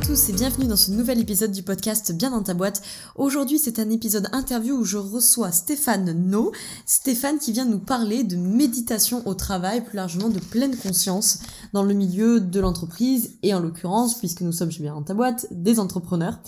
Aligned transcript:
Tous 0.00 0.28
et 0.28 0.34
bienvenue 0.34 0.66
dans 0.66 0.76
ce 0.76 0.90
nouvel 0.90 1.20
épisode 1.20 1.52
du 1.52 1.62
podcast 1.62 2.12
Bien 2.12 2.30
dans 2.30 2.42
ta 2.42 2.52
boîte. 2.52 2.82
Aujourd'hui 3.14 3.58
c'est 3.58 3.78
un 3.78 3.88
épisode 3.88 4.28
interview 4.32 4.76
où 4.76 4.84
je 4.84 4.98
reçois 4.98 5.52
Stéphane 5.52 6.12
No. 6.12 6.52
Stéphane 6.84 7.38
qui 7.38 7.50
vient 7.50 7.64
nous 7.64 7.78
parler 7.78 8.22
de 8.22 8.36
méditation 8.36 9.26
au 9.26 9.32
travail, 9.32 9.82
plus 9.82 9.96
largement 9.96 10.28
de 10.28 10.38
pleine 10.38 10.76
conscience 10.76 11.38
dans 11.72 11.82
le 11.82 11.94
milieu 11.94 12.40
de 12.40 12.60
l'entreprise 12.60 13.38
et 13.42 13.54
en 13.54 13.60
l'occurrence, 13.60 14.18
puisque 14.18 14.42
nous 14.42 14.52
sommes 14.52 14.70
chez 14.70 14.82
Bien 14.82 14.94
dans 14.94 15.02
ta 15.02 15.14
boîte, 15.14 15.46
des 15.50 15.80
entrepreneurs. 15.80 16.40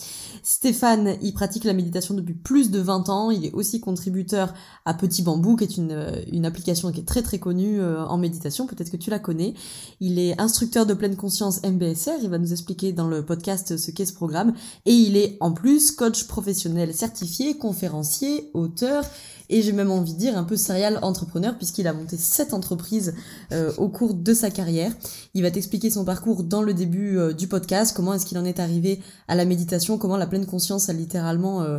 Stéphane, 0.43 1.17
il 1.23 1.33
pratique 1.33 1.65
la 1.65 1.73
méditation 1.73 2.15
depuis 2.15 2.35
plus 2.35 2.71
de 2.71 2.81
20 2.81 3.09
ans. 3.09 3.31
Il 3.31 3.47
est 3.47 3.53
aussi 3.53 3.81
contributeur 3.81 4.53
à 4.85 4.93
Petit 4.93 5.23
Bambou, 5.23 5.57
qui 5.57 5.65
est 5.65 5.77
une, 5.79 6.23
une 6.31 6.45
application 6.45 6.93
qui 6.93 7.01
est 7.01 7.05
très 7.09 7.23
très 7.23 7.39
connue 7.39 7.81
euh, 7.81 8.05
en 8.05 8.19
méditation. 8.19 8.67
Peut-être 8.67 8.91
que 8.91 8.97
tu 8.97 9.09
la 9.09 9.19
connais. 9.19 9.55
Il 10.01 10.19
est 10.19 10.39
instructeur 10.39 10.85
de 10.85 10.95
pleine 10.95 11.17
conscience 11.17 11.63
MBSR. 11.63 12.19
Il 12.23 12.29
va 12.29 12.39
nous 12.39 12.53
expliquer 12.53 12.93
dans 12.93 13.09
le 13.09 13.25
podcast 13.25 13.38
ce 13.45 13.91
qu'est 13.91 14.07
ce 14.07 14.13
programme. 14.13 14.55
Et 14.87 14.93
il 14.93 15.17
est 15.17 15.37
en 15.41 15.53
plus 15.53 15.91
coach 15.91 16.27
professionnel 16.27 16.95
certifié, 16.95 17.57
conférencier, 17.57 18.51
auteur 18.55 19.05
et 19.51 19.63
j'ai 19.63 19.73
même 19.73 19.91
envie 19.91 20.13
de 20.13 20.19
dire 20.19 20.37
un 20.37 20.45
peu 20.45 20.57
serial 20.57 20.99
entrepreneur 21.03 21.57
puisqu'il 21.57 21.87
a 21.87 21.93
monté 21.93 22.17
sept 22.17 22.53
entreprises 22.53 23.15
euh, 23.53 23.73
au 23.79 23.89
cours 23.89 24.15
de 24.15 24.35
sa 24.35 24.51
carrière. 24.51 24.93
Il 25.35 25.43
va 25.43 25.51
t'expliquer 25.51 25.91
son 25.91 26.05
parcours 26.05 26.45
dans 26.45 26.63
le 26.63 26.75
début 26.75 27.17
euh, 27.17 27.33
du 27.33 27.49
podcast, 27.49 27.97
comment 27.97 28.15
est-ce 28.15 28.27
qu'il 28.27 28.39
en 28.39 28.45
est 28.45 28.61
arrivé 28.61 29.01
à 29.27 29.35
la 29.35 29.45
méditation, 29.45 29.97
comment 29.97 30.17
la 30.17 30.27
pleine 30.27 30.47
conscience 30.47 30.89
a 30.89 30.93
littéralement 30.93 31.63
euh, 31.63 31.79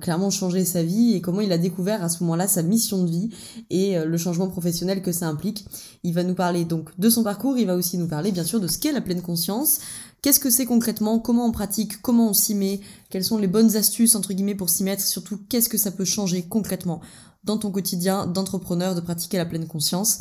clairement 0.00 0.30
changé 0.30 0.64
sa 0.64 0.82
vie? 0.82 1.14
Et 1.14 1.20
comment 1.20 1.40
il 1.40 1.52
a 1.52 1.58
découvert 1.58 2.02
à 2.02 2.08
ce 2.08 2.22
moment-là 2.24 2.48
sa 2.48 2.62
mission 2.62 3.02
de 3.04 3.10
vie 3.10 3.30
et 3.68 3.98
le 3.98 4.18
changement 4.18 4.48
professionnel 4.48 5.02
que 5.02 5.12
ça 5.12 5.28
implique? 5.28 5.66
Il 6.02 6.14
va 6.14 6.22
nous 6.22 6.34
parler 6.34 6.64
donc 6.64 6.88
de 6.98 7.10
son 7.10 7.22
parcours, 7.22 7.58
il 7.58 7.66
va 7.66 7.76
aussi 7.76 7.98
nous 7.98 8.08
parler 8.08 8.32
bien 8.32 8.44
sûr 8.44 8.60
de 8.60 8.66
ce 8.66 8.78
qu'est 8.78 8.92
la 8.92 9.00
pleine 9.00 9.22
conscience, 9.22 9.80
Qu'est-ce 10.22 10.40
que 10.40 10.50
c'est 10.50 10.66
concrètement? 10.66 11.18
Comment 11.18 11.46
on 11.46 11.52
pratique? 11.52 12.02
Comment 12.02 12.30
on 12.30 12.32
s'y 12.34 12.54
met? 12.54 12.80
Quelles 13.08 13.24
sont 13.24 13.38
les 13.38 13.46
bonnes 13.46 13.76
astuces 13.76 14.14
entre 14.14 14.34
guillemets 14.34 14.54
pour 14.54 14.68
s'y 14.68 14.84
mettre? 14.84 15.02
Surtout, 15.02 15.38
qu'est-ce 15.48 15.68
que 15.68 15.78
ça 15.78 15.90
peut 15.90 16.04
changer 16.04 16.42
concrètement 16.42 17.00
dans 17.44 17.56
ton 17.56 17.70
quotidien 17.70 18.26
d'entrepreneur 18.26 18.94
de 18.94 19.00
pratiquer 19.00 19.38
la 19.38 19.46
pleine 19.46 19.66
conscience? 19.66 20.18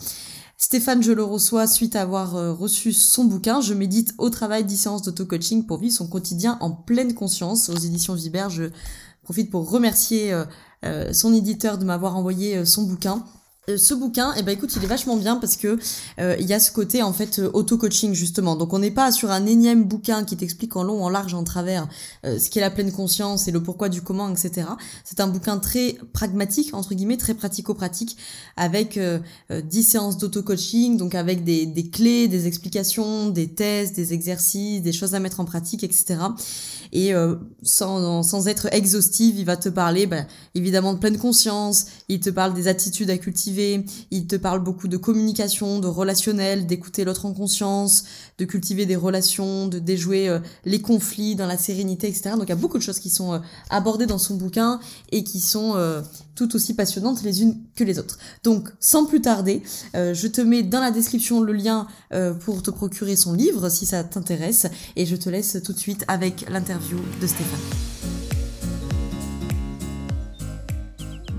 Stéphane, 0.61 1.01
je 1.01 1.13
le 1.13 1.23
reçois 1.23 1.67
suite 1.67 1.95
à 1.95 2.01
avoir 2.01 2.35
euh, 2.35 2.53
reçu 2.53 2.91
son 2.91 3.23
bouquin. 3.23 3.61
Je 3.61 3.73
médite 3.73 4.13
au 4.17 4.29
travail 4.29 4.65
10 4.65 4.77
séances 4.77 5.01
d'auto-coaching 5.03 5.65
pour 5.65 5.79
vivre 5.79 5.95
son 5.95 6.07
quotidien 6.07 6.57
en 6.59 6.71
pleine 6.71 7.13
conscience 7.13 7.69
aux 7.69 7.77
éditions 7.77 8.13
Viber. 8.13 8.47
Je 8.49 8.63
profite 9.23 9.49
pour 9.49 9.69
remercier 9.69 10.33
euh, 10.33 10.43
euh, 10.83 11.13
son 11.13 11.33
éditeur 11.33 11.77
de 11.77 11.85
m'avoir 11.85 12.17
envoyé 12.17 12.65
son 12.65 12.83
bouquin. 12.83 13.23
Euh, 13.69 13.77
ce 13.77 13.93
bouquin, 13.93 14.33
eh 14.37 14.43
ben 14.43 14.51
écoute, 14.51 14.75
il 14.75 14.83
est 14.83 14.87
vachement 14.87 15.15
bien 15.15 15.35
parce 15.35 15.55
que 15.55 15.77
euh, 16.19 16.35
il 16.39 16.47
y 16.47 16.53
a 16.53 16.59
ce 16.59 16.71
côté 16.71 17.01
en 17.03 17.13
fait 17.13 17.39
euh, 17.39 17.49
auto-coaching 17.53 18.13
justement. 18.13 18.55
Donc 18.55 18.73
on 18.73 18.79
n'est 18.79 18.91
pas 18.91 19.11
sur 19.11 19.31
un 19.31 19.45
énième 19.45 19.83
bouquin 19.83 20.23
qui 20.23 20.35
t'explique 20.37 20.75
en 20.75 20.83
long, 20.83 21.03
en 21.03 21.09
large, 21.09 21.33
en 21.33 21.43
travers 21.43 21.87
ce 22.23 22.49
qu'est 22.49 22.59
la 22.59 22.71
pleine 22.71 22.91
conscience 22.91 23.47
et 23.47 23.51
le 23.51 23.61
pourquoi 23.61 23.89
du 23.89 24.01
comment, 24.01 24.29
etc. 24.29 24.67
C'est 25.03 25.19
un 25.19 25.27
bouquin 25.27 25.57
très 25.57 25.97
pragmatique 26.13 26.73
entre 26.73 26.93
guillemets, 26.93 27.17
très 27.17 27.33
pratico-pratique, 27.33 28.17
avec 28.57 28.99
10 29.49 29.83
séances 29.83 30.17
d'auto-coaching, 30.17 30.97
donc 30.97 31.15
avec 31.15 31.43
des, 31.43 31.65
des 31.65 31.89
clés, 31.89 32.27
des 32.27 32.47
explications, 32.47 33.29
des 33.29 33.47
tests, 33.49 33.95
des 33.95 34.13
exercices, 34.13 34.81
des 34.81 34.91
choses 34.91 35.15
à 35.15 35.19
mettre 35.19 35.39
en 35.39 35.45
pratique, 35.45 35.83
etc. 35.83 36.19
Et 36.91 37.13
sans, 37.63 38.23
sans 38.23 38.47
être 38.47 38.67
exhaustive, 38.71 39.37
il 39.37 39.45
va 39.45 39.57
te 39.57 39.69
parler 39.69 40.07
bah, 40.07 40.25
évidemment 40.55 40.93
de 40.93 40.99
pleine 40.99 41.17
conscience, 41.17 41.85
il 42.07 42.19
te 42.19 42.29
parle 42.29 42.53
des 42.53 42.67
attitudes 42.67 43.09
à 43.09 43.17
cultiver 43.17 43.58
il 44.11 44.27
te 44.27 44.35
parle 44.35 44.61
beaucoup 44.61 44.87
de 44.87 44.97
communication, 44.97 45.79
de 45.79 45.87
relationnel, 45.87 46.65
d'écouter 46.65 47.03
l'autre 47.03 47.25
en 47.25 47.33
conscience, 47.33 48.03
de 48.37 48.45
cultiver 48.45 48.85
des 48.85 48.95
relations, 48.95 49.67
de 49.67 49.79
déjouer 49.79 50.29
euh, 50.29 50.39
les 50.65 50.81
conflits 50.81 51.35
dans 51.35 51.45
la 51.45 51.57
sérénité, 51.57 52.07
etc. 52.07 52.31
Donc 52.31 52.43
il 52.43 52.49
y 52.49 52.53
a 52.53 52.55
beaucoup 52.55 52.77
de 52.77 52.83
choses 52.83 52.99
qui 52.99 53.09
sont 53.09 53.33
euh, 53.33 53.39
abordées 53.69 54.05
dans 54.05 54.17
son 54.17 54.35
bouquin 54.35 54.79
et 55.11 55.23
qui 55.23 55.39
sont 55.39 55.73
euh, 55.75 56.01
tout 56.35 56.55
aussi 56.55 56.73
passionnantes 56.73 57.23
les 57.23 57.41
unes 57.41 57.57
que 57.75 57.83
les 57.83 57.99
autres. 57.99 58.17
Donc 58.43 58.69
sans 58.79 59.05
plus 59.05 59.21
tarder, 59.21 59.61
je 59.93 60.27
te 60.27 60.39
mets 60.41 60.63
dans 60.63 60.79
la 60.79 60.91
description 60.91 61.41
le 61.41 61.51
lien 61.51 61.87
pour 62.41 62.63
te 62.63 62.71
procurer 62.71 63.17
son 63.17 63.33
livre 63.33 63.69
si 63.69 63.85
ça 63.85 64.03
t'intéresse 64.05 64.67
et 64.95 65.05
je 65.05 65.17
te 65.17 65.29
laisse 65.29 65.57
tout 65.63 65.73
de 65.73 65.79
suite 65.79 66.05
avec 66.07 66.45
l'interview 66.49 66.97
de 67.21 67.27
Stéphane. 67.27 68.18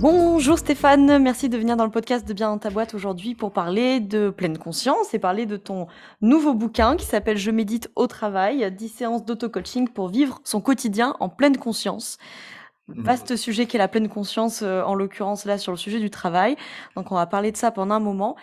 Bonjour 0.00 0.58
Stéphane, 0.58 1.18
merci 1.18 1.50
de 1.50 1.58
venir 1.58 1.76
dans 1.76 1.84
le 1.84 1.90
podcast 1.90 2.26
de 2.26 2.32
Bien 2.32 2.48
dans 2.48 2.56
ta 2.56 2.70
boîte 2.70 2.94
aujourd'hui 2.94 3.34
pour 3.34 3.52
parler 3.52 4.00
de 4.00 4.30
pleine 4.30 4.56
conscience 4.56 5.12
et 5.12 5.18
parler 5.18 5.44
de 5.44 5.58
ton 5.58 5.88
nouveau 6.22 6.54
bouquin 6.54 6.96
qui 6.96 7.04
s'appelle 7.04 7.36
Je 7.36 7.50
médite 7.50 7.90
au 7.96 8.06
travail, 8.06 8.72
10 8.72 8.88
séances 8.88 9.26
d'auto-coaching 9.26 9.88
pour 9.88 10.08
vivre 10.08 10.40
son 10.42 10.62
quotidien 10.62 11.16
en 11.20 11.28
pleine 11.28 11.58
conscience. 11.58 12.16
Mmh. 12.88 13.02
Vaste 13.02 13.36
sujet 13.36 13.66
qui 13.66 13.76
est 13.76 13.78
la 13.78 13.88
pleine 13.88 14.08
conscience, 14.08 14.62
euh, 14.62 14.80
en 14.84 14.94
l'occurrence 14.94 15.44
là 15.44 15.58
sur 15.58 15.70
le 15.70 15.76
sujet 15.76 16.00
du 16.00 16.08
travail. 16.08 16.56
Donc 16.96 17.12
on 17.12 17.16
va 17.16 17.26
parler 17.26 17.52
de 17.52 17.58
ça 17.58 17.70
pendant 17.70 17.96
un 17.96 18.00
moment. 18.00 18.36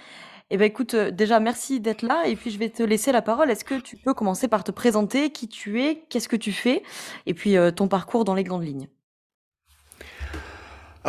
Eh 0.52 0.58
ben 0.58 0.66
écoute, 0.66 0.94
euh, 0.94 1.10
déjà 1.10 1.40
merci 1.40 1.80
d'être 1.80 2.04
là 2.04 2.28
et 2.28 2.36
puis 2.36 2.52
je 2.52 2.60
vais 2.60 2.70
te 2.70 2.84
laisser 2.84 3.12
la 3.12 3.24
parole. 3.24 3.50
Est-ce 3.50 3.66
que 3.66 3.80
tu 3.80 3.98
peux 3.98 4.14
commencer 4.14 4.48
par 4.48 4.64
te 4.64 4.70
présenter 4.70 5.32
qui 5.32 5.48
tu 5.48 5.82
es, 5.82 6.06
qu'est-ce 6.08 6.30
que 6.30 6.36
tu 6.36 6.52
fais 6.52 6.84
et 7.26 7.34
puis 7.34 7.58
euh, 7.58 7.72
ton 7.72 7.88
parcours 7.88 8.26
dans 8.26 8.36
les 8.36 8.44
grandes 8.44 8.64
lignes? 8.64 8.88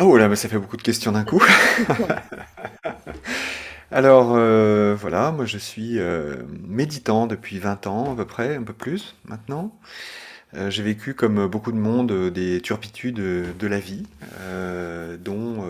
Oh 0.01 0.15
là, 0.15 0.33
ça 0.37 0.47
fait 0.47 0.57
beaucoup 0.57 0.77
de 0.77 0.81
questions 0.81 1.11
d'un 1.11 1.25
coup. 1.25 1.43
Alors 3.91 4.33
euh, 4.33 4.95
voilà, 4.97 5.31
moi 5.31 5.45
je 5.45 5.57
suis 5.57 5.99
euh, 5.99 6.37
méditant 6.65 7.27
depuis 7.27 7.59
20 7.59 7.85
ans 7.87 8.13
à 8.13 8.15
peu 8.15 8.23
près, 8.23 8.55
un 8.55 8.63
peu 8.63 8.71
plus 8.71 9.17
maintenant. 9.25 9.77
Euh, 10.53 10.69
j'ai 10.69 10.83
vécu 10.83 11.15
comme 11.15 11.47
beaucoup 11.47 11.73
de 11.73 11.77
monde 11.77 12.29
des 12.29 12.61
turpitudes 12.61 13.15
de 13.15 13.67
la 13.67 13.79
vie, 13.79 14.03
dont 15.19 15.65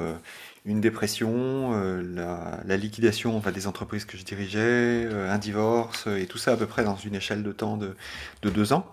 une 0.63 0.79
dépression, 0.79 1.71
la, 2.13 2.77
liquidation 2.77 3.39
des 3.39 3.65
entreprises 3.65 4.05
que 4.05 4.15
je 4.15 4.23
dirigeais, 4.23 5.09
un 5.11 5.39
divorce, 5.39 6.05
et 6.05 6.27
tout 6.27 6.37
ça 6.37 6.51
à 6.51 6.57
peu 6.57 6.67
près 6.67 6.83
dans 6.83 6.97
une 6.97 7.15
échelle 7.15 7.41
de 7.41 7.51
temps 7.51 7.77
de, 7.77 7.95
deux 8.43 8.73
ans. 8.73 8.85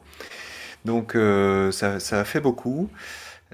Donc 0.87 1.15
ça, 1.73 2.01
ça 2.01 2.21
a 2.21 2.25
fait 2.25 2.41
beaucoup. 2.41 2.89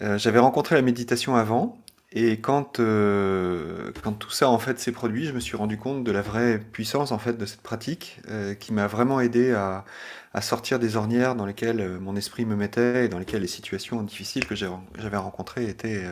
Euh, 0.00 0.16
j'avais 0.16 0.38
rencontré 0.38 0.75
la 0.75 0.82
méditation 0.82 1.36
avant, 1.36 1.78
et 2.12 2.41
quand, 2.41 2.80
euh, 2.80 3.91
quand 4.03 4.12
tout 4.12 4.30
ça 4.30 4.48
en 4.48 4.58
fait 4.58 4.78
s'est 4.78 4.92
produit, 4.92 5.26
je 5.26 5.32
me 5.32 5.41
suis 5.41 5.56
rendu 5.56 5.76
compte 5.78 6.04
de 6.04 6.12
la 6.12 6.22
vraie 6.22 6.58
puissance 6.58 7.12
en 7.12 7.19
fait 7.19 7.36
de 7.36 7.47
cette 7.47 7.62
pratique, 7.62 8.20
euh, 8.31 8.54
qui 8.54 8.72
m'a 8.72 8.86
vraiment 8.86 9.20
aidé 9.20 9.52
à, 9.52 9.84
à 10.32 10.41
sortir 10.41 10.78
des 10.78 10.97
ornières 10.97 11.34
dans 11.34 11.47
lesquelles 11.47 11.98
mon 12.00 12.16
esprit 12.16 12.44
me 12.47 12.56
mettait 12.56 13.04
et 13.06 13.08
dans 13.08 13.19
lesquelles 13.19 13.42
les 13.42 13.48
situations 13.48 14.02
difficiles 14.02 14.47
que 14.47 14.54
j'avais 14.54 15.16
rencontrées 15.16 15.69
étaient 15.69 16.04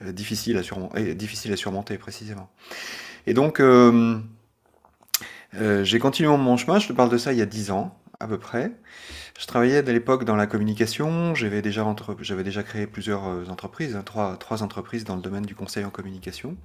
difficiles, 0.00 0.56
à 0.58 0.62
surmonter, 0.62 1.14
difficiles 1.14 1.52
à 1.52 1.56
surmonter 1.56 1.96
précisément. 1.96 2.50
Et 3.26 3.34
donc 3.34 3.62
j'ai 5.52 5.98
continué 6.00 6.36
mon 6.36 6.56
chemin. 6.56 6.80
Je 6.80 6.88
te 6.88 6.92
parle 6.92 7.08
de 7.10 7.18
ça 7.18 7.32
il 7.32 7.38
y 7.38 7.42
a 7.42 7.46
dix 7.46 7.70
ans 7.70 7.96
à 8.18 8.26
peu 8.26 8.38
près. 8.38 8.72
Je 9.38 9.46
travaillais 9.46 9.78
à 9.78 9.92
l'époque 9.92 10.24
dans 10.24 10.36
la 10.36 10.46
communication, 10.46 11.34
j'avais 11.34 11.60
déjà, 11.60 11.84
entre... 11.84 12.14
déjà 12.14 12.62
créé 12.62 12.86
plusieurs 12.86 13.26
euh, 13.26 13.44
entreprises, 13.48 13.94
hein, 13.94 14.02
trois, 14.04 14.36
trois 14.36 14.62
entreprises 14.62 15.04
dans 15.04 15.14
le 15.14 15.22
domaine 15.22 15.44
du 15.44 15.54
conseil 15.54 15.84
en 15.84 15.90
communication. 15.90 16.56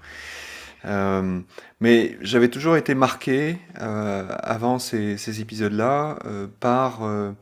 Euh, 0.86 1.42
mais 1.80 2.18
j'avais 2.22 2.48
toujours 2.48 2.78
été 2.78 2.96
marqué 2.96 3.58
euh, 3.80 4.28
avant 4.40 4.80
ces, 4.80 5.18
ces 5.18 5.42
épisodes-là 5.42 6.18
euh, 6.26 6.48
par 6.60 7.04
euh, 7.04 7.34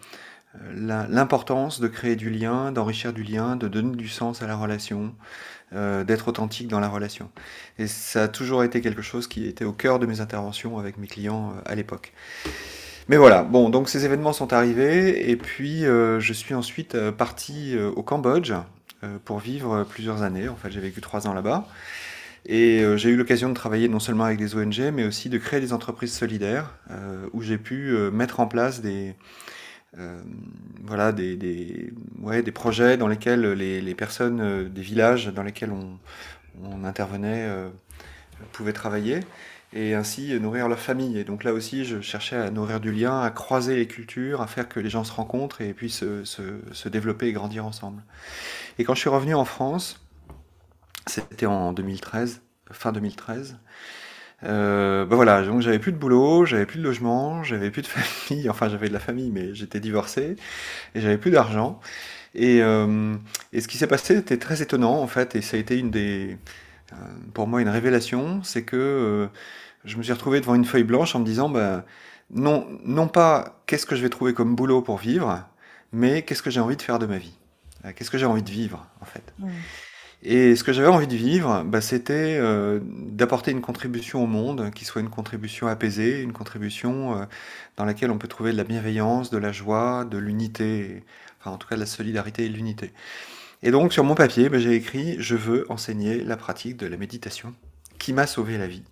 l'importance 0.73 1.79
de 1.79 1.87
créer 1.87 2.15
du 2.15 2.29
lien, 2.29 2.71
d'enrichir 2.71 3.13
du 3.13 3.23
lien, 3.23 3.55
de 3.55 3.67
donner 3.67 3.95
du 3.95 4.09
sens 4.09 4.41
à 4.41 4.47
la 4.47 4.55
relation, 4.55 5.13
d'être 5.71 6.27
authentique 6.27 6.67
dans 6.67 6.79
la 6.79 6.89
relation. 6.89 7.29
Et 7.77 7.85
ça 7.85 8.23
a 8.23 8.27
toujours 8.27 8.63
été 8.63 8.81
quelque 8.81 9.03
chose 9.03 9.27
qui 9.27 9.45
était 9.45 9.65
au 9.65 9.71
cœur 9.71 9.99
de 9.99 10.07
mes 10.07 10.19
interventions 10.19 10.79
avec 10.79 10.97
mes 10.97 11.05
clients 11.05 11.53
à 11.67 11.75
l'époque. 11.75 12.11
Mais 13.09 13.17
voilà, 13.17 13.41
bon, 13.41 13.71
donc 13.71 13.89
ces 13.89 14.05
événements 14.05 14.33
sont 14.33 14.53
arrivés, 14.53 15.31
et 15.31 15.35
puis 15.35 15.83
euh, 15.83 16.19
je 16.19 16.31
suis 16.31 16.53
ensuite 16.53 16.93
euh, 16.93 17.11
parti 17.11 17.75
euh, 17.75 17.89
au 17.89 18.03
Cambodge 18.03 18.53
pour 19.25 19.39
vivre 19.39 19.85
plusieurs 19.89 20.21
années. 20.21 20.49
En 20.49 20.55
fait, 20.55 20.69
j'ai 20.69 20.81
vécu 20.81 21.01
trois 21.01 21.25
ans 21.25 21.33
là-bas. 21.33 21.65
Et 22.45 22.83
j'ai 22.97 23.09
eu 23.09 23.15
l'occasion 23.15 23.47
de 23.47 23.53
travailler 23.53 23.87
non 23.87 23.99
seulement 23.99 24.25
avec 24.25 24.37
des 24.37 24.55
ONG, 24.55 24.91
mais 24.93 25.05
aussi 25.05 25.29
de 25.29 25.37
créer 25.37 25.61
des 25.61 25.71
entreprises 25.71 26.13
solidaires, 26.13 26.73
où 27.31 27.41
j'ai 27.41 27.57
pu 27.57 27.93
mettre 28.11 28.41
en 28.41 28.47
place 28.47 28.81
des, 28.81 29.15
voilà, 30.83 31.13
des, 31.13 31.93
ouais, 32.21 32.41
des 32.41 32.51
projets 32.51 32.97
dans 32.97 33.07
lesquels 33.07 33.53
les, 33.53 33.95
personnes 33.95 34.67
des 34.67 34.81
villages 34.81 35.27
dans 35.27 35.43
lesquels 35.43 35.71
on 35.71 36.83
intervenait 36.83 37.47
pouvaient 38.51 38.73
travailler. 38.73 39.21
Et 39.73 39.93
ainsi 39.93 40.39
nourrir 40.39 40.67
leur 40.67 40.79
famille. 40.79 41.17
Et 41.19 41.23
donc 41.23 41.43
là 41.43 41.53
aussi, 41.53 41.85
je 41.85 42.01
cherchais 42.01 42.35
à 42.35 42.49
nourrir 42.49 42.79
du 42.79 42.91
lien, 42.91 43.21
à 43.21 43.29
croiser 43.29 43.75
les 43.75 43.87
cultures, 43.87 44.41
à 44.41 44.47
faire 44.47 44.67
que 44.67 44.79
les 44.79 44.89
gens 44.89 45.03
se 45.03 45.11
rencontrent 45.11 45.61
et 45.61 45.73
puissent 45.73 45.99
se, 45.99 46.23
se, 46.71 46.89
développer 46.89 47.27
et 47.27 47.33
grandir 47.33 47.65
ensemble. 47.65 48.03
Et 48.77 48.83
quand 48.83 48.95
je 48.95 49.01
suis 49.01 49.09
revenu 49.09 49.35
en 49.35 49.45
France, 49.45 50.05
c'était 51.07 51.45
en 51.45 51.73
2013, 51.73 52.41
fin 52.71 52.91
2013, 52.91 53.57
euh, 54.43 55.05
ben 55.05 55.15
voilà, 55.15 55.43
donc 55.43 55.61
j'avais 55.61 55.79
plus 55.79 55.91
de 55.91 55.97
boulot, 55.97 56.45
j'avais 56.45 56.65
plus 56.65 56.79
de 56.79 56.83
logement, 56.83 57.43
j'avais 57.43 57.71
plus 57.71 57.81
de 57.81 57.87
famille, 57.87 58.49
enfin 58.49 58.69
j'avais 58.69 58.87
de 58.87 58.93
la 58.93 58.99
famille, 58.99 59.31
mais 59.31 59.53
j'étais 59.53 59.79
divorcé 59.79 60.35
et 60.95 61.01
j'avais 61.01 61.17
plus 61.17 61.31
d'argent. 61.31 61.79
Et, 62.35 62.61
euh, 62.61 63.15
et, 63.53 63.61
ce 63.61 63.67
qui 63.67 63.77
s'est 63.77 63.87
passé 63.87 64.17
était 64.17 64.37
très 64.37 64.61
étonnant 64.61 65.01
en 65.01 65.07
fait, 65.07 65.35
et 65.35 65.41
ça 65.41 65.57
a 65.57 65.59
été 65.59 65.77
une 65.77 65.91
des, 65.91 66.37
euh, 66.93 66.95
pour 67.33 67.47
moi 67.47 67.61
une 67.61 67.69
révélation, 67.69 68.41
c'est 68.43 68.63
que 68.63 69.29
je 69.85 69.97
me 69.97 70.03
suis 70.03 70.13
retrouvé 70.13 70.41
devant 70.41 70.55
une 70.55 70.65
feuille 70.65 70.83
blanche 70.83 71.15
en 71.15 71.19
me 71.19 71.25
disant, 71.25 71.49
ben, 71.49 71.83
non, 72.31 72.67
non 72.85 73.07
pas 73.07 73.61
qu'est-ce 73.65 73.85
que 73.85 73.95
je 73.95 74.01
vais 74.01 74.09
trouver 74.09 74.33
comme 74.33 74.55
boulot 74.55 74.81
pour 74.81 74.97
vivre, 74.97 75.43
mais 75.91 76.21
qu'est-ce 76.21 76.43
que 76.43 76.49
j'ai 76.49 76.59
envie 76.59 76.77
de 76.77 76.81
faire 76.81 76.99
de 76.99 77.05
ma 77.05 77.17
vie, 77.17 77.37
euh, 77.85 77.91
qu'est-ce 77.95 78.11
que 78.11 78.17
j'ai 78.17 78.25
envie 78.25 78.43
de 78.43 78.49
vivre 78.49 78.87
en 79.01 79.05
fait. 79.05 79.33
Mmh. 79.39 79.47
Et 80.21 80.57
ce 80.57 80.65
que 80.65 80.73
j'avais 80.73 80.89
envie 80.89 81.07
de 81.07 81.15
vivre, 81.15 81.63
bah, 81.65 81.79
c'était 81.79 82.37
euh, 82.39 82.81
d'apporter 82.83 83.51
une 83.51 83.61
contribution 83.61 84.21
au 84.21 84.27
monde, 84.27 84.69
qui 84.75 84.83
soit 84.83 85.01
une 85.01 85.09
contribution 85.09 85.67
apaisée, 85.67 86.21
une 86.21 86.33
contribution 86.33 87.13
euh, 87.21 87.25
dans 87.77 87.85
laquelle 87.85 88.11
on 88.11 88.17
peut 88.17 88.27
trouver 88.27 88.51
de 88.51 88.57
la 88.57 88.65
bienveillance, 88.65 89.29
de 89.29 89.37
la 89.37 89.53
joie, 89.53 90.03
de 90.03 90.17
l'unité, 90.17 91.03
enfin 91.39 91.51
en 91.51 91.57
tout 91.57 91.69
cas 91.69 91.75
de 91.75 91.79
la 91.79 91.85
solidarité 91.85 92.45
et 92.45 92.49
de 92.49 92.53
l'unité. 92.53 92.91
Et 93.63 93.71
donc 93.71 93.93
sur 93.93 94.03
mon 94.03 94.15
papier, 94.15 94.49
bah, 94.49 94.59
j'ai 94.59 94.75
écrit 94.75 95.15
«Je 95.19 95.35
veux 95.35 95.65
enseigner 95.71 96.21
la 96.21 96.35
pratique 96.35 96.75
de 96.75 96.85
la 96.85 96.97
méditation 96.97 97.53
qui 97.99 98.13
m'a 98.13 98.25
sauvé 98.25 98.57
la 98.57 98.67
vie 98.67 98.83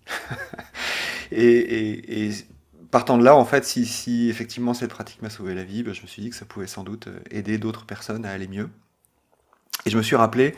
et, 1.31 2.30
partant 2.92 3.18
de 3.18 3.24
là, 3.24 3.36
en 3.36 3.45
fait, 3.45 3.65
si, 3.65 4.30
effectivement 4.30 4.74
cette 4.74 4.92
pratique 4.92 5.21
m'a 5.21 5.30
sauvé 5.30 5.56
la 5.56 5.63
vie, 5.63 5.83
bah, 5.83 5.94
je 5.94 6.01
me 6.01 6.07
suis 6.07 6.21
dit 6.21 6.30
que 6.30 6.36
ça 6.36 6.45
pouvait 6.45 6.68
sans 6.68 6.83
doute 6.83 7.09
aider 7.31 7.57
d'autres 7.57 7.86
personnes 7.86 8.25
à 8.25 8.31
aller 8.31 8.48
mieux. 8.48 8.69
Et 9.85 9.89
je 9.89 9.97
me 9.97 10.01
suis 10.01 10.15
rappelé 10.15 10.56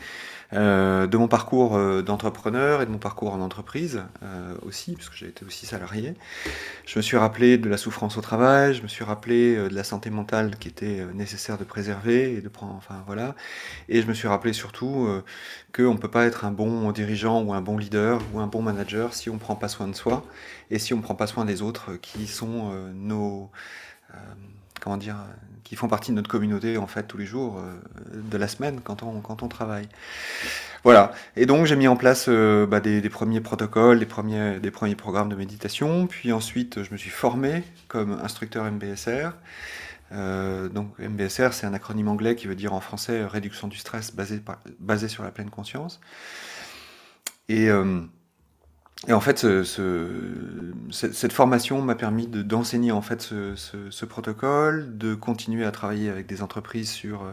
euh, 0.52 1.06
de 1.06 1.16
mon 1.16 1.28
parcours 1.28 1.76
euh, 1.76 2.02
d'entrepreneur 2.02 2.82
et 2.82 2.86
de 2.86 2.90
mon 2.90 2.98
parcours 2.98 3.32
en 3.32 3.40
entreprise 3.40 4.02
euh, 4.24 4.54
aussi, 4.62 4.94
puisque 4.94 5.14
j'ai 5.14 5.28
été 5.28 5.44
aussi 5.44 5.64
salarié. 5.64 6.14
Je 6.86 6.98
me 6.98 7.02
suis 7.02 7.16
rappelé 7.16 7.56
de 7.56 7.68
la 7.68 7.76
souffrance 7.76 8.16
au 8.16 8.20
travail, 8.20 8.74
je 8.74 8.82
me 8.82 8.88
suis 8.88 9.04
rappelé 9.04 9.56
de 9.56 9.74
la 9.74 9.84
santé 9.84 10.10
mentale 10.10 10.56
qui 10.58 10.66
était 10.66 11.06
nécessaire 11.14 11.56
de 11.56 11.62
préserver 11.62 12.34
et 12.34 12.40
de 12.40 12.48
prendre, 12.48 12.74
enfin 12.74 13.02
voilà. 13.06 13.36
Et 13.88 14.02
je 14.02 14.06
me 14.08 14.14
suis 14.14 14.26
rappelé 14.26 14.52
surtout 14.52 15.08
qu'on 15.72 15.94
ne 15.94 15.98
peut 15.98 16.10
pas 16.10 16.26
être 16.26 16.44
un 16.44 16.50
bon 16.50 16.90
dirigeant 16.90 17.42
ou 17.42 17.54
un 17.54 17.60
bon 17.60 17.78
leader 17.78 18.20
ou 18.32 18.40
un 18.40 18.48
bon 18.48 18.62
manager 18.62 19.14
si 19.14 19.30
on 19.30 19.34
ne 19.34 19.38
prend 19.38 19.54
pas 19.54 19.68
soin 19.68 19.86
de 19.86 19.94
soi 19.94 20.24
et 20.70 20.80
si 20.80 20.94
on 20.94 20.96
ne 20.96 21.02
prend 21.02 21.14
pas 21.14 21.28
soin 21.28 21.44
des 21.44 21.62
autres 21.62 21.94
qui 22.02 22.26
sont 22.26 22.72
nos 22.94 23.50
comment 24.80 24.96
dire, 24.96 25.16
qui 25.64 25.76
font 25.76 25.88
partie 25.88 26.10
de 26.10 26.16
notre 26.16 26.30
communauté 26.30 26.76
en 26.76 26.86
fait 26.86 27.04
tous 27.04 27.18
les 27.18 27.26
jours 27.26 27.58
euh, 27.58 27.80
de 28.14 28.36
la 28.36 28.48
semaine 28.48 28.80
quand 28.82 29.02
on, 29.02 29.20
quand 29.20 29.42
on 29.42 29.48
travaille. 29.48 29.88
Voilà. 30.82 31.12
Et 31.36 31.46
donc 31.46 31.66
j'ai 31.66 31.76
mis 31.76 31.88
en 31.88 31.96
place 31.96 32.26
euh, 32.28 32.66
bah, 32.66 32.80
des, 32.80 33.00
des, 33.00 33.10
premiers 33.10 33.40
protocoles, 33.40 33.98
des 33.98 34.06
premiers, 34.06 34.58
des 34.60 34.70
premiers 34.70 34.94
programmes 34.94 35.28
de 35.28 35.36
méditation. 35.36 36.06
Puis 36.06 36.32
ensuite 36.32 36.82
je 36.82 36.92
me 36.92 36.96
suis 36.96 37.10
formé 37.10 37.62
comme 37.88 38.12
instructeur 38.22 38.64
MBSR. 38.70 39.32
Euh, 40.12 40.68
donc 40.68 40.98
MBSR 40.98 41.52
c'est 41.52 41.66
un 41.66 41.74
acronyme 41.74 42.08
anglais 42.08 42.34
qui 42.34 42.48
veut 42.48 42.56
dire 42.56 42.72
en 42.72 42.80
français 42.80 43.24
réduction 43.24 43.68
du 43.68 43.78
stress 43.78 44.12
basé, 44.14 44.42
basé 44.78 45.08
sur 45.08 45.22
la 45.22 45.30
pleine 45.30 45.50
conscience. 45.50 46.00
Et 47.48 47.68
euh, 47.68 48.00
et 49.08 49.12
en 49.14 49.20
fait, 49.20 49.38
ce, 49.38 49.64
ce, 49.64 50.10
cette 50.90 51.32
formation 51.32 51.80
m'a 51.80 51.94
permis 51.94 52.26
d'enseigner 52.26 52.92
en 52.92 53.00
fait 53.00 53.22
ce, 53.22 53.54
ce, 53.56 54.04
protocole, 54.04 54.98
de 54.98 55.14
continuer 55.14 55.64
à 55.64 55.70
travailler 55.70 56.10
avec 56.10 56.26
des 56.26 56.42
entreprises 56.42 56.90
sur 56.90 57.22
euh, 57.22 57.32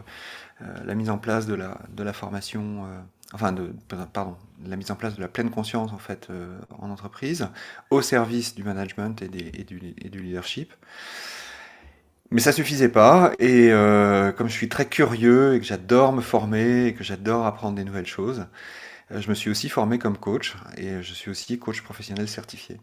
la 0.84 0.94
mise 0.94 1.10
en 1.10 1.18
place 1.18 1.46
de 1.46 1.54
la, 1.54 1.78
de 1.90 2.02
la 2.02 2.14
formation, 2.14 2.86
euh, 2.86 2.98
enfin 3.34 3.52
de 3.52 3.70
pardon, 4.14 4.36
la 4.66 4.76
mise 4.76 4.90
en 4.90 4.96
place 4.96 5.14
de 5.14 5.20
la 5.20 5.28
pleine 5.28 5.50
conscience 5.50 5.92
en 5.92 5.98
fait 5.98 6.28
euh, 6.30 6.58
en 6.78 6.90
entreprise, 6.90 7.48
au 7.90 8.00
service 8.00 8.54
du 8.54 8.64
management 8.64 9.20
et, 9.20 9.28
du, 9.28 9.94
et 9.98 10.08
du, 10.08 10.20
leadership. 10.20 10.72
Mais 12.30 12.40
ça 12.40 12.52
suffisait 12.52 12.90
pas, 12.90 13.32
et 13.38 13.70
euh, 13.72 14.32
comme 14.32 14.48
je 14.48 14.52
suis 14.52 14.68
très 14.68 14.86
curieux 14.86 15.54
et 15.54 15.60
que 15.60 15.66
j'adore 15.66 16.12
me 16.12 16.20
former 16.20 16.86
et 16.86 16.94
que 16.94 17.04
j'adore 17.04 17.46
apprendre 17.46 17.76
des 17.76 17.84
nouvelles 17.84 18.06
choses, 18.06 18.46
je 19.10 19.28
me 19.28 19.34
suis 19.34 19.50
aussi 19.50 19.68
formé 19.68 19.98
comme 19.98 20.18
coach 20.18 20.54
et 20.76 21.02
je 21.02 21.14
suis 21.14 21.30
aussi 21.30 21.58
coach 21.58 21.82
professionnel 21.82 22.28
certifié. 22.28 22.78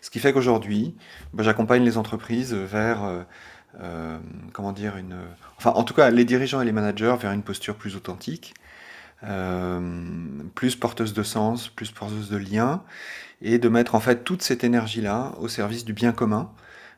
Ce 0.00 0.10
qui 0.10 0.18
fait 0.18 0.32
qu'aujourd'hui, 0.32 0.94
bah, 1.32 1.42
j'accompagne 1.42 1.82
les 1.82 1.96
entreprises 1.96 2.52
vers, 2.52 3.04
euh, 3.04 3.22
euh, 3.80 4.18
comment 4.52 4.72
dire, 4.72 4.96
une, 4.96 5.16
enfin 5.56 5.70
en 5.70 5.84
tout 5.84 5.94
cas 5.94 6.10
les 6.10 6.24
dirigeants 6.24 6.60
et 6.60 6.64
les 6.64 6.72
managers 6.72 7.16
vers 7.18 7.32
une 7.32 7.42
posture 7.42 7.76
plus 7.76 7.96
authentique, 7.96 8.54
euh, 9.24 9.80
plus 10.54 10.76
porteuse 10.76 11.14
de 11.14 11.22
sens, 11.22 11.68
plus 11.68 11.90
porteuse 11.90 12.28
de 12.28 12.36
lien, 12.36 12.82
et 13.40 13.58
de 13.58 13.68
mettre 13.68 13.94
en 13.94 14.00
fait 14.00 14.24
toute 14.24 14.42
cette 14.42 14.64
énergie-là 14.64 15.32
au 15.38 15.48
service 15.48 15.84
du 15.84 15.92
bien 15.92 16.12
commun, 16.12 16.50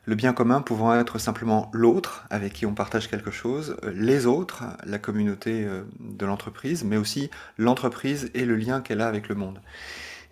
le 0.05 0.15
bien 0.15 0.33
commun 0.33 0.61
pouvant 0.61 0.93
être 0.93 1.17
simplement 1.17 1.69
l'autre 1.73 2.25
avec 2.29 2.53
qui 2.53 2.65
on 2.65 2.73
partage 2.73 3.09
quelque 3.09 3.31
chose, 3.31 3.77
les 3.93 4.25
autres, 4.25 4.63
la 4.85 4.99
communauté 4.99 5.63
euh, 5.65 5.83
de 5.99 6.25
l'entreprise, 6.25 6.83
mais 6.83 6.97
aussi 6.97 7.29
l'entreprise 7.57 8.31
et 8.33 8.45
le 8.45 8.55
lien 8.55 8.81
qu'elle 8.81 9.01
a 9.01 9.07
avec 9.07 9.29
le 9.29 9.35
monde. 9.35 9.59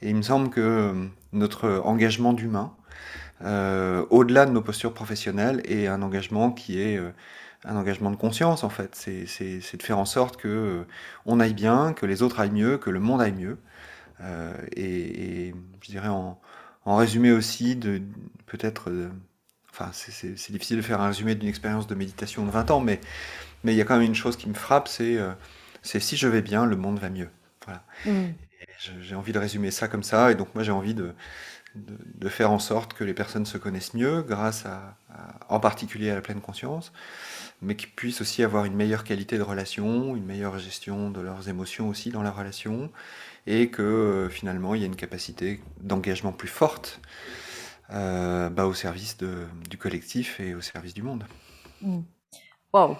Et 0.01 0.09
il 0.09 0.15
me 0.15 0.21
semble 0.21 0.49
que 0.49 0.61
euh, 0.61 0.93
notre 1.31 1.81
engagement 1.85 2.33
d'humain, 2.33 2.73
euh, 3.43 4.05
au-delà 4.09 4.45
de 4.45 4.51
nos 4.51 4.61
postures 4.61 4.93
professionnelles, 4.93 5.61
est 5.65 5.87
un 5.87 6.01
engagement 6.01 6.51
qui 6.51 6.79
est 6.79 6.97
euh, 6.97 7.11
un 7.65 7.75
engagement 7.75 8.11
de 8.11 8.15
conscience 8.15 8.63
en 8.63 8.69
fait. 8.69 8.95
C'est 8.95 9.77
de 9.77 9.83
faire 9.83 9.99
en 9.99 10.05
sorte 10.05 10.37
que 10.37 10.47
euh, 10.47 10.83
on 11.25 11.39
aille 11.39 11.53
bien, 11.53 11.93
que 11.93 12.05
les 12.05 12.21
autres 12.23 12.39
aillent 12.39 12.51
mieux, 12.51 12.77
que 12.77 12.89
le 12.89 12.99
monde 12.99 13.21
aille 13.21 13.33
mieux. 13.33 13.57
Et, 14.77 15.53
je 15.81 15.91
dirais 15.91 16.07
en, 16.07 16.39
en 16.85 16.95
résumé 16.95 17.33
aussi 17.33 17.75
de 17.75 18.01
peut-être 18.45 18.89
Enfin, 19.73 19.89
c'est 19.91 20.51
difficile 20.51 20.77
de 20.77 20.83
faire 20.83 21.01
un 21.01 21.07
résumé 21.07 21.33
d'une 21.33 21.49
expérience 21.49 21.87
de 21.87 21.95
méditation 21.95 22.45
de 22.45 22.51
20 22.51 22.69
ans, 22.69 22.79
mais, 22.79 23.01
mais 23.63 23.73
il 23.73 23.75
y 23.75 23.81
a 23.81 23.85
quand 23.85 23.97
même 23.97 24.05
une 24.05 24.13
chose 24.13 24.37
qui 24.37 24.47
me 24.47 24.53
frappe, 24.53 24.87
c'est 24.87 25.17
euh, 25.17 25.33
si 25.81 26.15
je 26.15 26.27
vais 26.27 26.43
bien, 26.43 26.67
le 26.67 26.75
monde 26.75 26.99
va 26.99 27.09
mieux. 27.09 27.29
Voilà. 27.65 27.83
Mmh. 28.05 28.33
J'ai 29.01 29.15
envie 29.15 29.33
de 29.33 29.39
résumer 29.39 29.71
ça 29.71 29.87
comme 29.87 30.03
ça, 30.03 30.31
et 30.31 30.35
donc 30.35 30.53
moi 30.53 30.63
j'ai 30.63 30.71
envie 30.71 30.93
de, 30.93 31.15
de, 31.73 31.97
de, 32.15 32.29
faire 32.29 32.51
en 32.51 32.59
sorte 32.59 32.93
que 32.93 33.03
les 33.03 33.15
personnes 33.15 33.47
se 33.47 33.57
connaissent 33.57 33.95
mieux, 33.95 34.21
grâce 34.21 34.67
à, 34.67 34.95
à, 35.09 35.39
en 35.49 35.59
particulier 35.59 36.11
à 36.11 36.15
la 36.15 36.21
pleine 36.21 36.41
conscience, 36.41 36.93
mais 37.63 37.75
qu'ils 37.75 37.89
puissent 37.89 38.21
aussi 38.21 38.43
avoir 38.43 38.65
une 38.65 38.75
meilleure 38.75 39.03
qualité 39.03 39.39
de 39.39 39.43
relation, 39.43 40.15
une 40.15 40.25
meilleure 40.25 40.59
gestion 40.59 41.09
de 41.09 41.19
leurs 41.19 41.49
émotions 41.49 41.89
aussi 41.89 42.11
dans 42.11 42.21
la 42.21 42.31
relation, 42.31 42.91
et 43.47 43.69
que 43.69 43.81
euh, 43.81 44.29
finalement 44.29 44.75
il 44.75 44.81
y 44.81 44.83
a 44.83 44.87
une 44.87 44.95
capacité 44.95 45.61
d'engagement 45.81 46.31
plus 46.31 46.47
forte 46.47 47.01
euh, 47.93 48.49
bah, 48.49 48.65
au 48.65 48.73
service 48.73 49.17
de, 49.17 49.45
du 49.69 49.77
collectif 49.77 50.39
et 50.39 50.55
au 50.55 50.61
service 50.61 50.93
du 50.93 51.03
monde. 51.03 51.23
Mmh. 51.81 51.99
Waouh 52.73 52.97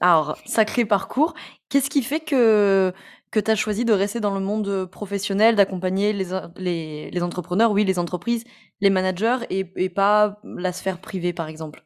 Alors, 0.00 0.36
sacré 0.44 0.84
parcours. 0.84 1.34
Qu'est-ce 1.68 1.90
qui 1.90 2.02
fait 2.02 2.20
que, 2.20 2.92
que 3.30 3.40
tu 3.40 3.50
as 3.50 3.56
choisi 3.56 3.84
de 3.84 3.92
rester 3.92 4.20
dans 4.20 4.34
le 4.34 4.40
monde 4.40 4.86
professionnel, 4.86 5.56
d'accompagner 5.56 6.12
les, 6.12 6.26
les, 6.56 7.10
les, 7.10 7.22
entrepreneurs, 7.22 7.72
oui, 7.72 7.84
les 7.84 7.98
entreprises, 7.98 8.44
les 8.80 8.90
managers 8.90 9.38
et, 9.50 9.72
et 9.76 9.88
pas 9.88 10.40
la 10.44 10.72
sphère 10.72 10.98
privée, 10.98 11.32
par 11.32 11.48
exemple? 11.48 11.84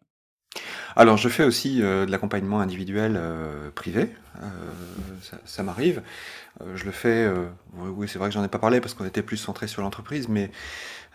Alors, 0.96 1.16
je 1.16 1.28
fais 1.28 1.44
aussi 1.44 1.82
euh, 1.82 2.06
de 2.06 2.10
l'accompagnement 2.10 2.60
individuel 2.60 3.14
euh, 3.16 3.70
privé, 3.70 4.08
euh, 4.42 4.48
ça, 5.22 5.38
ça 5.44 5.62
m'arrive. 5.62 6.02
Je 6.74 6.84
le 6.84 6.90
fais, 6.90 7.30
oui, 7.76 8.08
c'est 8.08 8.18
vrai 8.18 8.30
que 8.30 8.34
j'en 8.34 8.42
ai 8.42 8.48
pas 8.48 8.58
parlé 8.58 8.80
parce 8.80 8.92
qu'on 8.92 9.04
était 9.04 9.22
plus 9.22 9.36
centré 9.36 9.68
sur 9.68 9.80
l'entreprise, 9.80 10.28
mais 10.28 10.50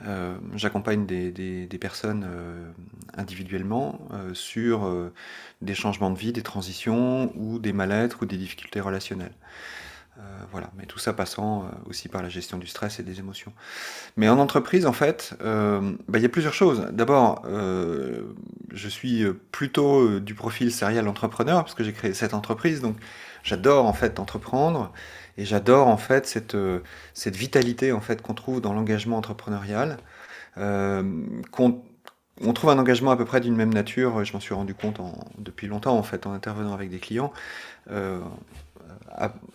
euh, 0.01 0.37
j'accompagne 0.55 1.05
des, 1.05 1.77
personnes 1.79 2.25
euh, 2.27 2.71
individuellement 3.15 3.99
euh, 4.11 4.33
sur 4.33 4.91
des 5.61 5.75
changements 5.75 6.09
de 6.09 6.17
vie, 6.17 6.33
des 6.33 6.43
transitions 6.43 7.31
ou 7.35 7.59
des 7.59 7.73
mal-être 7.73 8.23
ou 8.23 8.25
des 8.25 8.37
difficultés 8.37 8.79
relationnelles. 8.79 9.33
Voilà, 10.51 10.69
mais 10.77 10.85
tout 10.85 10.99
ça 10.99 11.13
passant 11.13 11.69
aussi 11.87 12.07
par 12.07 12.21
la 12.21 12.29
gestion 12.29 12.57
du 12.57 12.67
stress 12.67 12.99
et 12.99 13.03
des 13.03 13.19
émotions. 13.19 13.51
Mais 14.15 14.29
en 14.29 14.37
entreprise, 14.37 14.85
en 14.85 14.93
fait, 14.93 15.35
bah, 15.41 16.17
il 16.17 16.21
y 16.21 16.25
a 16.25 16.29
plusieurs 16.29 16.53
choses. 16.53 16.87
D'abord, 16.91 17.43
je 17.45 18.87
suis 18.87 19.25
plutôt 19.51 20.19
du 20.19 20.35
profil 20.35 20.71
serial 20.71 21.07
entrepreneur 21.07 21.63
parce 21.63 21.73
que 21.73 21.83
j'ai 21.83 21.93
créé 21.93 22.13
cette 22.13 22.33
entreprise, 22.33 22.81
donc 22.81 22.95
j'adore 23.43 23.85
en 23.85 23.93
fait 23.93 24.19
entreprendre. 24.19 24.91
Et 25.37 25.45
j'adore 25.45 25.87
en 25.87 25.97
fait 25.97 26.27
cette, 26.27 26.55
euh, 26.55 26.79
cette 27.13 27.35
vitalité 27.35 27.91
en 27.91 28.01
fait 28.01 28.21
qu'on 28.21 28.33
trouve 28.33 28.61
dans 28.61 28.73
l'engagement 28.73 29.17
entrepreneurial. 29.17 29.97
Euh, 30.57 31.03
qu'on 31.51 31.83
on 32.41 32.53
trouve 32.53 32.71
un 32.71 32.79
engagement 32.79 33.11
à 33.11 33.17
peu 33.17 33.25
près 33.25 33.41
d'une 33.41 33.55
même 33.55 33.73
nature, 33.73 34.23
je 34.23 34.33
m'en 34.33 34.39
suis 34.39 34.53
rendu 34.53 34.73
compte 34.73 34.99
depuis 35.37 35.67
longtemps 35.67 35.97
en 35.97 36.03
fait 36.03 36.25
en 36.25 36.33
intervenant 36.33 36.73
avec 36.73 36.89
des 36.89 36.99
clients. 36.99 37.31
Euh, 37.89 38.19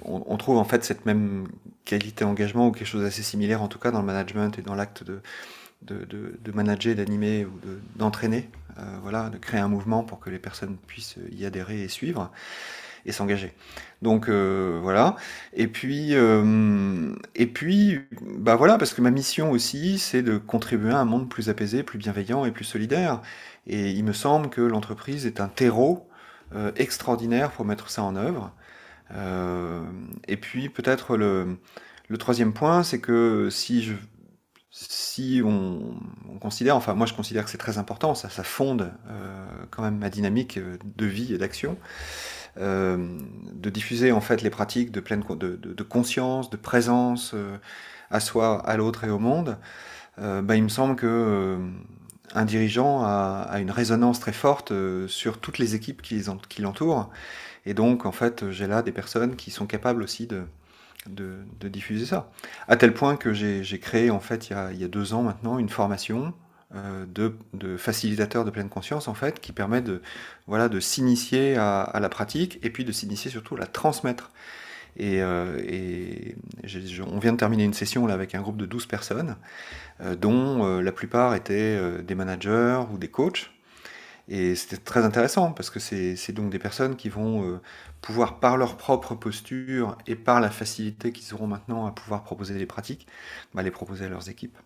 on, 0.05 0.23
on, 0.27 0.37
trouve 0.37 0.59
en 0.59 0.65
fait 0.65 0.85
cette 0.85 1.07
même 1.07 1.47
qualité 1.85 2.25
d'engagement 2.25 2.69
ou 2.69 2.73
quelque 2.73 2.87
chose 2.87 3.03
d'assez 3.03 3.23
similaire 3.23 3.63
en 3.63 3.69
tout 3.69 3.79
cas 3.79 3.91
dans 3.91 4.01
le 4.01 4.07
management 4.07 4.59
et 4.59 4.63
dans 4.63 4.75
l'acte 4.75 5.05
de, 5.05 5.21
de, 5.83 6.39
de, 6.41 6.53
manager, 6.53 6.95
d'animer 6.95 7.45
ou 7.45 7.53
d'entraîner, 7.97 8.49
voilà, 9.03 9.29
de 9.31 9.39
créer 9.39 9.61
un 9.61 9.69
mouvement 9.69 10.03
pour 10.03 10.21
que 10.21 10.31
les 10.31 10.39
personnes 10.39 10.77
puissent 10.87 11.17
y 11.33 11.45
adhérer 11.45 11.83
et 11.83 11.89
suivre 11.89 12.31
et 13.07 13.13
s'engager. 13.13 13.53
Donc 14.03 14.29
voilà. 14.29 15.17
Et 15.55 15.69
puis 15.69 16.13
et 16.13 17.47
puis 17.47 18.01
bah 18.23 18.57
voilà 18.57 18.79
parce 18.79 18.93
que 18.93 19.01
ma 19.01 19.11
mission 19.11 19.51
aussi 19.51 19.99
c'est 19.99 20.23
de 20.23 20.37
contribuer 20.37 20.93
à 20.93 20.99
un 20.99 21.05
monde 21.05 21.29
plus 21.29 21.49
apaisé, 21.49 21.83
plus 21.83 21.99
bienveillant 21.99 22.45
et 22.45 22.51
plus 22.51 22.65
solidaire. 22.65 23.21
Et 23.67 23.91
il 23.91 24.05
me 24.05 24.13
semble 24.13 24.51
que 24.51 24.61
l'entreprise 24.61 25.27
est 25.27 25.41
un 25.41 25.49
terreau 25.49 26.09
extraordinaire 26.77 27.51
pour 27.51 27.65
mettre 27.65 27.91
ça 27.91 28.03
en 28.03 28.17
œuvre. 28.17 28.53
Euh, 29.15 29.83
et 30.27 30.37
puis 30.37 30.69
peut-être 30.69 31.17
le, 31.17 31.59
troisième 32.19 32.53
point, 32.53 32.83
c'est 32.83 33.01
que 33.01 33.49
si 33.51 35.43
on, 35.45 35.95
on, 36.31 36.39
considère, 36.39 36.77
enfin 36.77 36.95
moi 36.95 37.07
je 37.07 37.15
considère 37.15 37.45
que 37.45 37.51
c'est 37.51 37.59
très 37.59 37.79
important, 37.79 38.15
ça, 38.15 38.29
fonde 38.43 38.93
euh, 39.11 39.47
quand 39.71 39.83
même 39.83 39.99
ma 39.99 40.11
dynamique 40.11 40.59
de 40.59 41.07
vie 41.07 41.35
et 41.35 41.39
d'action, 41.39 41.77
euh, 42.59 43.19
de 43.53 43.71
diffuser 43.71 44.13
en 44.13 44.21
fait 44.21 44.43
les 44.43 44.51
pratiques 44.51 44.91
de 44.91 45.01
pleine 45.01 45.23
de, 45.23 45.83
conscience, 45.83 46.51
de 46.51 46.57
présence 46.57 47.35
à 48.11 48.21
soi, 48.21 48.61
à 48.67 48.77
l'autre 48.77 49.05
et 49.05 49.11
au 49.11 49.19
monde. 49.19 49.59
Bah, 50.19 50.57
il 50.57 50.65
me 50.65 50.69
semble 50.69 50.97
que 50.97 51.59
un 52.35 52.45
dirigeant 52.45 53.05
a, 53.05 53.59
une 53.61 53.71
résonance 53.71 54.21
très 54.21 54.33
forte 54.33 54.73
sur 55.07 55.39
toutes 55.39 55.59
les 55.59 55.75
équipes 55.77 56.03
qui, 56.03 56.21
qui 56.49 56.63
l'entourent. 56.63 57.11
Et 57.67 57.75
donc, 57.75 58.07
en 58.07 58.13
fait, 58.13 58.51
j'ai 58.51 58.67
là 58.67 58.83
des 58.83 58.93
personnes 58.93 59.37
qui 59.37 59.51
sont 59.51 59.67
capables 59.67 60.03
aussi 60.03 60.27
de, 60.27 60.45
de, 61.07 61.69
diffuser 61.69 62.07
ça. 62.07 62.31
À 62.67 62.77
tel 62.77 62.95
point 62.95 63.17
que 63.17 63.33
j'ai 63.33 63.79
créé, 63.79 64.11
en 64.11 64.21
fait, 64.21 64.49
il 64.49 64.53
y, 64.53 64.57
a, 64.57 64.73
il 64.73 64.81
y, 64.81 64.85
a, 64.85 64.89
deux 64.89 65.15
ans 65.15 65.23
maintenant, 65.23 65.59
une 65.59 65.69
formation 65.69 66.35
euh, 66.75 67.07
de, 67.07 67.35
de 67.55 67.79
facilitateur 67.79 68.45
de 68.45 68.51
pleine 68.51 68.69
conscience, 68.69 69.09
en 69.09 69.15
fait, 69.15 69.41
qui 69.41 69.53
permet 69.53 69.81
de, 69.81 70.03
voilà, 70.47 70.69
de 70.69 70.81
s'initier 70.81 71.57
à, 71.57 71.99
la 71.99 72.09
pratique 72.11 72.59
et 72.63 72.69
puis 72.69 72.85
de 72.85 72.93
s'initier 72.93 73.31
surtout 73.31 73.57
à 73.57 73.61
la 73.61 73.67
transmettre. 73.67 74.33
Et, 74.97 75.23
euh, 75.23 75.59
et 75.67 76.37
on 77.07 77.19
vient 77.19 77.33
de 77.33 77.39
terminer 77.39 77.65
une 77.65 77.73
session 77.73 78.07
là 78.07 78.15
avec 78.15 78.35
un 78.35 78.43
groupe 78.43 78.57
de 78.57 78.67
12 78.67 78.87
personnes, 78.87 79.37
euh, 80.03 80.15
dont 80.15 80.81
la 80.81 80.93
plupart 80.93 81.35
étaient 81.35 82.03
des 82.03 82.15
managers 82.15 82.83
ou 82.93 82.99
des 82.99 83.09
coachs. 83.09 83.51
Et 84.29 84.55
c'était 84.55 84.77
très 84.77 85.05
intéressant 85.05 85.53
parce 85.53 85.71
que 85.71 85.81
c'est 85.81 86.33
donc 86.33 86.51
des 86.51 86.59
personnes 86.59 86.97
qui 86.97 87.09
vont 87.09 87.45
euh, 87.45 87.61
pouvoir, 88.03 88.41
par 88.41 88.59
leur 88.59 88.77
propre 88.77 89.15
posture 89.15 89.97
et 90.07 90.17
par 90.17 90.41
la 90.41 90.51
facilité 90.51 91.13
qu'ils 91.13 91.33
auront 91.35 91.47
maintenant 91.47 91.87
à 91.87 91.93
pouvoir 91.93 92.25
proposer 92.25 92.55
des 92.55 92.67
pratiques, 92.67 93.07
bah, 93.55 93.63
les 93.63 93.71
proposer 93.71 94.05
à 94.05 94.09
leurs 94.11 94.29
équipes. 94.29 94.59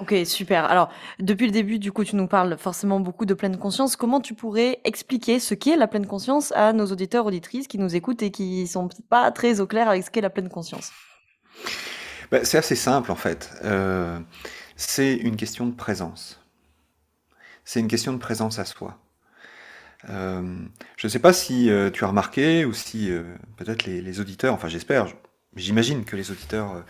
Ok, 0.00 0.14
super. 0.24 0.64
Alors, 0.64 0.90
depuis 1.20 1.46
le 1.46 1.52
début, 1.52 1.78
du 1.78 1.92
coup, 1.92 2.04
tu 2.04 2.16
nous 2.16 2.26
parles 2.26 2.58
forcément 2.58 3.00
beaucoup 3.00 3.24
de 3.24 3.34
pleine 3.34 3.56
conscience. 3.56 3.94
Comment 3.96 4.20
tu 4.20 4.34
pourrais 4.34 4.80
expliquer 4.84 5.38
ce 5.38 5.54
qu'est 5.54 5.76
la 5.76 5.86
pleine 5.86 6.06
conscience 6.06 6.52
à 6.52 6.72
nos 6.72 6.86
auditeurs, 6.86 7.24
auditrices 7.24 7.68
qui 7.68 7.78
nous 7.78 7.94
écoutent 7.94 8.22
et 8.22 8.30
qui 8.32 8.66
sont 8.66 8.88
pas 9.08 9.30
très 9.30 9.60
au 9.60 9.66
clair 9.66 9.88
avec 9.88 10.04
ce 10.04 10.10
qu'est 10.10 10.20
la 10.20 10.30
pleine 10.30 10.48
conscience? 10.48 10.90
Bah, 12.30 12.44
C'est 12.44 12.58
assez 12.58 12.76
simple, 12.76 13.12
en 13.12 13.16
fait. 13.16 13.50
Euh, 13.64 14.18
c'est 14.76 15.14
une 15.14 15.36
question 15.36 15.66
de 15.66 15.72
présence 15.72 16.41
c'est 17.64 17.80
une 17.80 17.88
question 17.88 18.12
de 18.12 18.18
présence 18.18 18.58
à 18.58 18.64
soi. 18.64 18.98
Euh, 20.10 20.58
je 20.96 21.06
ne 21.06 21.10
sais 21.10 21.18
pas 21.18 21.32
si 21.32 21.70
euh, 21.70 21.90
tu 21.90 22.04
as 22.04 22.08
remarqué 22.08 22.64
ou 22.64 22.72
si 22.72 23.10
euh, 23.10 23.22
peut-être 23.56 23.84
les, 23.86 24.20
auditeurs, 24.20 24.54
enfin 24.54 24.68
j'espère, 24.68 25.06
j'imagine 25.54 26.04
que 26.04 26.16
les 26.16 26.30
auditeurs 26.30 26.84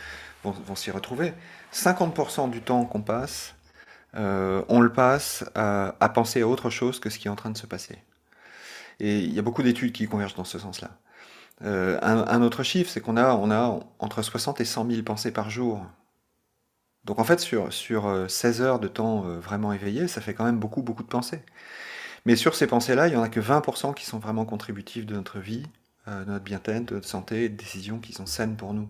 vont, 0.45 0.75
s'y 0.75 0.91
retrouver. 0.91 1.35
50% 1.73 2.51
du 2.51 2.61
temps 2.63 2.85
qu'on 2.85 3.03
passe, 3.03 3.55
on 4.15 4.81
le 4.81 4.93
passe 4.93 5.45
à, 5.55 6.13
penser 6.15 6.43
à 6.43 6.49
autre 6.49 6.71
chose 6.71 7.01
que 7.01 7.11
ce 7.11 7.19
qui 7.19 7.29
est 7.29 7.31
en 7.31 7.37
train 7.37 7.51
de 7.51 7.59
se 7.59 7.67
passer. 7.67 7.99
Et 9.01 9.21
il 9.21 9.33
y 9.33 9.39
a 9.39 9.43
beaucoup 9.43 9.63
d'études 9.63 9.93
qui 9.93 10.07
convergent 10.07 10.35
dans 10.35 10.45
ce 10.45 10.59
sens-là. 10.59 10.91
Un, 11.63 12.43
autre 12.43 12.63
chiffre, 12.63 12.91
c'est 12.91 13.01
qu'on 13.01 13.17
a, 13.17 13.25
a 13.25 13.81
entre 13.99 14.23
60 14.23 14.61
et 14.61 14.65
100 14.65 14.91
000 14.91 15.03
pensées 15.03 15.33
par 15.33 15.49
jour 15.49 15.87
donc 17.05 17.19
en 17.19 17.25
fait, 17.25 17.41
sur, 17.41 17.73
sur 17.73 18.05
16 18.29 18.61
euh, 18.61 18.65
heures 18.65 18.81
de 18.81 18.89
temps 18.89 19.27
euh, 19.27 19.39
vraiment 19.41 19.73
éveillé, 19.73 20.07
ça 20.07 20.21
fait 20.21 20.35
quand 20.35 20.45
même 20.45 20.59
beaucoup, 20.59 20.83
beaucoup 20.83 21.03
de 21.03 21.09
pensées. 21.09 21.43
Mais 22.27 22.37
sur 22.37 22.55
ces 22.55 22.67
pensées-là, 22.69 23.09
il 23.09 23.11
n'y 23.11 23.17
en 23.17 23.23
a 23.23 23.29
que 23.29 23.41
20% 23.41 23.95
qui 23.95 24.07
sont 24.07 24.19
vraiment 24.19 24.45
contributifs 24.45 25.07
de 25.07 25.15
notre 25.15 25.41
vie, 25.41 25.65
euh, 26.07 26.25
de 26.25 26.31
notre 26.31 26.45
bien-être, 26.45 26.87
de 26.87 26.95
notre 26.95 27.09
santé, 27.09 27.49
de 27.49 27.57
décisions 27.57 27.99
qui 27.99 28.13
sont 28.13 28.27
saines 28.27 28.57
pour 28.57 28.73
nous. 28.75 28.89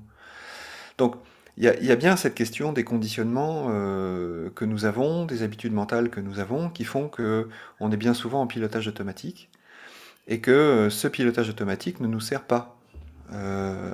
Donc 0.99 1.17
il 1.59 1.65
y 1.65 1.91
a, 1.91 1.97
bien 1.97 2.17
cette 2.17 2.35
question 2.35 2.73
des 2.73 2.83
conditionnements 2.83 3.67
que 3.67 4.65
nous 4.65 4.87
avons, 4.87 5.27
des 5.27 5.43
habitudes 5.43 5.75
mentales 5.75 6.09
que 6.09 6.19
nous 6.19 6.39
avons, 6.39 6.71
qui 6.71 6.85
font 6.85 7.09
que 7.11 7.51
on 7.79 7.93
est 7.93 7.99
bien 7.99 8.15
souvent 8.15 8.41
en 8.41 8.47
pilotage 8.47 8.89
automatique 8.89 9.51
et 10.29 10.41
que 10.41 10.89
ce 10.91 11.09
pilotage 11.09 11.51
automatique 11.51 12.01
ne 12.01 12.07
nous 12.07 12.21
sert 12.21 12.45
pas. 12.45 12.79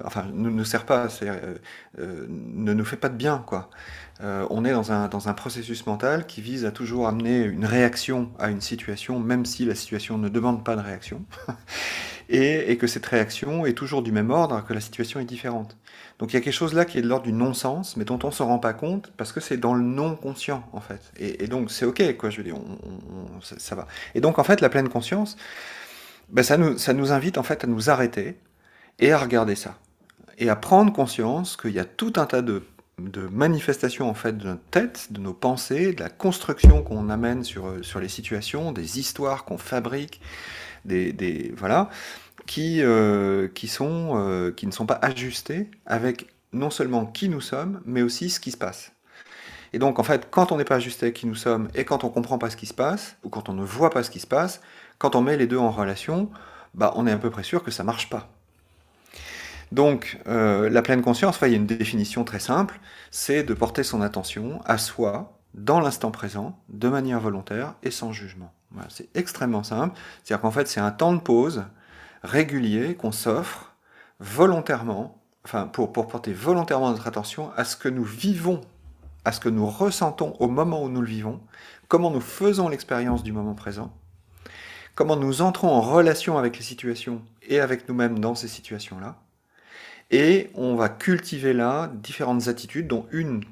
Enfin, 0.05 0.27
ne 0.33 0.51
nous 0.51 0.65
sert 0.65 0.87
pas, 0.87 1.09
ne 1.99 2.73
nous 2.73 2.85
fait 2.85 2.97
pas 2.97 3.09
de 3.09 3.17
bien, 3.17 3.43
quoi. 3.45 3.71
Euh, 4.21 4.47
on 4.51 4.65
est 4.65 4.73
dans 4.73 4.91
un, 4.91 5.07
dans 5.09 5.29
un 5.29 5.35
processus 5.35 5.87
mental 5.87 6.27
qui 6.27 6.41
vise 6.43 6.65
à 6.65 6.73
toujours 6.73 7.07
amener 7.07 7.43
une 7.43 7.65
réaction 7.65 8.31
à 8.39 8.51
une 8.51 8.61
situation, 8.61 9.21
même 9.21 9.45
si 9.45 9.65
la 9.65 9.77
situation 9.77 10.19
ne 10.19 10.29
demande 10.29 10.65
pas 10.65 10.75
de 10.75 10.81
réaction, 10.81 11.25
et, 12.29 12.77
que 12.79 12.89
cette 12.89 13.07
réaction 13.07 13.65
est 13.65 13.75
toujours 13.75 14.03
du 14.03 14.11
même 14.11 14.31
ordre, 14.31 14.65
que 14.65 14.75
la 14.75 14.81
situation 14.81 15.21
est 15.21 15.25
différente. 15.25 15.77
Donc 16.19 16.33
il 16.33 16.35
y 16.35 16.37
a 16.37 16.41
quelque 16.41 16.53
chose 16.53 16.75
là 16.75 16.85
qui 16.85 16.99
est 16.99 17.03
de 17.03 17.07
l'ordre 17.07 17.27
du 17.27 17.33
non-sens, 17.33 17.97
mais 17.97 18.05
dont 18.05 18.19
on 18.25 18.33
se 18.33 18.43
rend 18.43 18.59
pas 18.59 18.73
compte 18.73 19.13
parce 19.17 19.33
que 19.33 19.39
c'est 19.39 19.57
dans 19.57 19.75
le 19.75 19.85
non-conscient 19.85 20.65
en 20.73 20.81
fait. 20.81 21.01
Et, 21.19 21.47
donc 21.47 21.71
c'est 21.71 21.85
ok, 21.85 22.17
quoi. 22.17 22.31
Je 22.31 22.39
veux 22.39 22.45
dire, 22.45 22.57
ça, 23.41 23.77
va. 23.77 23.87
Et 24.17 24.21
donc 24.21 24.41
en 24.41 24.45
fait, 24.45 24.61
la 24.61 24.69
pleine 24.69 24.89
conscience, 24.89 25.37
ben, 26.31 26.43
ça 26.43 26.57
nous, 26.57 26.77
ça 26.77 26.93
nous 26.93 27.13
invite 27.13 27.39
en 27.39 27.45
fait 27.45 27.63
à 27.63 27.69
nous 27.69 27.89
arrêter 27.89 28.37
et 28.99 29.13
à 29.13 29.19
regarder 29.19 29.55
ça 29.55 29.77
et 30.39 30.49
à 30.49 30.57
prendre 30.57 30.93
conscience 30.93 31.57
qu'il 31.57 31.73
y 31.73 31.79
a 31.79 31.85
tout 31.85 32.13
un 32.17 32.27
tas 32.27 32.43
de 32.43 32.65
de 32.99 33.23
manifestation 33.29 34.09
en 34.09 34.15
fait 34.15 34.37
de 34.37 34.47
notre 34.47 34.65
tête, 34.71 35.13
de 35.13 35.21
nos 35.21 35.33
pensées, 35.33 35.93
de 35.93 36.01
la 36.01 36.11
construction 36.11 36.83
qu'on 36.83 37.09
amène 37.11 37.45
sur, 37.45 37.73
sur 37.83 38.01
les 38.01 38.09
situations, 38.09 38.73
des 38.73 38.99
histoires 38.99 39.45
qu'on 39.45 39.59
fabrique, 39.59 40.21
des, 40.85 41.13
des, 41.13 41.53
voilà, 41.57 41.91
qui, 42.47 42.83
euh, 42.83 43.49
qui, 43.49 43.69
sont, 43.69 44.13
euh, 44.17 44.51
qui 44.51 44.67
ne 44.67 44.73
sont 44.73 44.87
pas 44.87 44.99
ajustées 45.03 45.71
avec 45.87 46.27
non 46.53 46.71
seulement 46.71 47.07
qui 47.07 47.29
nous 47.29 47.43
sommes, 47.43 47.81
mais 47.85 48.03
aussi 48.03 48.31
ce 48.31 48.41
qui 48.41 48.51
se 48.51 48.57
passe. 48.57 48.93
Et 49.73 49.79
donc 49.79 49.99
en 49.99 50.03
fait, 50.03 50.29
quand 50.31 50.51
on 50.51 50.57
n'est 50.57 50.65
pas 50.65 50.77
ajusté 50.77 51.07
avec 51.07 51.17
qui 51.17 51.27
nous 51.27 51.35
sommes 51.35 51.69
et 51.75 51.85
quand 51.85 52.05
on 52.05 52.09
comprend 52.09 52.39
pas 52.39 52.51
ce 52.51 52.57
qui 52.57 52.67
se 52.67 52.75
passe, 52.75 53.17
ou 53.23 53.29
quand 53.29 53.49
on 53.49 53.53
ne 53.53 53.63
voit 53.63 53.91
pas 53.91 54.03
ce 54.03 54.11
qui 54.11 54.21
se 54.21 54.27
passe, 54.27 54.61
quand 54.99 55.15
on 55.15 55.21
met 55.21 55.37
les 55.37 55.47
deux 55.47 55.59
en 55.59 55.71
relation, 55.71 56.31
bah, 56.75 56.93
on 56.97 57.07
est 57.07 57.13
à 57.13 57.19
peu 57.19 57.31
près 57.31 57.43
sûr 57.43 57.63
que 57.63 57.71
ça 57.71 57.85
marche 57.85 58.09
pas. 58.09 58.31
Donc, 59.73 60.19
euh, 60.27 60.71
la 60.71 60.83
pleine 60.83 61.03
conscience, 61.03 61.39
il 61.43 61.49
y 61.49 61.55
a 61.55 61.57
une 61.57 61.67
définition 61.67 62.25
très 62.25 62.39
simple, 62.39 62.81
c'est 63.11 63.43
de 63.43 63.55
porter 63.55 63.83
son 63.83 64.01
attention 64.01 64.61
à 64.65 64.79
soi, 64.79 65.39
dans 65.55 65.81
l'instant 65.81 66.11
présent, 66.11 66.59
de 66.69 66.89
manière 66.89 67.21
volontaire 67.21 67.75
et 67.83 67.91
sans 67.91 68.13
jugement. 68.13 68.53
C'est 68.89 69.09
extrêmement 69.17 69.63
simple. 69.63 69.99
C'est-à-dire 70.23 70.43
qu'en 70.43 70.51
fait, 70.51 70.69
c'est 70.69 70.81
un 70.81 70.91
temps 70.91 71.13
de 71.13 71.21
pause 71.21 71.65
régulier 72.23 72.95
qu'on 72.95 73.13
s'offre 73.13 73.75
volontairement, 74.21 75.23
enfin, 75.45 75.67
pour 75.67 75.93
porter 75.93 76.33
volontairement 76.33 76.91
notre 76.91 77.07
attention 77.07 77.51
à 77.57 77.65
ce 77.65 77.77
que 77.77 77.89
nous 77.89 78.05
vivons, 78.05 78.61
à 79.25 79.33
ce 79.33 79.41
que 79.41 79.49
nous 79.49 79.67
ressentons 79.67 80.35
au 80.39 80.49
moment 80.49 80.83
où 80.83 80.89
nous 80.89 81.01
le 81.01 81.07
vivons, 81.07 81.41
comment 81.89 82.11
nous 82.11 82.21
faisons 82.21 82.69
l'expérience 82.69 83.23
du 83.23 83.33
moment 83.33 83.55
présent, 83.55 83.93
comment 84.95 85.17
nous 85.17 85.43
entrons 85.43 85.69
en 85.69 85.81
relation 85.81 86.39
avec 86.39 86.57
les 86.57 86.65
situations 86.65 87.23
et 87.43 87.61
avec 87.61 87.89
nous-mêmes 87.89 88.19
dans 88.19 88.35
ces 88.35 88.49
situations-là, 88.49 89.17
et 90.11 90.51
on 90.55 90.75
va 90.75 90.89
cultiver 90.89 91.53
là 91.53 91.91
différentes 91.95 92.49
attitudes, 92.49 92.87
dont 92.87 93.07
une 93.13 93.43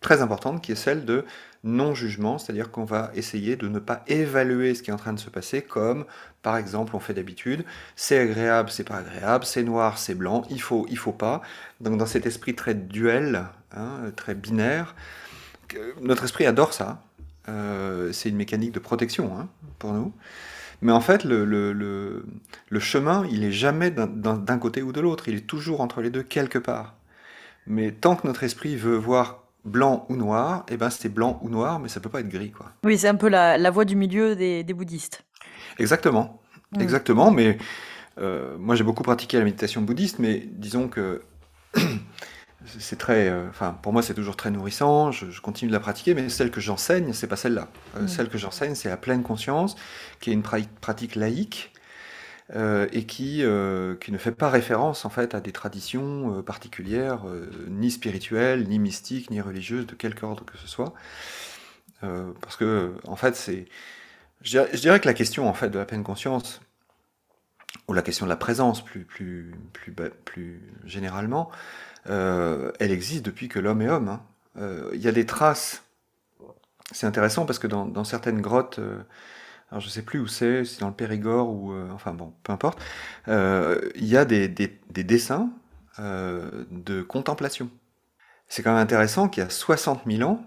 très 0.00 0.22
importante 0.22 0.62
qui 0.62 0.72
est 0.72 0.76
celle 0.76 1.04
de 1.04 1.24
non-jugement, 1.64 2.38
c'est-à-dire 2.38 2.70
qu'on 2.70 2.84
va 2.84 3.10
essayer 3.14 3.56
de 3.56 3.66
ne 3.66 3.78
pas 3.78 4.04
évaluer 4.06 4.74
ce 4.74 4.82
qui 4.82 4.90
est 4.90 4.92
en 4.92 4.98
train 4.98 5.12
de 5.12 5.18
se 5.18 5.30
passer 5.30 5.62
comme, 5.62 6.04
par 6.42 6.56
exemple, 6.56 6.94
on 6.94 7.00
fait 7.00 7.14
d'habitude, 7.14 7.64
c'est 7.96 8.18
agréable, 8.18 8.70
c'est 8.70 8.84
pas 8.84 8.98
agréable, 8.98 9.44
c'est 9.44 9.64
noir, 9.64 9.98
c'est 9.98 10.14
blanc, 10.14 10.44
il 10.48 10.60
faut, 10.60 10.86
il 10.88 10.98
faut 10.98 11.12
pas. 11.12 11.42
Donc 11.80 11.98
dans 11.98 12.06
cet 12.06 12.24
esprit 12.24 12.54
très 12.54 12.74
duel, 12.74 13.46
hein, 13.72 14.12
très 14.14 14.34
binaire, 14.34 14.94
notre 16.00 16.24
esprit 16.24 16.46
adore 16.46 16.72
ça. 16.72 17.02
Euh, 17.48 18.12
c'est 18.12 18.28
une 18.28 18.36
mécanique 18.36 18.72
de 18.72 18.78
protection 18.78 19.36
hein, 19.36 19.48
pour 19.78 19.92
nous. 19.92 20.12
Mais 20.82 20.92
en 20.92 21.00
fait, 21.00 21.24
le, 21.24 21.44
le, 21.44 21.72
le, 21.72 22.24
le 22.68 22.80
chemin, 22.80 23.26
il 23.30 23.44
est 23.44 23.52
jamais 23.52 23.90
d'un 23.90 24.58
côté 24.58 24.82
ou 24.82 24.92
de 24.92 25.00
l'autre, 25.00 25.28
il 25.28 25.36
est 25.36 25.46
toujours 25.46 25.80
entre 25.80 26.00
les 26.00 26.10
deux 26.10 26.22
quelque 26.22 26.58
part. 26.58 26.94
Mais 27.66 27.90
tant 27.92 28.14
que 28.16 28.26
notre 28.26 28.44
esprit 28.44 28.76
veut 28.76 28.96
voir 28.96 29.42
blanc 29.64 30.06
ou 30.08 30.16
noir, 30.16 30.64
eh 30.68 30.76
ben 30.76 30.90
c'est 30.90 31.08
blanc 31.08 31.40
ou 31.42 31.48
noir, 31.48 31.80
mais 31.80 31.88
ça 31.88 32.00
peut 32.00 32.08
pas 32.08 32.20
être 32.20 32.28
gris, 32.28 32.52
quoi. 32.52 32.72
Oui, 32.84 32.96
c'est 32.96 33.08
un 33.08 33.16
peu 33.16 33.28
la, 33.28 33.58
la 33.58 33.70
voie 33.70 33.84
du 33.84 33.96
milieu 33.96 34.36
des, 34.36 34.62
des 34.62 34.74
bouddhistes. 34.74 35.24
Exactement, 35.78 36.40
mmh. 36.72 36.80
exactement. 36.80 37.30
Mais 37.30 37.58
euh, 38.18 38.56
moi, 38.58 38.76
j'ai 38.76 38.84
beaucoup 38.84 39.02
pratiqué 39.02 39.38
la 39.38 39.44
méditation 39.44 39.82
bouddhiste, 39.82 40.18
mais 40.18 40.46
disons 40.52 40.88
que 40.88 41.22
c'est 42.78 42.98
très, 42.98 43.28
euh, 43.28 43.48
enfin, 43.48 43.78
pour 43.82 43.92
moi, 43.92 44.02
c'est 44.02 44.14
toujours 44.14 44.36
très 44.36 44.50
nourrissant. 44.50 45.12
Je, 45.12 45.40
continue 45.40 45.68
de 45.68 45.74
la 45.74 45.80
pratiquer, 45.80 46.14
mais 46.14 46.28
celle 46.28 46.50
que 46.50 46.60
j'enseigne, 46.60 47.12
c'est 47.12 47.26
pas 47.26 47.36
celle-là. 47.36 47.68
Euh, 47.96 48.06
celle 48.06 48.28
que 48.28 48.38
j'enseigne, 48.38 48.74
c'est 48.74 48.88
la 48.88 48.96
pleine 48.96 49.22
conscience, 49.22 49.76
qui 50.20 50.30
est 50.30 50.32
une 50.32 50.42
pratique 50.42 51.14
laïque 51.14 51.72
euh, 52.54 52.86
et 52.92 53.04
qui, 53.04 53.44
qui 54.00 54.12
ne 54.12 54.18
fait 54.18 54.32
pas 54.32 54.50
référence 54.50 55.04
en 55.04 55.10
fait 55.10 55.34
à 55.34 55.40
des 55.40 55.52
traditions 55.52 56.42
particulières, 56.42 57.24
ni 57.68 57.90
spirituelles, 57.90 58.68
ni 58.68 58.78
mystiques, 58.78 59.30
ni 59.30 59.40
religieuses, 59.40 59.86
de 59.86 59.94
quelque 59.94 60.24
ordre 60.24 60.44
que 60.44 60.58
ce 60.58 60.66
soit. 60.68 60.94
parce 62.00 62.56
que, 62.56 62.94
en 63.06 63.16
fait, 63.16 63.36
c'est, 63.36 63.66
je 64.42 64.50
dirais, 64.50 64.68
je 64.72 64.80
dirais, 64.80 65.00
que 65.00 65.06
la 65.06 65.14
question 65.14 65.48
en 65.48 65.54
fait 65.54 65.70
de 65.70 65.78
la 65.78 65.84
pleine 65.84 66.04
conscience, 66.04 66.60
ou 67.88 67.92
la 67.92 68.02
question 68.02 68.26
de 68.26 68.30
la 68.30 68.36
présence 68.36 68.84
plus, 68.84 69.04
plus, 69.04 69.54
plus, 69.72 69.92
plus 70.24 70.60
généralement, 70.84 71.50
euh, 72.08 72.72
elle 72.78 72.92
existe 72.92 73.24
depuis 73.24 73.48
que 73.48 73.58
l'homme 73.58 73.82
est 73.82 73.88
homme. 73.88 74.08
Hein. 74.08 74.22
Euh, 74.58 74.90
il 74.94 75.00
y 75.00 75.08
a 75.08 75.12
des 75.12 75.26
traces. 75.26 75.82
C'est 76.92 77.06
intéressant 77.06 77.46
parce 77.46 77.58
que 77.58 77.66
dans, 77.66 78.04
certaines 78.04 78.40
grottes, 78.40 78.78
euh, 78.78 78.98
je 79.76 79.88
sais 79.88 80.02
plus 80.02 80.20
où 80.20 80.28
c'est, 80.28 80.64
c'est 80.64 80.80
dans 80.80 80.88
le 80.88 80.94
Périgord 80.94 81.48
ou 81.48 81.74
enfin 81.92 82.12
bon, 82.12 82.32
peu 82.44 82.52
importe, 82.52 82.80
il 83.26 84.06
y 84.06 84.16
a 84.16 84.24
des, 84.24 84.48
dessins 84.90 85.50
de 85.98 87.02
contemplation. 87.02 87.68
C'est 88.46 88.62
quand 88.62 88.70
même 88.70 88.82
intéressant 88.82 89.28
qu'il 89.28 89.42
y 89.42 89.46
a 89.46 89.50
60 89.50 90.02
000 90.06 90.30
ans, 90.30 90.46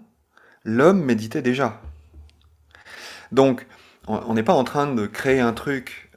l'homme 0.63 1.03
méditait 1.03 1.41
déjà. 1.41 1.81
Donc, 3.33 3.67
on 4.07 4.33
n'est 4.33 4.43
pas 4.43 4.53
en 4.53 4.63
train 4.63 4.87
de 4.87 5.07
créer 5.07 5.41
un 5.41 5.51
truc 5.51 6.09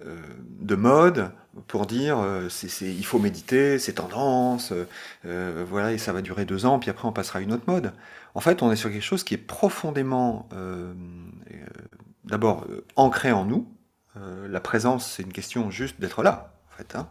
de 0.00 0.74
mode 0.74 1.32
pour 1.66 1.86
dire 1.86 2.18
euh, 2.18 2.48
il 2.80 3.04
faut 3.04 3.18
méditer, 3.18 3.78
c'est 3.78 3.94
tendance, 3.94 4.72
euh, 5.24 5.64
voilà, 5.68 5.92
et 5.92 5.98
ça 5.98 6.12
va 6.12 6.22
durer 6.22 6.44
deux 6.44 6.66
ans, 6.66 6.78
puis 6.78 6.90
après 6.90 7.08
on 7.08 7.12
passera 7.12 7.40
à 7.40 7.42
une 7.42 7.52
autre 7.52 7.64
mode. 7.66 7.92
En 8.34 8.40
fait, 8.40 8.62
on 8.62 8.70
est 8.70 8.76
sur 8.76 8.90
quelque 8.90 9.02
chose 9.02 9.24
qui 9.24 9.34
est 9.34 9.38
profondément, 9.38 10.48
euh, 10.52 10.92
d'abord, 12.24 12.66
ancré 12.94 13.32
en 13.32 13.44
nous. 13.44 13.66
la 14.14 14.60
présence, 14.60 15.10
c'est 15.10 15.22
une 15.22 15.32
question 15.32 15.70
juste 15.70 16.00
d'être 16.00 16.22
là, 16.22 16.52
en 16.70 16.76
fait. 16.76 16.94
Hein. 16.94 17.08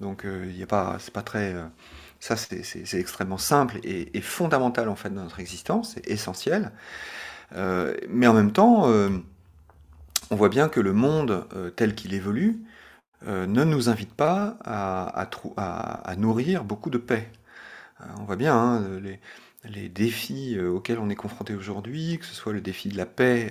Donc, 0.00 0.24
il 0.24 0.54
n'y 0.54 0.62
a 0.62 0.66
pas, 0.66 0.96
c'est 1.00 1.12
pas 1.12 1.22
très, 1.22 1.54
ça 2.20 2.36
c'est, 2.36 2.94
extrêmement 2.94 3.36
simple 3.36 3.78
et, 3.82 4.16
et, 4.16 4.20
fondamental 4.22 4.88
en 4.88 4.96
fait 4.96 5.10
dans 5.10 5.22
notre 5.22 5.40
existence, 5.40 5.94
c'est 5.94 6.08
essentiel. 6.08 6.72
mais 7.52 8.26
en 8.26 8.32
même 8.32 8.52
temps, 8.52 8.86
on 10.30 10.36
voit 10.36 10.48
bien 10.48 10.68
que 10.68 10.80
le 10.80 10.92
monde 10.92 11.46
tel 11.76 11.94
qu'il 11.94 12.14
évolue, 12.14 12.62
euh, 13.26 13.46
ne 13.46 13.64
nous 13.64 13.88
invite 13.88 14.14
pas 14.14 14.56
à, 14.64 16.14
nourrir 16.16 16.64
beaucoup 16.64 16.90
de 16.90 16.98
paix. 16.98 17.30
Euh, 18.00 18.04
on 18.20 18.24
voit 18.24 18.36
bien 18.36 18.56
hein, 18.56 19.00
les, 19.64 19.88
défis 19.88 20.56
euh, 20.56 20.70
auxquels 20.70 20.98
on 20.98 21.10
est 21.10 21.16
confronté 21.16 21.54
aujourd'hui, 21.54 22.18
que 22.18 22.24
ce 22.24 22.34
soit 22.34 22.52
le 22.52 22.60
défi 22.60 22.88
de 22.88 22.96
la 22.96 23.06
paix 23.06 23.50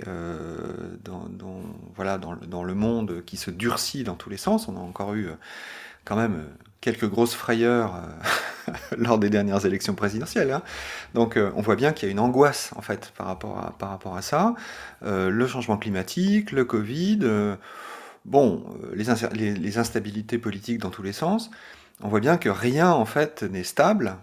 dans, 1.04 1.28
le 2.64 2.74
monde 2.74 3.22
qui 3.26 3.36
se 3.36 3.50
durcit 3.50 4.04
dans 4.04 4.16
tous 4.16 4.30
les 4.30 4.38
sens. 4.38 4.68
On 4.68 4.76
a 4.76 4.80
encore 4.80 5.14
eu 5.14 5.28
quand 6.04 6.16
même 6.16 6.46
quelques 6.80 7.08
grosses 7.08 7.34
frayeurs 7.34 8.02
lors 8.96 9.18
des 9.18 9.30
dernières 9.30 9.66
élections 9.66 9.94
présidentielles. 9.94 10.52
Hein. 10.52 10.62
Donc 11.14 11.38
on 11.56 11.60
voit 11.60 11.76
bien 11.76 11.92
qu'il 11.92 12.06
y 12.06 12.08
a 12.08 12.12
une 12.12 12.20
angoisse 12.20 12.70
en 12.76 12.82
fait 12.82 13.12
par 13.16 13.26
rapport 13.26 13.58
à, 13.58 13.72
par 13.78 13.90
rapport 13.90 14.16
à 14.16 14.22
ça. 14.22 14.54
le 15.02 15.46
changement 15.46 15.76
climatique, 15.76 16.52
le 16.52 16.64
Covid 16.64 17.56
bon, 18.28 18.64
euh, 18.84 18.94
les, 18.94 19.78
instabilités 19.78 20.38
politiques 20.38 20.78
dans 20.78 20.90
tous 20.90 21.02
les 21.02 21.12
sens, 21.12 21.50
on 22.00 22.08
voit 22.08 22.20
bien 22.20 22.36
que 22.36 22.48
rien 22.48 22.90
en 22.90 23.04
fait 23.04 23.42
n'est 23.42 23.64
stable. 23.64 24.16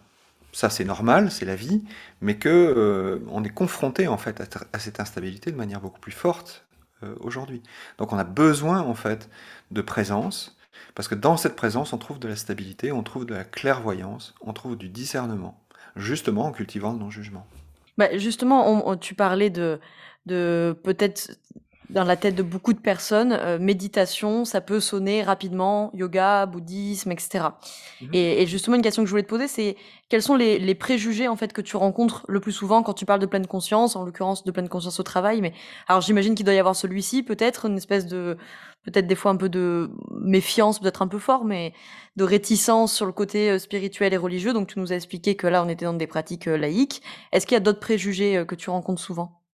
Ça 0.53 0.69
c'est 0.69 0.85
normal, 0.85 1.31
c'est 1.31 1.45
la 1.45 1.55
vie, 1.55 1.83
mais 2.21 2.37
que 2.37 2.49
euh, 2.49 3.19
on 3.29 3.43
est 3.43 3.49
confronté 3.49 4.07
en 4.07 4.17
fait 4.17 4.41
à, 4.71 4.79
cette 4.79 4.99
instabilité 5.01 5.51
de 5.51 5.57
manière 5.57 5.81
beaucoup 5.81 5.99
plus 5.99 6.13
forte 6.13 6.65
euh, 7.03 7.13
aujourd'hui. 7.19 7.61
Donc 7.97 8.13
on 8.13 8.17
a 8.17 8.23
besoin 8.23 8.79
en 8.79 8.93
fait 8.93 9.29
de 9.71 9.81
présence, 9.81 10.54
parce 10.93 11.07
que 11.07 11.15
dans 11.15 11.37
cette 11.37 11.55
présence 11.55 11.93
on 11.93 11.97
trouve 11.97 12.19
de 12.19 12.27
la 12.27 12.35
stabilité, 12.35 12.91
on 12.91 13.03
trouve 13.03 13.25
de 13.25 13.33
la 13.33 13.43
clairvoyance, 13.43 14.35
on 14.41 14.53
trouve 14.53 14.77
du 14.77 14.89
discernement, 14.89 15.59
justement 15.95 16.45
en 16.45 16.51
cultivant 16.51 16.93
le 16.93 16.99
non-jugement. 16.99 17.45
Bah 17.97 18.17
justement, 18.17 18.97
tu 18.97 19.15
parlais 19.15 19.49
de, 19.49 19.79
de 20.25 20.77
peut-être 20.83 21.37
dans 21.89 22.03
la 22.03 22.15
tête 22.15 22.35
de 22.35 22.43
beaucoup 22.43 22.73
de 22.73 22.79
personnes, 22.79 23.33
euh, 23.33 23.59
méditation, 23.59 24.45
ça 24.45 24.61
peut 24.61 24.79
sonner 24.79 25.23
rapidement, 25.23 25.91
yoga, 25.93 26.45
bouddhisme, 26.45 27.11
etc. 27.11 27.45
Mhm. 28.01 28.09
Et, 28.13 28.45
justement, 28.47 28.75
une 28.75 28.81
question 28.81 29.03
que 29.03 29.07
je 29.07 29.11
voulais 29.11 29.23
te 29.23 29.29
poser, 29.29 29.47
c'est 29.47 29.75
quels 30.09 30.21
sont 30.21 30.35
les, 30.35 30.75
préjugés 30.75 31.27
en 31.27 31.35
fait 31.35 31.53
que 31.53 31.61
tu 31.61 31.77
rencontres 31.77 32.25
le 32.27 32.39
plus 32.39 32.51
souvent 32.51 32.83
quand 32.83 32.93
tu 32.93 33.05
parles 33.05 33.19
de 33.19 33.25
pleine 33.25 33.47
conscience, 33.47 33.95
en 33.95 34.03
l'occurrence 34.03 34.43
de 34.43 34.51
pleine 34.51 34.69
conscience 34.69 34.99
au 34.99 35.03
travail. 35.03 35.41
Mais 35.41 35.53
alors, 35.87 36.01
j'imagine 36.01 36.35
qu'il 36.35 36.45
doit 36.45 36.53
y 36.53 36.59
avoir 36.59 36.75
celui-ci, 36.75 37.23
peut-être 37.23 37.65
une 37.65 37.77
espèce 37.77 38.05
de, 38.05 38.37
peut-être 38.83 39.07
des 39.07 39.15
fois 39.15 39.31
un 39.31 39.37
peu 39.37 39.49
de 39.49 39.89
méfiance, 40.11 40.79
peut-être 40.79 41.01
un 41.01 41.07
peu 41.07 41.19
fort, 41.19 41.45
mais 41.45 41.73
de 42.15 42.23
réticence 42.23 42.93
sur 42.93 43.05
le 43.05 43.11
côté 43.11 43.51
euh, 43.51 43.59
spirituel 43.59 44.13
et 44.13 44.17
religieux. 44.17 44.53
Donc, 44.53 44.67
tu 44.67 44.79
nous 44.79 44.91
as 44.91 44.95
expliqué 44.95 45.35
que 45.35 45.47
là, 45.47 45.63
on 45.63 45.69
était 45.69 45.85
dans 45.85 45.93
des 45.93 46.07
pratiques 46.07 46.47
euh, 46.47 46.57
laïques. 46.57 47.01
Est-ce 47.31 47.45
qu'il 47.45 47.55
y 47.55 47.57
a 47.57 47.61
d'autres 47.61 47.79
préjugés 47.79 48.43
que 48.47 48.55
tu 48.55 48.69
rencontres 48.69 49.01
souvent? 49.01 49.44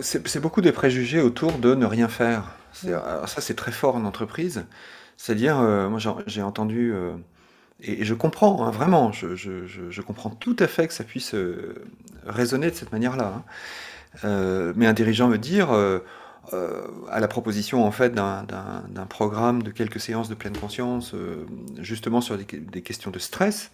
C'est 0.00 0.40
beaucoup 0.40 0.60
des 0.60 0.72
préjugés 0.72 1.20
autour 1.20 1.52
de 1.52 1.74
ne 1.74 1.86
rien 1.86 2.08
faire. 2.08 2.56
ça, 2.72 3.40
c'est 3.40 3.54
très 3.54 3.72
fort 3.72 3.96
en 3.96 4.04
entreprise. 4.04 4.64
C'est-à-dire, 5.16 5.58
euh, 5.60 5.90
moi 5.90 5.98
j'ai 6.26 6.40
entendu, 6.40 6.94
euh, 6.94 7.12
et, 7.82 8.06
je 8.06 8.14
comprends, 8.14 8.64
hein, 8.64 8.70
vraiment, 8.70 9.12
je, 9.12 10.00
comprends 10.00 10.30
tout 10.30 10.56
à 10.58 10.66
fait 10.66 10.88
que 10.88 10.94
ça 10.94 11.04
puisse 11.04 11.34
euh, 11.34 11.74
résonner 12.24 12.70
de 12.70 12.74
cette 12.74 12.90
manière-là. 12.90 13.42
Hein. 14.24 14.72
mais 14.76 14.86
un 14.86 14.94
dirigeant 14.94 15.28
me 15.28 15.36
dire, 15.36 15.70
à 15.72 17.20
la 17.20 17.28
proposition 17.28 17.84
en 17.84 17.90
fait 17.90 18.14
d'un 18.14 19.06
programme 19.10 19.62
de 19.62 19.70
quelques 19.70 20.00
séances 20.00 20.30
de 20.30 20.34
pleine 20.34 20.56
conscience, 20.56 21.14
justement 21.78 22.22
sur 22.22 22.38
des, 22.38 22.44
des, 22.44 22.80
questions 22.80 23.10
de 23.10 23.18
stress, 23.18 23.70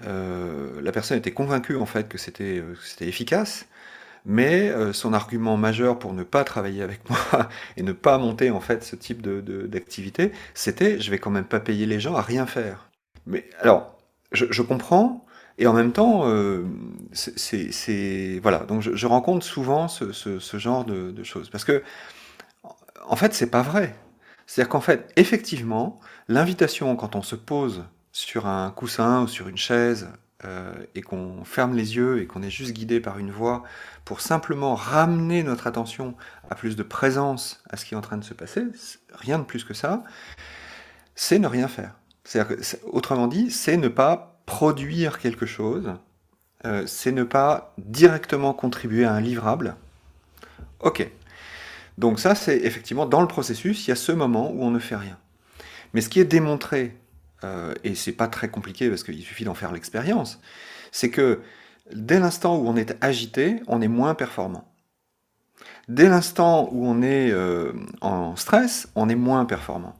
la 0.00 0.92
personne 0.92 1.18
était 1.18 1.32
convaincue 1.32 1.76
en 1.76 1.86
fait 1.86 2.08
que 2.08 2.18
c'était 2.18 2.62
efficace. 3.00 3.66
Mais 4.24 4.68
euh, 4.68 4.92
son 4.92 5.12
argument 5.12 5.56
majeur 5.56 5.98
pour 5.98 6.12
ne 6.12 6.22
pas 6.22 6.44
travailler 6.44 6.82
avec 6.82 7.08
moi 7.08 7.48
et 7.76 7.82
ne 7.82 7.92
pas 7.92 8.18
monter 8.18 8.50
en 8.50 8.60
fait 8.60 8.84
ce 8.84 8.96
type 8.96 9.22
d'activité, 9.22 10.32
c'était 10.54 11.00
je 11.00 11.10
vais 11.10 11.18
quand 11.18 11.30
même 11.30 11.44
pas 11.44 11.60
payer 11.60 11.86
les 11.86 12.00
gens 12.00 12.14
à 12.14 12.22
rien 12.22 12.46
faire. 12.46 12.88
Mais 13.26 13.44
alors, 13.60 13.98
je, 14.32 14.62
comprends, 14.62 15.24
et 15.58 15.66
en 15.66 15.72
même 15.72 15.92
temps, 15.92 16.22
euh, 16.28 16.64
c'est 17.12 18.40
voilà. 18.42 18.60
Donc 18.60 18.82
je, 18.82 19.06
rencontre 19.06 19.44
souvent 19.44 19.88
ce, 19.88 20.58
genre 20.58 20.84
de, 20.84 21.22
choses 21.22 21.50
parce 21.50 21.64
que 21.64 21.82
en 23.06 23.16
fait 23.16 23.34
c'est 23.34 23.50
pas 23.50 23.62
vrai. 23.62 23.94
C'est-à-dire 24.46 24.70
qu'en 24.70 24.80
fait, 24.80 25.12
effectivement, 25.16 26.00
l'invitation 26.28 26.96
quand 26.96 27.16
on 27.16 27.22
se 27.22 27.36
pose 27.36 27.84
sur 28.12 28.46
un 28.46 28.70
coussin 28.70 29.22
ou 29.22 29.28
sur 29.28 29.48
une 29.48 29.58
chaise 29.58 30.08
euh, 30.44 30.72
et 30.94 31.02
qu'on 31.02 31.44
ferme 31.44 31.74
les 31.74 31.96
yeux 31.96 32.20
et 32.20 32.26
qu'on 32.26 32.42
est 32.42 32.50
juste 32.50 32.72
guidé 32.72 33.00
par 33.00 33.18
une 33.18 33.32
voix 33.32 33.64
pour 34.04 34.20
simplement 34.20 34.76
ramener 34.76 35.42
notre 35.42 35.66
attention 35.66 36.14
à 36.48 36.54
plus 36.54 36.76
de 36.76 36.84
présence 36.84 37.60
à 37.70 37.76
ce 37.76 37.84
qui 37.84 37.94
est 37.94 37.96
en 37.96 38.02
train 38.02 38.18
de 38.18 38.24
se 38.24 38.34
passer, 38.34 38.62
rien 39.12 39.40
de 39.40 39.44
plus 39.44 39.64
que 39.64 39.74
ça, 39.74 40.04
c'est 41.16 41.40
ne 41.40 41.48
rien 41.48 41.66
faire. 41.66 41.94
Autrement 42.84 43.26
dit, 43.26 43.50
c'est 43.50 43.76
ne 43.76 43.88
pas 43.88 44.40
produire 44.46 45.18
quelque 45.18 45.44
chose, 45.44 45.94
euh, 46.64 46.84
c'est 46.86 47.12
ne 47.12 47.24
pas 47.24 47.74
directement 47.78 48.52
contribuer 48.52 49.04
à 49.04 49.14
un 49.14 49.20
livrable. 49.20 49.74
Ok. 50.78 51.10
Donc 51.98 52.20
ça, 52.20 52.36
c'est 52.36 52.58
effectivement 52.58 53.06
dans 53.06 53.22
le 53.22 53.26
processus, 53.26 53.86
il 53.86 53.90
y 53.90 53.92
a 53.92 53.96
ce 53.96 54.12
moment 54.12 54.52
où 54.52 54.62
on 54.62 54.70
ne 54.70 54.78
fait 54.78 54.94
rien. 54.94 55.18
Mais 55.94 56.00
ce 56.00 56.08
qui 56.08 56.20
est 56.20 56.24
démontré 56.24 56.96
euh, 57.44 57.74
et 57.84 57.94
c'est 57.94 58.12
pas 58.12 58.28
très 58.28 58.48
compliqué 58.48 58.88
parce 58.88 59.04
qu'il 59.04 59.22
suffit 59.22 59.44
d'en 59.44 59.54
faire 59.54 59.72
l'expérience, 59.72 60.40
c'est 60.90 61.10
que 61.10 61.40
dès 61.92 62.18
l'instant 62.18 62.56
où 62.56 62.68
on 62.68 62.76
est 62.76 62.96
agité, 63.00 63.60
on 63.66 63.80
est 63.80 63.88
moins 63.88 64.14
performant. 64.14 64.72
Dès 65.88 66.08
l'instant 66.08 66.68
où 66.72 66.86
on 66.86 67.02
est 67.02 67.30
euh, 67.30 67.72
en 68.00 68.36
stress, 68.36 68.88
on 68.94 69.08
est 69.08 69.14
moins 69.14 69.44
performant. 69.44 69.94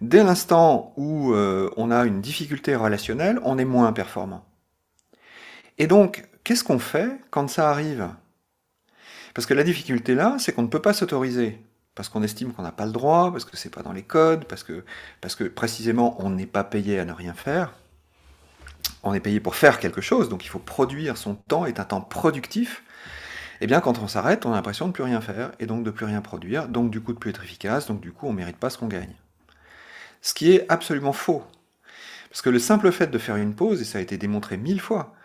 Dès 0.00 0.22
l'instant 0.22 0.92
où 0.96 1.32
euh, 1.32 1.70
on 1.76 1.90
a 1.90 2.04
une 2.04 2.20
difficulté 2.20 2.76
relationnelle, 2.76 3.40
on 3.42 3.58
est 3.58 3.64
moins 3.64 3.92
performant. 3.92 4.44
Et 5.76 5.86
donc, 5.86 6.28
qu'est-ce 6.44 6.64
qu'on 6.64 6.78
fait 6.78 7.10
quand 7.30 7.48
ça 7.48 7.70
arrive? 7.70 8.08
Parce 9.34 9.46
que 9.46 9.54
la 9.54 9.64
difficulté 9.64 10.14
là, 10.14 10.36
c'est 10.38 10.52
qu'on 10.52 10.62
ne 10.62 10.68
peut 10.68 10.82
pas 10.82 10.92
s'autoriser 10.92 11.60
parce 11.98 12.08
qu'on 12.08 12.22
estime 12.22 12.52
qu'on 12.52 12.62
n'a 12.62 12.70
pas 12.70 12.86
le 12.86 12.92
droit, 12.92 13.32
parce 13.32 13.44
que 13.44 13.56
c'est 13.56 13.74
pas 13.74 13.82
dans 13.82 13.90
les 13.90 14.04
codes, 14.04 14.44
parce 14.44 14.62
que, 14.62 15.48
précisément 15.48 16.14
on 16.20 16.30
n'est 16.30 16.46
pas 16.46 16.62
payé 16.62 17.00
à 17.00 17.04
ne 17.04 17.12
rien 17.12 17.34
faire. 17.34 17.72
On 19.02 19.14
est 19.14 19.20
payé 19.20 19.40
pour 19.40 19.56
faire 19.56 19.80
quelque 19.80 20.00
chose, 20.00 20.28
donc 20.28 20.44
il 20.44 20.48
faut 20.48 20.60
produire. 20.60 21.16
Son 21.16 21.34
temps 21.34 21.66
est 21.66 21.80
un 21.80 21.84
temps 21.84 22.00
productif. 22.00 22.84
Et 23.60 23.64
eh 23.64 23.66
bien, 23.66 23.80
quand 23.80 23.98
on 23.98 24.06
s'arrête, 24.06 24.46
on 24.46 24.52
a 24.52 24.54
l'impression 24.54 24.86
de 24.86 24.92
plus 24.92 25.02
rien 25.02 25.20
faire, 25.20 25.50
et 25.58 25.66
donc 25.66 25.82
de 25.82 25.90
plus 25.90 26.06
rien 26.06 26.20
produire, 26.20 26.68
donc 26.68 26.92
du 26.92 27.00
coup 27.00 27.12
de 27.12 27.18
plus 27.18 27.30
être 27.30 27.42
efficace, 27.42 27.88
donc 27.88 28.00
du 28.00 28.12
coup 28.12 28.28
on 28.28 28.30
ne 28.30 28.36
mérite 28.36 28.58
pas 28.58 28.70
ce 28.70 28.78
qu'on 28.78 28.86
gagne. 28.86 29.16
Ce 30.22 30.34
qui 30.34 30.52
est 30.52 30.66
absolument 30.68 31.12
faux. 31.12 31.42
Parce 32.30 32.42
que 32.42 32.50
le 32.50 32.60
simple 32.60 32.92
fait 32.92 33.08
de 33.08 33.18
faire 33.18 33.34
une 33.34 33.56
pause, 33.56 33.80
et 33.80 33.84
ça 33.84 33.98
a 33.98 34.00
été 34.00 34.18
démontré 34.18 34.56
mille 34.56 34.80
fois, 34.80 35.16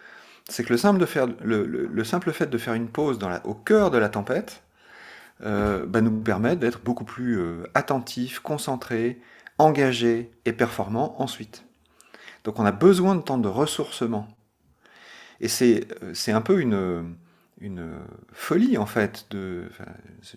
c'est 0.49 0.63
que 0.63 0.73
le 0.73 0.77
simple, 0.77 1.05
fait 1.05 2.49
de 2.49 2.57
faire 2.57 2.73
une 2.73 2.87
pause 2.87 3.19
au 3.43 3.53
cœur 3.53 3.91
de 3.91 3.99
la 3.99 4.09
tempête 4.09 4.63
euh, 5.43 5.85
bah, 5.85 6.01
nous 6.01 6.11
permet 6.11 6.55
d'être 6.55 6.81
beaucoup 6.83 7.05
plus 7.05 7.37
euh, 7.37 7.63
attentifs, 7.73 8.39
concentrés, 8.39 9.19
engagés 9.57 10.31
et 10.45 10.53
performants 10.53 11.21
ensuite. 11.21 11.65
Donc 12.43 12.59
on 12.59 12.65
a 12.65 12.71
besoin 12.71 13.15
de 13.15 13.21
temps 13.21 13.37
de 13.37 13.47
ressourcement. 13.47 14.27
Et 15.39 15.47
c'est 15.47 16.31
un 16.31 16.41
peu 16.41 16.61
une, 16.61 17.15
une 17.59 17.93
folie 18.31 18.77
en 18.77 18.85
fait, 18.85 19.25
de, 19.31 19.69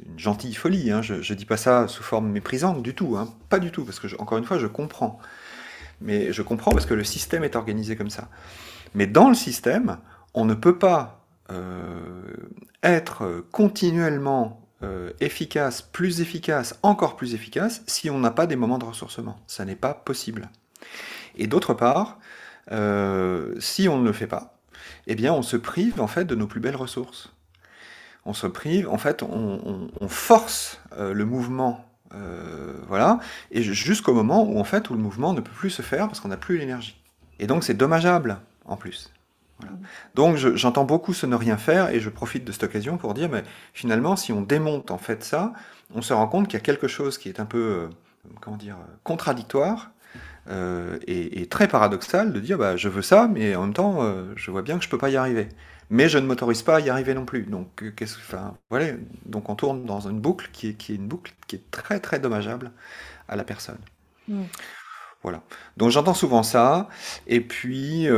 une 0.04 0.18
gentille 0.18 0.54
folie. 0.54 0.90
Hein. 0.90 1.02
Je 1.02 1.14
ne 1.14 1.38
dis 1.38 1.44
pas 1.44 1.56
ça 1.56 1.86
sous 1.86 2.02
forme 2.02 2.28
méprisante 2.28 2.82
du 2.82 2.94
tout, 2.94 3.16
hein. 3.16 3.32
pas 3.48 3.60
du 3.60 3.70
tout, 3.70 3.84
parce 3.84 4.00
que 4.00 4.08
encore 4.20 4.38
une 4.38 4.44
fois, 4.44 4.58
je 4.58 4.66
comprends. 4.66 5.20
Mais 6.00 6.32
je 6.32 6.42
comprends 6.42 6.72
parce 6.72 6.86
que 6.86 6.94
le 6.94 7.04
système 7.04 7.44
est 7.44 7.56
organisé 7.56 7.96
comme 7.96 8.10
ça. 8.10 8.28
Mais 8.94 9.06
dans 9.06 9.28
le 9.28 9.34
système, 9.34 9.98
on 10.34 10.44
ne 10.44 10.54
peut 10.54 10.78
pas 10.78 11.24
euh, 11.50 12.22
être 12.82 13.44
continuellement 13.52 14.65
euh, 14.86 15.10
efficace, 15.20 15.82
plus 15.82 16.20
efficace, 16.20 16.78
encore 16.82 17.16
plus 17.16 17.34
efficace, 17.34 17.82
si 17.86 18.08
on 18.08 18.18
n'a 18.18 18.30
pas 18.30 18.46
des 18.46 18.56
moments 18.56 18.78
de 18.78 18.84
ressourcement. 18.84 19.38
Ça 19.46 19.64
n'est 19.64 19.76
pas 19.76 19.94
possible. 19.94 20.48
Et 21.36 21.46
d'autre 21.46 21.74
part, 21.74 22.18
euh, 22.72 23.54
si 23.58 23.88
on 23.88 23.98
ne 23.98 24.04
le 24.04 24.12
fait 24.12 24.26
pas, 24.26 24.58
eh 25.06 25.14
bien, 25.14 25.32
on 25.32 25.42
se 25.42 25.56
prive 25.56 26.00
en 26.00 26.06
fait 26.06 26.24
de 26.24 26.34
nos 26.34 26.46
plus 26.46 26.60
belles 26.60 26.76
ressources. 26.76 27.32
On 28.24 28.32
se 28.32 28.46
prive, 28.46 28.88
en 28.88 28.98
fait, 28.98 29.22
on, 29.22 30.08
force 30.08 30.80
euh, 30.96 31.12
le 31.12 31.24
mouvement, 31.24 31.84
voilà, 32.88 33.18
et 33.50 33.62
jusqu'au 33.62 34.14
moment 34.14 34.42
où 34.44 34.58
en 34.58 34.64
fait 34.64 34.88
où 34.88 34.94
le 34.94 35.00
mouvement 35.00 35.34
ne 35.34 35.42
peut 35.42 35.52
plus 35.52 35.68
se 35.68 35.82
faire 35.82 36.06
parce 36.06 36.20
qu'on 36.20 36.28
n'a 36.28 36.38
plus 36.38 36.56
l'énergie. 36.56 36.98
Et 37.38 37.46
donc 37.46 37.62
c'est 37.62 37.74
dommageable 37.74 38.38
en 38.64 38.76
plus. 38.76 39.12
Donc 40.14 40.36
j'entends 40.36 40.84
beaucoup 40.84 41.14
ce 41.14 41.26
ne 41.26 41.34
rien 41.34 41.56
faire 41.56 41.90
et 41.90 42.00
je 42.00 42.10
profite 42.10 42.44
de 42.44 42.52
cette 42.52 42.64
occasion 42.64 42.98
pour 42.98 43.14
dire, 43.14 43.28
mais 43.30 43.42
finalement, 43.72 44.16
si 44.16 44.32
on 44.32 44.42
démonte 44.42 44.90
en 44.90 44.98
fait 44.98 45.24
ça, 45.24 45.52
on 45.94 46.02
se 46.02 46.12
rend 46.12 46.26
compte 46.28 46.48
qu'il 46.48 46.58
y 46.58 46.62
a 46.62 46.64
quelque 46.64 46.88
chose 46.88 47.18
qui 47.18 47.28
est 47.28 47.40
un 47.40 47.46
peu, 47.46 47.58
euh, 47.58 47.88
comment 48.40 48.56
dire, 48.56 48.76
contradictoire 49.02 49.90
euh, 50.48 50.98
et, 51.06 51.46
très 51.46 51.68
paradoxal 51.68 52.32
de 52.32 52.40
dire 52.40 52.58
bah, 52.58 52.76
je 52.76 52.88
veux 52.88 53.02
ça, 53.02 53.28
mais 53.32 53.56
en 53.56 53.62
même 53.62 53.74
temps, 53.74 54.02
euh, 54.02 54.32
je 54.36 54.50
vois 54.50 54.62
bien 54.62 54.78
que 54.78 54.84
je 54.84 54.88
peux 54.88 54.98
pas 54.98 55.10
y 55.10 55.16
arriver. 55.16 55.48
Mais 55.88 56.08
je 56.08 56.18
ne 56.18 56.26
m'autorise 56.26 56.62
pas 56.62 56.76
à 56.76 56.80
y 56.80 56.90
arriver 56.90 57.14
non 57.14 57.24
plus. 57.24 57.44
Donc, 57.44 57.94
qu'est-ce, 57.94 58.16
enfin, 58.18 58.54
voilà. 58.70 58.86
Donc, 59.24 59.48
on 59.48 59.54
tourne 59.54 59.84
dans 59.84 60.08
une 60.08 60.20
boucle 60.20 60.50
qui 60.52 60.68
est, 60.68 60.74
qui 60.74 60.92
est 60.92 60.96
une 60.96 61.06
boucle 61.06 61.32
qui 61.46 61.56
est 61.56 61.70
très 61.70 62.00
très 62.00 62.18
dommageable 62.18 62.72
à 63.28 63.36
la 63.36 63.44
personne. 63.44 63.78
Mm. 64.26 64.42
Voilà. 65.22 65.42
Donc, 65.76 65.90
j'entends 65.90 66.14
souvent 66.14 66.42
ça. 66.42 66.88
Et 67.28 67.40
puis, 67.40 68.08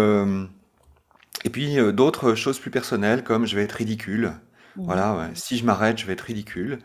et 1.44 1.50
puis 1.50 1.76
d'autres 1.92 2.34
choses 2.34 2.58
plus 2.58 2.70
personnelles 2.70 3.24
comme 3.24 3.46
je 3.46 3.56
vais 3.56 3.62
être 3.62 3.72
ridicule. 3.72 4.32
Mm. 4.76 4.84
Voilà. 4.84 5.30
Si 5.34 5.56
je 5.56 5.64
m'arrête, 5.64 5.98
je 5.98 6.06
vais 6.06 6.14
être 6.14 6.22
ridicule. 6.22 6.78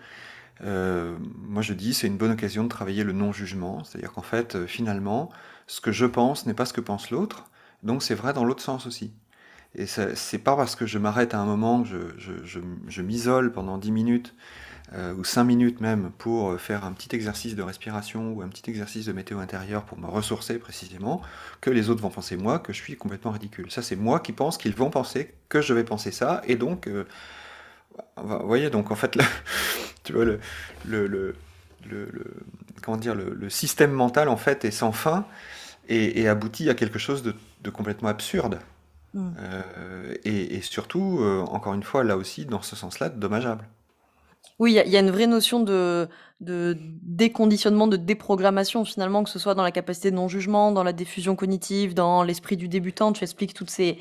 Euh, 0.61 1.17
moi 1.19 1.61
je 1.61 1.73
dis 1.73 1.93
c'est 1.93 2.07
une 2.07 2.17
bonne 2.17 2.31
occasion 2.31 2.63
de 2.63 2.69
travailler 2.69 3.03
le 3.03 3.11
non-jugement, 3.11 3.83
c'est-à-dire 3.83 4.13
qu'en 4.13 4.21
fait 4.21 4.55
euh, 4.55 4.67
finalement 4.67 5.29
ce 5.67 5.81
que 5.81 5.91
je 5.91 6.05
pense 6.05 6.45
n'est 6.45 6.53
pas 6.53 6.65
ce 6.65 6.73
que 6.73 6.81
pense 6.81 7.09
l'autre, 7.09 7.49
donc 7.81 8.03
c'est 8.03 8.15
vrai 8.15 8.33
dans 8.33 8.45
l'autre 8.45 8.61
sens 8.61 8.85
aussi. 8.85 9.13
Et 9.75 9.87
c'est 9.87 10.37
pas 10.37 10.55
parce 10.55 10.75
que 10.75 10.85
je 10.85 10.99
m'arrête 10.99 11.33
à 11.33 11.39
un 11.39 11.45
moment, 11.45 11.81
que 11.81 12.13
je, 12.19 13.01
m'isole 13.01 13.51
pendant 13.51 13.79
10 13.79 13.91
minutes 13.91 14.35
euh, 14.95 15.13
ou 15.15 15.23
5 15.23 15.43
minutes 15.43 15.81
même 15.81 16.11
pour 16.17 16.59
faire 16.59 16.85
un 16.85 16.91
petit 16.91 17.15
exercice 17.15 17.55
de 17.55 17.61
respiration 17.61 18.33
ou 18.33 18.41
un 18.41 18.47
petit 18.47 18.69
exercice 18.69 19.05
de 19.05 19.13
météo 19.13 19.39
intérieure 19.39 19.83
pour 19.83 19.97
me 19.97 20.07
ressourcer 20.07 20.59
précisément, 20.59 21.21
que 21.61 21.69
les 21.69 21.89
autres 21.89 22.01
vont 22.01 22.09
penser 22.09 22.37
moi 22.37 22.59
que 22.59 22.73
je 22.73 22.81
suis 22.81 22.95
complètement 22.95 23.31
ridicule. 23.31 23.71
Ça 23.71 23.81
c'est 23.81 23.95
moi 23.95 24.19
qui 24.19 24.31
pense 24.31 24.57
qu'ils 24.57 24.75
vont 24.75 24.89
penser 24.89 25.33
que 25.49 25.61
je 25.61 25.73
vais 25.73 25.83
penser 25.83 26.11
ça 26.11 26.41
et 26.47 26.55
donc 26.55 26.87
vous 28.17 28.47
voyez, 28.47 28.69
donc 28.69 28.91
en 28.91 28.95
fait, 28.95 29.17
tu 30.03 30.13
vois, 30.13 30.25
le, 30.25 30.39
le, 30.85 31.07
le, 31.07 31.35
comment 32.81 32.97
dire, 32.97 33.15
le, 33.15 33.49
système 33.49 33.91
mental 33.91 34.29
en 34.29 34.37
fait 34.37 34.65
est 34.65 34.71
sans 34.71 34.91
fin 34.91 35.25
et, 35.89 36.27
aboutit 36.27 36.69
à 36.69 36.75
quelque 36.75 36.99
chose 36.99 37.23
de, 37.23 37.69
complètement 37.69 38.09
absurde. 38.09 38.59
Mm. 39.13 39.31
Euh, 39.39 40.15
et, 40.23 40.61
surtout, 40.61 41.19
euh, 41.21 41.41
encore 41.41 41.73
une 41.73 41.83
fois, 41.83 42.03
là 42.03 42.17
aussi, 42.17 42.45
dans 42.45 42.61
ce 42.61 42.75
sens-là, 42.75 43.09
dommageable. 43.09 43.65
Oui, 44.59 44.79
il 44.85 44.91
y, 44.91 44.97
a 44.97 44.99
une 44.99 45.09
vraie 45.09 45.27
notion 45.27 45.59
de, 45.59 46.07
déconditionnement, 46.39 47.87
de 47.87 47.97
déprogrammation 47.97 48.85
finalement, 48.85 49.23
que 49.23 49.29
ce 49.29 49.39
soit 49.39 49.55
dans 49.55 49.63
la 49.63 49.71
capacité 49.71 50.11
de 50.11 50.15
non-jugement, 50.15 50.71
dans 50.71 50.83
la 50.83 50.93
diffusion 50.93 51.35
cognitive, 51.35 51.93
dans 51.93 52.23
l'esprit 52.23 52.55
du 52.55 52.67
débutant. 52.67 53.13
Tu 53.13 53.23
expliques 53.23 53.55
toutes 53.55 53.71
ces, 53.71 53.97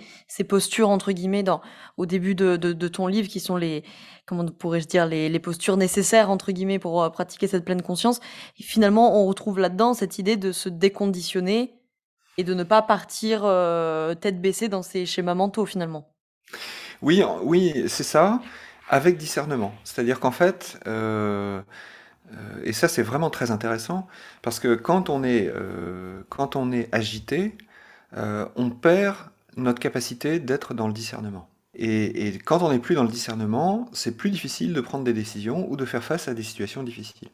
postures, 0.49 0.91
entre 0.91 1.13
guillemets, 1.13 1.43
dans, 1.43 1.63
au 1.97 2.05
début 2.05 2.35
de, 2.35 2.89
ton 2.89 3.07
livre, 3.07 3.29
qui 3.29 3.41
sont 3.41 3.57
les, 3.57 3.83
comment 4.27 4.45
pourrais-je 4.47 4.89
dire, 4.89 5.07
les, 5.07 5.29
les, 5.29 5.39
postures 5.39 5.79
nécessaires, 5.79 6.31
entre 6.31 6.53
guillemets, 6.53 6.79
pour 6.79 7.03
euh, 7.03 7.09
pratiquer 7.09 7.47
cette 7.47 7.65
pleine 7.65 7.83
conscience. 7.83 8.21
Et 8.61 8.63
finalement, 8.63 9.21
on 9.21 9.27
retrouve 9.27 9.59
là-dedans 9.59 9.95
cette 9.95 10.19
idée 10.19 10.37
de 10.37 10.53
se 10.53 10.69
déconditionner 10.69 11.75
et 12.37 12.45
de 12.45 12.55
ne 12.55 12.63
pas 12.63 12.83
partir 12.83 13.43
euh, 13.45 14.15
tête 14.15 14.41
baissée 14.41 14.69
dans 14.69 14.83
ces 14.83 15.07
schémas 15.07 15.35
mentaux, 15.35 15.67
finalement. 15.67 16.15
Oui, 17.01 17.23
oui, 17.43 17.85
c'est 17.89 18.05
ça 18.05 18.41
avec 18.89 19.17
discernement. 19.17 19.75
C'est-à-dire 19.85 20.21
qu'en 20.21 20.31
fait, 20.31 20.79
euh, 20.87 21.61
euh, 22.33 22.37
et 22.65 22.73
ça 22.73 22.89
c'est 22.89 23.03
vraiment 23.03 23.31
très 23.31 23.51
intéressant, 23.51 24.07
parce 24.43 24.61
que 24.61 24.75
quand 24.75 25.11
on 25.11 25.25
est, 25.25 25.51
euh, 25.55 26.23
quand 26.29 26.57
on 26.57 26.73
est 26.73 26.89
agité, 26.93 27.57
on 28.57 28.69
perd 28.69 29.17
notre 29.57 29.81
capacité 29.81 30.39
d'être 30.39 30.75
dans 30.75 30.87
le 30.87 30.93
discernement. 30.93 31.49
Et, 31.75 32.39
quand 32.45 32.63
on 32.63 32.71
n'est 32.71 32.79
plus 32.79 32.95
dans 32.95 33.05
le 33.05 33.09
discernement, 33.09 33.89
c'est 33.95 34.19
plus 34.19 34.31
difficile 34.31 34.75
de 34.75 34.81
prendre 34.83 35.05
des 35.05 35.15
décisions 35.15 35.67
ou 35.71 35.77
de 35.77 35.87
faire 35.87 36.05
face 36.05 36.29
à 36.29 36.35
des 36.35 36.43
situations 36.43 36.83
difficiles. 36.83 37.31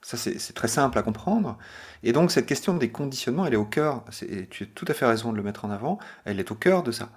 Ça, 0.00 0.16
c'est 0.16 0.54
très 0.54 0.68
simple 0.68 0.96
à 0.96 1.02
comprendre. 1.02 1.58
Et 2.02 2.12
donc, 2.12 2.30
cette 2.30 2.46
question 2.46 2.74
des 2.74 2.90
conditionnements, 2.90 3.44
elle 3.44 3.52
est 3.52 3.56
au 3.58 3.66
cœur, 3.66 4.04
tu 4.48 4.64
as 4.64 4.66
tout 4.66 4.86
à 4.88 4.94
fait 4.94 5.04
raison 5.04 5.32
de 5.32 5.36
le 5.36 5.42
mettre 5.42 5.66
en 5.66 5.70
avant, 5.70 5.98
elle 6.24 6.40
est 6.40 6.50
au 6.50 6.54
cœur 6.54 6.82
de 6.82 6.92
ça. 6.92 7.10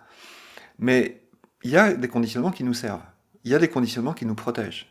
Mais 0.79 1.21
il 1.63 1.71
y 1.71 1.77
a 1.77 1.93
des 1.93 2.09
conditionnements 2.09 2.51
qui 2.51 2.65
nous 2.65 2.73
servent 2.73 2.99
il 3.43 3.51
y 3.51 3.55
a 3.55 3.59
des 3.59 3.69
conditionnements 3.69 4.13
qui 4.13 4.25
nous 4.25 4.35
protègent. 4.35 4.87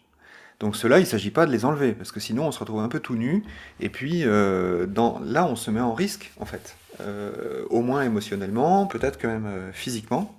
Donc 0.61 0.77
cela, 0.77 0.99
il 0.99 1.03
ne 1.03 1.07
s'agit 1.07 1.31
pas 1.31 1.47
de 1.47 1.53
les 1.53 1.65
enlever, 1.65 1.93
parce 1.93 2.13
que 2.13 2.21
sinon 2.21 2.47
on 2.47 2.53
se 2.53 2.59
retrouve 2.59 2.81
un 2.81 2.89
peu 2.89 3.01
tout 3.01 3.17
nu, 3.17 3.43
et 3.81 3.89
puis 3.89 4.25
euh, 4.25 4.87
dans, 4.87 5.19
là 5.25 5.47
on 5.47 5.57
se 5.57 5.71
met 5.71 5.81
en 5.81 5.95
risque, 5.95 6.33
en 6.39 6.45
fait. 6.45 6.77
Euh, 7.01 7.65
au 7.71 7.81
moins 7.81 8.03
émotionnellement, 8.03 8.87
peut-être 8.87 9.19
quand 9.19 9.29
même 9.29 9.47
euh, 9.47 9.73
physiquement. 9.73 10.39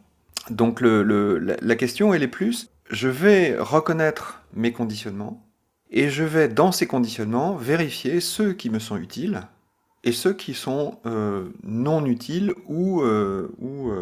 Donc 0.51 0.79
le, 0.79 1.39
la, 1.39 1.75
question, 1.75 2.13
elle 2.13 2.21
est 2.21 2.27
plus, 2.27 2.69
je 2.91 3.07
vais 3.07 3.55
reconnaître 3.57 4.41
mes 4.53 4.71
conditionnements, 4.71 5.43
et 5.89 6.09
je 6.09 6.23
vais, 6.23 6.47
dans 6.47 6.71
ces 6.71 6.85
conditionnements, 6.85 7.55
vérifier 7.55 8.19
ceux 8.19 8.53
qui 8.53 8.69
me 8.69 8.79
sont 8.79 8.97
utiles, 8.97 9.41
et 10.03 10.11
ceux 10.11 10.33
qui 10.33 10.55
sont 10.55 10.97
non 11.63 12.05
utiles 12.07 12.55
ou, 12.67 13.03
ou 13.03 13.93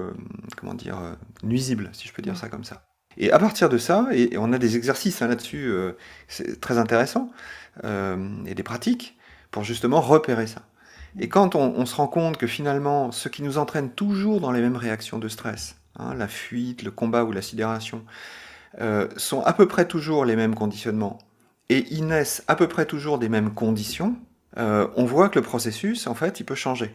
comment 0.56 0.74
dire, 0.76 0.98
nuisibles, 1.44 1.90
si 1.92 2.08
je 2.08 2.14
peux 2.14 2.22
dire 2.22 2.38
ça 2.38 2.48
comme 2.48 2.64
ça. 2.64 2.89
Et 3.20 3.32
à 3.32 3.40
partir 3.40 3.68
de 3.68 3.78
ça, 3.78 4.08
et, 4.12 4.38
on 4.38 4.54
a 4.54 4.58
des 4.58 4.78
exercices 4.78 5.22
hein, 5.22 5.28
là-dessus, 5.28 5.68
euh, 5.68 5.92
c'est 6.30 6.60
très 6.60 6.78
intéressant, 6.78 7.30
euh, 7.84 8.18
et 8.46 8.56
des 8.56 8.64
pratiques 8.64 9.18
pour 9.52 9.64
justement 9.64 10.00
repérer 10.00 10.48
ça. 10.48 10.62
Et 11.20 11.28
quand 11.28 11.56
on, 11.56 11.86
se 11.86 11.96
rend 11.96 12.08
compte 12.08 12.38
que 12.38 12.48
finalement, 12.48 13.12
ce 13.12 13.30
qui 13.30 13.42
nous 13.42 13.58
entraîne 13.58 13.90
toujours 13.90 14.40
dans 14.40 14.52
les 14.52 14.62
mêmes 14.62 14.76
réactions 14.76 15.18
de 15.18 15.28
stress, 15.28 15.76
hein, 15.98 16.14
la 16.14 16.28
fuite, 16.28 16.84
le 16.84 16.92
combat 16.92 17.24
ou 17.24 17.32
la 17.32 17.42
sidération, 17.42 18.06
euh, 18.80 19.08
sont 19.18 19.42
à 19.42 19.54
peu 19.54 19.68
près 19.68 19.88
toujours 19.88 20.24
les 20.24 20.36
mêmes 20.36 20.54
conditionnements, 20.54 21.18
et 21.68 21.86
ils 21.90 22.06
naissent 22.06 22.44
à 22.48 22.56
peu 22.56 22.68
près 22.68 22.86
toujours 22.86 23.18
des 23.18 23.28
mêmes 23.28 23.54
conditions, 23.54 24.16
on 24.58 25.06
voit 25.06 25.30
que 25.30 25.40
le 25.40 25.46
processus, 25.46 26.06
en 26.06 26.16
fait, 26.16 26.42
il 26.42 26.44
peut 26.44 26.54
changer. 26.54 26.94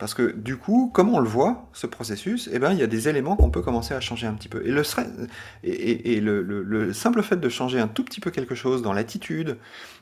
Parce 0.00 0.14
que 0.14 0.32
du 0.32 0.56
coup, 0.56 0.90
comme 0.94 1.14
on 1.14 1.18
le 1.18 1.28
voit, 1.28 1.68
ce 1.74 1.86
processus, 1.86 2.48
eh 2.52 2.58
ben, 2.58 2.72
il 2.72 2.78
y 2.78 2.82
a 2.82 2.86
des 2.86 3.08
éléments 3.10 3.36
qu'on 3.36 3.50
peut 3.50 3.60
commencer 3.60 3.92
à 3.92 4.00
changer 4.00 4.26
un 4.26 4.32
petit 4.32 4.48
peu. 4.48 4.66
Et, 4.66 4.70
le, 4.72 4.82
et, 5.62 6.20
le, 6.20 6.92
simple 6.94 7.22
fait 7.22 7.36
de 7.36 7.48
changer 7.50 7.78
un 7.78 7.86
tout 7.86 8.02
petit 8.02 8.20
peu 8.20 8.30
quelque 8.30 8.54
chose 8.54 8.80
dans 8.80 8.94
l'attitude, 8.94 9.58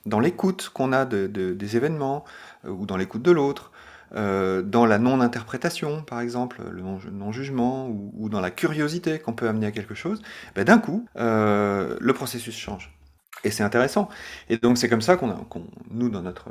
dans 0.07 0.21
l'écoute 0.21 0.71
qu'on 0.73 0.93
a 0.93 1.05
des 1.05 1.77
événements, 1.77 2.25
euh, 2.65 2.71
ou 2.71 2.87
dans 2.87 2.97
l'écoute 2.97 3.23
de 3.23 3.33
l'autre, 3.33 3.73
euh, 4.15 4.63
dans 4.63 4.87
la 4.87 5.01
non-interprétation, 5.01 6.03
par 6.03 6.21
exemple, 6.21 6.63
le 6.71 6.81
non-jugement, 7.11 7.89
ou, 7.89 8.29
dans 8.29 8.41
la 8.41 8.53
curiosité 8.53 9.19
qu'on 9.19 9.33
peut 9.33 9.49
amener 9.49 9.67
à 9.67 9.73
quelque 9.73 9.97
chose, 9.97 10.23
ben, 10.55 10.63
d'un 10.63 10.79
coup, 10.79 11.09
euh, 11.17 11.97
le 12.01 12.13
processus 12.13 12.57
change. 12.57 12.97
Et 13.43 13.51
c'est 13.51 13.65
intéressant. 13.65 14.09
Et 14.49 14.59
donc 14.59 14.79
c'est 14.79 14.89
comme 14.89 15.03
ça 15.03 15.17
qu'on, 15.17 15.31
qu'on 15.33 15.67
nous, 15.91 16.09
dans 16.09 16.23
notre 16.23 16.51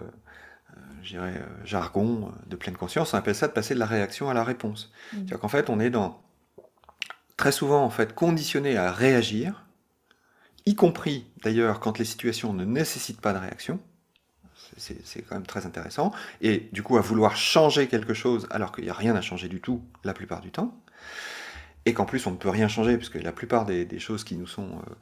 je 1.08 1.13
dirais, 1.13 1.36
euh, 1.38 1.65
jargon 1.65 2.28
euh, 2.28 2.50
de 2.50 2.56
pleine 2.58 2.76
conscience, 2.76 3.13
on 3.13 3.17
appelle 3.17 3.36
ça 3.36 3.48
de 3.48 3.54
passer 3.54 3.74
de 3.74 3.80
la 3.80 3.86
réaction 3.86 4.30
à 4.30 4.34
la 4.34 4.43
réponse. 4.43 4.91
Mmh. 4.91 5.15
C'est-à-dire 5.15 5.39
qu'en 5.39 5.48
fait, 5.48 5.70
on 5.70 5.80
est 5.80 5.89
dans, 5.89 6.22
très 7.38 7.54
souvent, 7.54 7.84
en 7.84 7.89
fait, 7.89 8.13
conditionné 8.13 8.76
à 8.76 8.91
réagir, 8.91 9.65
y 10.65 10.76
compris 10.76 11.26
d'ailleurs 11.43 11.80
quand 11.80 11.98
les 11.98 12.06
situations 12.06 12.52
ne 12.52 12.65
nécessitent 12.65 13.22
pas 13.22 13.32
de 13.32 13.39
réaction. 13.39 13.80
c'est 14.76 15.22
quand 15.22 15.36
même 15.36 15.46
très 15.46 15.65
intéressant. 15.65 16.12
Et 16.41 16.67
du 16.74 16.84
coup, 16.84 16.98
à 16.98 17.02
vouloir 17.02 17.38
changer 17.38 17.88
quelque 17.88 18.13
chose 18.13 18.48
alors 18.52 18.74
qu'il 18.74 18.84
n'y 18.84 18.89
a 18.89 18.93
rien 18.93 19.15
à 19.15 19.22
changer 19.22 19.48
du 19.48 19.62
tout 19.62 19.82
la 20.04 20.13
plupart 20.13 20.41
du 20.41 20.52
temps, 20.52 20.78
et 21.86 21.93
qu'en 21.93 22.04
plus 22.04 22.28
on 22.28 22.32
ne 22.32 22.36
peut 22.36 22.50
rien 22.50 22.67
changer, 22.67 22.98
puisque 22.98 23.15
la 23.15 23.32
plupart 23.32 23.65
des, 23.65 24.00
choses 24.00 24.26
qui 24.26 24.36
nous, 24.36 24.46
sont, 24.46 24.67
euh, 24.67 24.93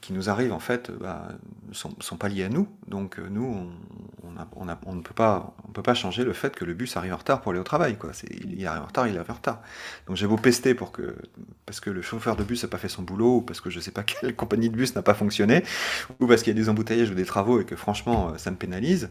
qui 0.00 0.12
nous 0.12 0.30
arrivent 0.30 0.52
en 0.52 0.60
fait 0.60 0.90
bah, 0.90 1.28
sont, 1.72 2.16
pas 2.16 2.28
liées 2.28 2.44
à 2.44 2.48
nous. 2.48 2.68
Donc 2.88 3.18
euh, 3.18 3.26
nous, 3.30 3.70
on, 4.56 4.64
ne 4.94 5.00
peut 5.02 5.14
pas, 5.14 5.54
on 5.68 5.72
peut 5.72 5.82
pas 5.82 5.94
changer 5.94 6.24
le 6.24 6.32
fait 6.32 6.54
que 6.54 6.64
le 6.64 6.74
bus 6.74 6.96
arrive 6.96 7.14
en 7.14 7.18
retard 7.18 7.40
pour 7.40 7.52
aller 7.52 7.60
au 7.60 7.64
travail. 7.64 7.96
Quoi. 7.96 8.10
Il 8.30 8.66
arrive 8.66 8.82
en 8.82 8.86
retard, 8.86 9.06
il 9.08 9.16
arrive 9.16 9.30
en 9.30 9.34
retard. 9.34 9.60
Donc 10.06 10.16
j'ai 10.16 10.26
beau 10.26 10.36
pester 10.36 10.74
pour 10.74 10.92
que, 10.92 11.16
parce 11.66 11.80
que 11.80 11.90
le 11.90 12.02
chauffeur 12.02 12.36
de 12.36 12.44
bus 12.44 12.62
n'a 12.62 12.68
pas 12.68 12.78
fait 12.78 12.88
son 12.88 13.02
boulot, 13.02 13.36
ou 13.36 13.40
parce 13.40 13.60
que 13.60 13.70
je 13.70 13.80
sais 13.80 13.90
pas 13.90 14.02
quelle 14.04 14.34
compagnie 14.34 14.70
de 14.70 14.76
bus 14.76 14.94
n'a 14.94 15.02
pas 15.02 15.14
fonctionné, 15.14 15.62
ou 16.20 16.26
parce 16.26 16.42
qu'il 16.42 16.56
y 16.56 16.58
a 16.58 16.60
des 16.60 16.68
embouteillages 16.68 17.10
ou 17.10 17.14
des 17.14 17.24
travaux 17.24 17.60
et 17.60 17.64
que 17.64 17.76
franchement 17.76 18.36
ça 18.38 18.50
me 18.50 18.56
pénalise. 18.56 19.10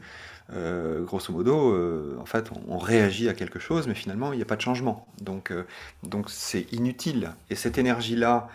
Euh, 0.52 1.04
grosso 1.04 1.32
modo, 1.32 1.74
euh, 1.74 2.18
en 2.20 2.26
fait, 2.26 2.50
on, 2.68 2.78
réagit 2.78 3.30
à 3.30 3.34
quelque 3.34 3.60
chose, 3.60 3.88
mais 3.88 3.96
finalement, 3.96 4.34
il 4.34 4.38
n'y 4.38 4.42
a 4.42 4.46
pas 4.46 4.58
de 4.58 4.62
changement. 4.62 5.08
Donc, 5.22 5.52
euh, 5.52 5.64
donc 6.04 6.30
c'est 6.30 6.72
inutile. 6.74 7.32
Et 7.50 7.56
cette 7.56 7.78
énergie-là 7.78 8.50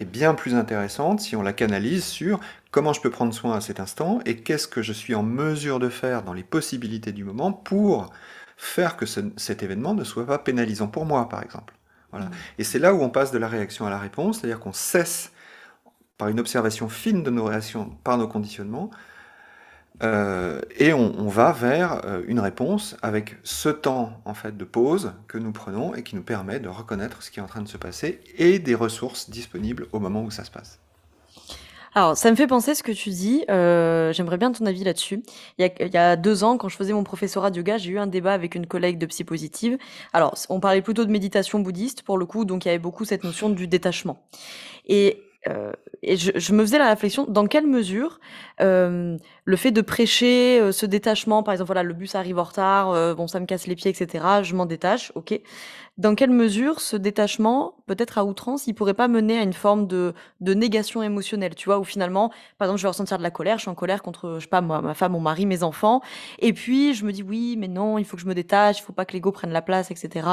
est 0.00 0.04
bien 0.04 0.34
plus 0.34 0.54
intéressante 0.54 1.20
si 1.20 1.36
on 1.36 1.42
la 1.42 1.52
canalise 1.52 2.04
sur 2.04 2.40
comment 2.70 2.92
je 2.92 3.00
peux 3.00 3.10
prendre 3.10 3.34
soin 3.34 3.54
à 3.54 3.60
cet 3.60 3.80
instant 3.80 4.20
et 4.24 4.36
qu'est-ce 4.36 4.68
que 4.68 4.82
je 4.82 4.92
suis 4.92 5.14
en 5.14 5.22
mesure 5.22 5.78
de 5.78 5.88
faire 5.88 6.22
dans 6.22 6.32
les 6.32 6.42
possibilités 6.42 7.12
du 7.12 7.24
moment 7.24 7.52
pour 7.52 8.10
faire 8.56 8.96
que 8.96 9.06
cet 9.06 9.62
événement 9.62 9.94
ne 9.94 10.04
soit 10.04 10.26
pas 10.26 10.38
pénalisant 10.38 10.88
pour 10.88 11.06
moi, 11.06 11.28
par 11.28 11.42
exemple. 11.42 11.74
Voilà. 12.10 12.26
Mmh. 12.26 12.32
Et 12.58 12.64
c'est 12.64 12.78
là 12.78 12.94
où 12.94 13.02
on 13.02 13.10
passe 13.10 13.30
de 13.30 13.38
la 13.38 13.48
réaction 13.48 13.86
à 13.86 13.90
la 13.90 13.98
réponse, 13.98 14.40
c'est-à-dire 14.40 14.60
qu'on 14.60 14.72
cesse, 14.72 15.32
par 16.16 16.28
une 16.28 16.40
observation 16.40 16.88
fine 16.88 17.22
de 17.22 17.30
nos 17.30 17.44
réactions, 17.44 17.90
par 18.02 18.18
nos 18.18 18.26
conditionnements, 18.26 18.90
euh, 20.02 20.60
et 20.76 20.92
on, 20.92 21.28
va 21.28 21.52
vers 21.52 22.04
euh, 22.04 22.22
une 22.26 22.38
réponse 22.38 22.96
avec 23.02 23.36
ce 23.42 23.68
temps 23.68 24.20
en 24.24 24.34
fait 24.34 24.56
de 24.56 24.64
pause 24.64 25.12
que 25.26 25.38
nous 25.38 25.52
prenons 25.52 25.94
et 25.94 26.02
qui 26.02 26.14
nous 26.14 26.22
permet 26.22 26.60
de 26.60 26.68
reconnaître 26.68 27.22
ce 27.22 27.30
qui 27.30 27.40
est 27.40 27.42
en 27.42 27.46
train 27.46 27.62
de 27.62 27.68
se 27.68 27.76
passer 27.76 28.20
et 28.36 28.58
des 28.58 28.74
ressources 28.74 29.28
disponibles 29.28 29.86
au 29.92 29.98
moment 29.98 30.22
où 30.22 30.30
ça 30.30 30.44
se 30.44 30.50
passe. 30.50 30.78
Alors, 31.94 32.16
ça 32.16 32.30
me 32.30 32.36
fait 32.36 32.46
penser 32.46 32.74
ce 32.74 32.82
que 32.84 32.92
tu 32.92 33.10
dis. 33.10 33.44
Euh, 33.50 34.12
j'aimerais 34.12 34.36
bien 34.36 34.52
ton 34.52 34.66
avis 34.66 34.84
là-dessus. 34.84 35.22
Il, 35.58 35.68
il, 35.80 35.92
y 35.92 35.96
a 35.96 36.14
deux 36.16 36.44
ans, 36.44 36.56
quand 36.56 36.68
je 36.68 36.76
faisais 36.76 36.92
mon 36.92 37.02
professorat 37.02 37.50
de 37.50 37.56
yoga, 37.56 37.78
j'ai 37.78 37.90
eu 37.90 37.98
un 37.98 38.06
débat 38.06 38.34
avec 38.34 38.54
une 38.54 38.66
collègue 38.66 38.98
de 38.98 39.06
psy 39.06 39.24
positive. 39.24 39.78
Alors, 40.12 40.34
on 40.48 40.60
parlait 40.60 40.82
plutôt 40.82 41.04
de 41.04 41.10
méditation 41.10 41.58
bouddhiste 41.58 42.02
pour 42.02 42.18
le 42.18 42.26
coup, 42.26 42.44
donc 42.44 42.64
il 42.64 42.68
y 42.68 42.70
avait 42.70 42.78
beaucoup 42.78 43.04
cette 43.04 43.24
notion 43.24 43.48
du 43.48 43.66
détachement. 43.66 44.22
Et 44.86 45.22
euh, 45.46 45.72
et 46.02 46.16
je, 46.16 46.32
je, 46.34 46.52
me 46.52 46.62
faisais 46.62 46.78
la 46.78 46.88
réflexion, 46.88 47.24
dans 47.28 47.46
quelle 47.46 47.66
mesure 47.66 48.18
euh, 48.60 49.16
le 49.44 49.56
fait 49.56 49.70
de 49.70 49.80
prêcher 49.80 50.60
euh, 50.60 50.72
ce 50.72 50.84
détachement, 50.84 51.42
par 51.42 51.52
exemple, 51.52 51.68
voilà, 51.68 51.82
le 51.82 51.94
bus 51.94 52.14
arrive 52.14 52.38
en 52.38 52.44
retard, 52.44 52.90
euh, 52.90 53.14
bon, 53.14 53.28
ça 53.28 53.38
me 53.38 53.46
casse 53.46 53.66
les 53.66 53.76
pieds, 53.76 53.90
etc., 53.90 54.42
je 54.42 54.54
m'en 54.54 54.66
détache, 54.66 55.12
ok. 55.14 55.40
Dans 55.98 56.14
quelle 56.14 56.30
mesure 56.30 56.80
ce 56.80 56.96
détachement, 56.96 57.74
peut-être 57.86 58.18
à 58.18 58.24
outrance, 58.24 58.68
il 58.68 58.74
pourrait 58.74 58.94
pas 58.94 59.08
mener 59.08 59.36
à 59.36 59.42
une 59.42 59.52
forme 59.52 59.88
de, 59.88 60.14
de 60.40 60.54
négation 60.54 61.02
émotionnelle, 61.02 61.56
tu 61.56 61.68
vois, 61.68 61.80
où 61.80 61.84
finalement, 61.84 62.30
par 62.56 62.66
exemple, 62.66 62.78
je 62.78 62.82
vais 62.84 62.88
ressentir 62.90 63.18
de 63.18 63.22
la 63.24 63.32
colère, 63.32 63.56
je 63.56 63.62
suis 63.62 63.70
en 63.70 63.74
colère 63.74 64.00
contre, 64.00 64.36
je 64.38 64.44
sais 64.44 64.48
pas, 64.48 64.60
moi, 64.60 64.80
ma 64.80 64.94
femme, 64.94 65.10
mon 65.10 65.20
mari, 65.20 65.44
mes 65.44 65.64
enfants, 65.64 66.00
et 66.38 66.52
puis 66.52 66.94
je 66.94 67.04
me 67.04 67.10
dis, 67.10 67.24
oui, 67.24 67.56
mais 67.58 67.66
non, 67.66 67.98
il 67.98 68.04
faut 68.04 68.16
que 68.16 68.22
je 68.22 68.28
me 68.28 68.34
détache, 68.34 68.78
il 68.78 68.82
faut 68.82 68.92
pas 68.92 69.04
que 69.06 69.12
l'ego 69.12 69.32
prenne 69.32 69.50
la 69.50 69.60
place, 69.60 69.90
etc., 69.90 70.24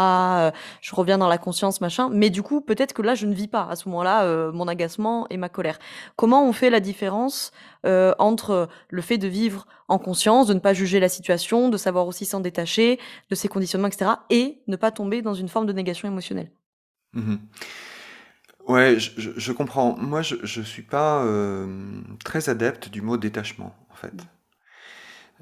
je 0.82 0.94
reviens 0.94 1.18
dans 1.18 1.28
la 1.28 1.40
conscience, 1.40 1.82
machin, 1.82 2.10
mais 2.12 2.30
du 2.30 2.44
coup, 2.44 2.62
peut-être 2.62 2.94
que 2.94 3.02
là, 3.02 3.16
je 3.16 3.26
ne 3.26 3.34
vis 3.34 3.48
pas, 3.48 3.68
à 3.68 3.76
ce 3.76 3.90
moment-là, 3.90 4.52
mon 4.52 4.68
agacement 4.68 5.26
et 5.32 5.38
ma 5.38 5.50
colère. 5.50 5.80
Comment 6.16 6.48
on 6.48 6.54
fait 6.54 6.70
la 6.70 6.80
différence 6.80 7.52
euh, 7.86 8.14
entre 8.20 8.68
le 8.90 9.02
fait 9.02 9.18
de 9.18 9.28
vivre 9.28 9.68
en 9.88 10.00
conscience, 10.00 10.48
de 10.48 10.54
ne 10.54 10.60
pas 10.60 10.74
juger 10.74 11.00
la 11.00 11.10
situation, 11.10 11.70
de 11.70 11.78
savoir 11.78 12.08
aussi 12.08 12.26
s'en 12.26 12.40
détacher 12.40 13.00
de 13.30 13.36
ses 13.36 13.48
conditionnements, 13.48 13.88
etc., 13.88 14.12
et 14.30 14.60
ne 14.68 14.76
pas 14.76 14.92
tomber 14.92 15.22
dans 15.22 15.34
une 15.34 15.50
forme 15.50 15.66
de 15.66 15.74
négation 15.74 16.08
émotionnelle. 16.08 16.52
Mmh 17.14 17.36
ouais, 18.68 18.98
je, 19.00 19.52
comprends. 19.52 19.96
Moi, 19.98 20.22
je 20.22 20.60
ne 20.60 20.66
suis 20.66 20.82
pas 20.82 21.24
euh, 21.24 22.02
très 22.24 22.50
adepte 22.50 22.90
du 22.90 23.02
mot 23.02 23.18
détachement, 23.18 23.76
en 23.92 23.96
fait. 23.96 24.14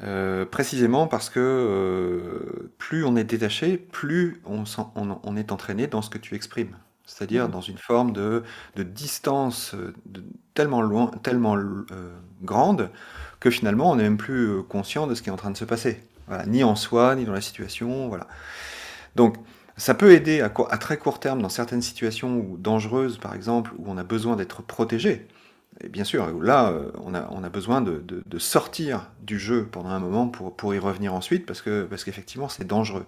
Euh, 0.02 0.46
précisément 0.46 1.08
parce 1.08 1.30
que 1.30 2.72
plus 2.80 3.06
on 3.06 3.16
est 3.16 3.24
détaché, 3.24 3.78
plus 3.78 4.42
on, 4.44 4.64
on, 4.96 5.38
est 5.38 5.52
entraîné 5.52 5.86
dans 5.86 6.02
ce 6.02 6.10
que 6.10 6.18
tu 6.18 6.34
exprimes 6.34 6.76
c'est-à-dire 7.06 7.48
mmh. 7.48 7.52
dans 7.52 7.62
une 7.62 7.78
forme 7.78 8.14
de, 8.14 8.44
de 8.76 8.84
distance 8.84 9.74
euh, 9.76 9.94
de, 10.06 10.24
tellement 10.54 10.82
loin, 10.82 11.12
tellement 11.22 11.58
euh, 11.58 11.84
grande 12.42 12.90
que 13.40 13.50
finalement 13.50 13.92
on 13.92 13.96
n'est 13.96 14.04
même 14.04 14.18
plus 14.18 14.48
euh, 14.48 14.62
conscient 14.62 15.08
de 15.08 15.16
ce 15.16 15.22
qui 15.22 15.30
est 15.30 15.32
en 15.32 15.38
train 15.38 15.52
de 15.52 15.58
se 15.58 15.66
passer. 15.66 16.02
Voilà, 16.28 16.46
ni 16.46 16.64
en 16.64 16.76
soi, 16.76 17.16
ni 17.16 17.26
dans 17.26 17.34
la 17.34 17.42
situation. 17.42 18.08
Voilà. 18.08 18.28
Donc 19.16 19.38
ça 19.76 19.94
peut 19.94 20.12
aider 20.14 20.42
à, 20.42 20.52
à, 20.70 20.78
très 20.78 20.98
court 20.98 21.20
terme 21.20 21.42
dans 21.42 21.50
certaines 21.50 21.82
situations 21.82 22.38
où, 22.38 22.58
dangereuses, 22.58 23.18
par 23.18 23.34
exemple, 23.34 23.72
où 23.78 23.84
on 23.88 23.98
a 23.98 24.04
besoin 24.04 24.36
d'être 24.36 24.62
protégé. 24.62 25.28
Et 25.82 25.90
bien 25.90 26.04
sûr, 26.04 26.32
là, 26.42 26.72
on 27.04 27.16
a, 27.16 27.28
on 27.32 27.44
a 27.44 27.50
besoin 27.50 27.82
de, 27.82 27.98
de, 27.98 28.22
de, 28.24 28.40
sortir 28.40 29.10
du 29.24 29.40
jeu 29.40 29.68
pendant 29.72 29.90
un 29.90 30.00
moment 30.00 30.28
pour, 30.28 30.56
pour 30.56 30.76
y 30.76 30.80
revenir 30.80 31.16
ensuite, 31.16 31.48
parce 31.48 31.64
que 31.64 31.84
parce 31.86 32.04
qu'effectivement, 32.04 32.48
c'est 32.48 32.66
dangereux. 32.68 33.08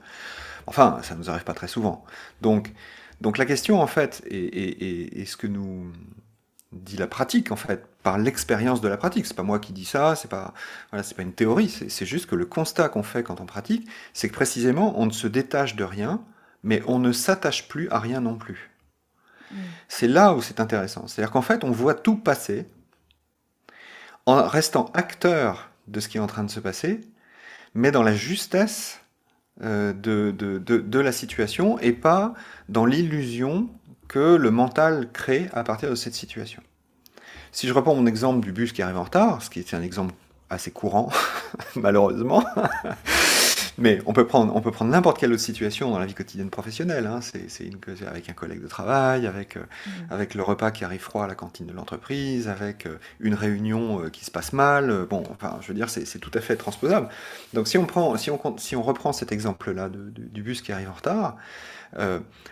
Enfin, 0.65 0.97
ça 1.03 1.13
nous 1.15 1.29
arrive 1.29 1.43
pas 1.43 1.53
très 1.53 1.67
souvent. 1.67 2.03
Donc, 2.41 2.73
donc 3.21 3.37
la 3.37 3.45
question, 3.45 3.81
en 3.81 3.87
fait, 3.87 4.23
est, 4.29 5.25
ce 5.25 5.37
que 5.37 5.47
nous 5.47 5.91
dit 6.71 6.97
la 6.97 7.07
pratique, 7.07 7.51
en 7.51 7.55
fait, 7.55 7.85
par 8.03 8.17
l'expérience 8.17 8.81
de 8.81 8.87
la 8.87 8.97
pratique. 8.97 9.25
C'est 9.25 9.35
pas 9.35 9.43
moi 9.43 9.59
qui 9.59 9.71
dis 9.71 9.85
ça, 9.85 10.15
c'est 10.15 10.27
pas, 10.27 10.53
voilà, 10.91 11.03
c'est 11.03 11.15
pas 11.15 11.23
une 11.23 11.33
théorie, 11.33 11.69
c'est 11.69 12.05
juste 12.05 12.25
que 12.25 12.35
le 12.35 12.45
constat 12.45 12.89
qu'on 12.89 13.03
fait 13.03 13.23
quand 13.23 13.39
on 13.39 13.45
pratique, 13.45 13.87
c'est 14.13 14.27
que 14.27 14.33
précisément, 14.33 14.99
on 14.99 15.05
ne 15.05 15.11
se 15.11 15.27
détache 15.27 15.75
de 15.75 15.83
rien, 15.83 16.21
mais 16.63 16.83
on 16.87 16.99
ne 16.99 17.11
s'attache 17.11 17.67
plus 17.67 17.89
à 17.89 17.99
rien 17.99 18.19
non 18.19 18.35
plus. 18.35 18.71
Mm. 19.51 19.55
C'est 19.87 20.07
là 20.07 20.33
où 20.33 20.41
c'est 20.41 20.59
intéressant. 20.59 21.07
C'est-à-dire 21.07 21.31
qu'en 21.31 21.41
fait, 21.41 21.63
on 21.63 21.71
voit 21.71 21.93
tout 21.93 22.17
passer 22.17 22.67
en 24.25 24.45
restant 24.47 24.91
acteur 24.93 25.69
de 25.87 25.99
ce 25.99 26.09
qui 26.09 26.17
est 26.17 26.21
en 26.21 26.27
train 26.27 26.43
de 26.43 26.51
se 26.51 26.59
passer, 26.59 27.01
mais 27.73 27.91
dans 27.91 28.03
la 28.03 28.13
justesse 28.13 28.99
euh, 29.63 29.93
de, 29.93 30.33
de, 30.37 30.57
de, 30.59 30.99
la 30.99 31.13
situation 31.13 31.79
et 31.79 31.93
pas 31.93 32.33
dans 32.67 32.85
l'illusion 32.85 33.69
que 34.09 34.35
le 34.35 34.51
mental 34.51 35.09
crée 35.13 35.49
à 35.53 35.63
partir 35.63 35.89
de 35.89 35.95
cette 35.95 36.13
situation. 36.13 36.61
Si 37.53 37.65
je 37.67 37.73
reprends 37.73 37.95
mon 37.95 38.05
exemple 38.05 38.41
du 38.41 38.51
bus 38.51 38.73
qui 38.73 38.81
arrive 38.81 38.97
en 38.97 39.05
retard, 39.05 39.41
ce 39.41 39.49
qui 39.49 39.59
est 39.59 39.73
un 39.73 39.81
exemple 39.81 40.13
assez 40.49 40.71
courant, 40.71 41.09
malheureusement, 41.75 42.43
mais 43.77 43.99
on 44.05 44.13
peut 44.13 44.25
prendre, 44.25 44.55
on 44.55 44.61
peut 44.61 44.71
prendre 44.71 44.91
n'importe 44.91 45.19
quelle 45.19 45.33
autre 45.33 45.41
situation 45.41 45.91
dans 45.91 45.99
la 45.99 46.05
vie 46.05 46.13
quotidienne 46.13 46.49
professionnelle. 46.49 47.07
Hein. 47.07 47.19
C'est 47.21 47.63
une 47.63 47.77
avec 48.07 48.29
un 48.29 48.33
collègue 48.33 48.61
de 48.61 48.67
travail, 48.67 49.27
avec, 49.27 49.57
euh, 49.57 49.61
mmh. 49.61 49.89
avec 50.11 50.33
le 50.33 50.43
repas 50.43 50.71
qui 50.71 50.85
arrive 50.85 51.01
froid 51.01 51.25
à 51.25 51.27
la 51.27 51.35
cantine 51.35 51.65
de 51.65 51.73
l'entreprise, 51.73 52.47
avec 52.47 52.85
euh, 52.85 52.97
une 53.19 53.33
réunion 53.33 54.03
euh, 54.03 54.09
qui 54.09 54.23
se 54.23 54.31
passe 54.31 54.53
mal. 54.53 55.05
Bon, 55.09 55.23
enfin, 55.31 55.57
je 55.61 55.67
veux 55.67 55.73
dire, 55.73 55.89
c'est 55.89 56.19
tout 56.19 56.31
à 56.33 56.41
fait 56.41 56.55
transposable. 56.55 57.09
Donc, 57.53 57.67
si 57.67 57.77
on 57.77 57.85
prend, 57.85 58.15
si 58.17 58.31
on, 58.31 58.57
si 58.57 58.75
on 58.75 58.81
reprend 58.81 59.13
cet 59.13 59.31
exemple-là 59.31 59.89
du 59.89 60.41
bus 60.41 60.61
qui 60.61 60.71
arrive 60.71 60.89
en 60.89 60.93
retard, 60.93 61.37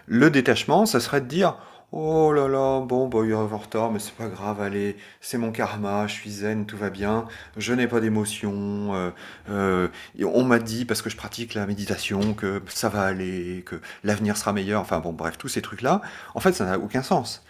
le 0.08 0.30
détachement, 0.30 0.86
ça 0.86 1.00
serait 1.00 1.22
de 1.22 1.28
dire 1.28 1.58
Oh 1.96 2.34
là 2.34 2.48
là, 2.48 2.80
bon, 2.80 3.08
bah, 3.08 3.20
il 3.24 3.34
arrive 3.34 3.54
en 3.54 3.60
retard, 3.60 3.92
mais 3.92 4.00
c'est 4.00 4.16
pas 4.16 4.28
grave, 4.28 4.60
allez, 4.60 4.98
c'est 5.22 5.38
mon 5.38 5.52
karma, 5.52 6.08
je 6.08 6.14
suis 6.14 6.32
zen, 6.32 6.66
tout 6.66 6.76
va 6.76 6.90
bien, 6.90 7.28
je 7.56 7.72
n'ai 7.72 7.88
pas 7.88 8.00
d'émotion, 8.00 8.96
euh, 8.96 9.12
euh, 9.52 9.88
on 10.24 10.44
m'a 10.44 10.58
dit, 10.58 10.86
parce 10.86 11.04
que 11.04 11.12
je 11.12 11.16
pratique 11.16 11.54
la 11.54 11.68
méditation, 11.68 12.34
que 12.34 12.64
ça 12.68 12.90
va 12.90 13.04
aller, 13.04 13.62
que 13.64 13.80
l'avenir 14.04 14.38
sera 14.38 14.54
meilleur, 14.54 14.82
enfin 14.82 15.02
bon, 15.02 15.14
bref, 15.14 15.38
tous 15.38 15.50
ces 15.50 15.62
trucs-là, 15.62 16.02
en 16.34 16.40
fait, 16.40 16.54
ça 16.54 16.66
n'a 16.66 16.80
aucun 16.80 17.04
sens. 17.04 17.44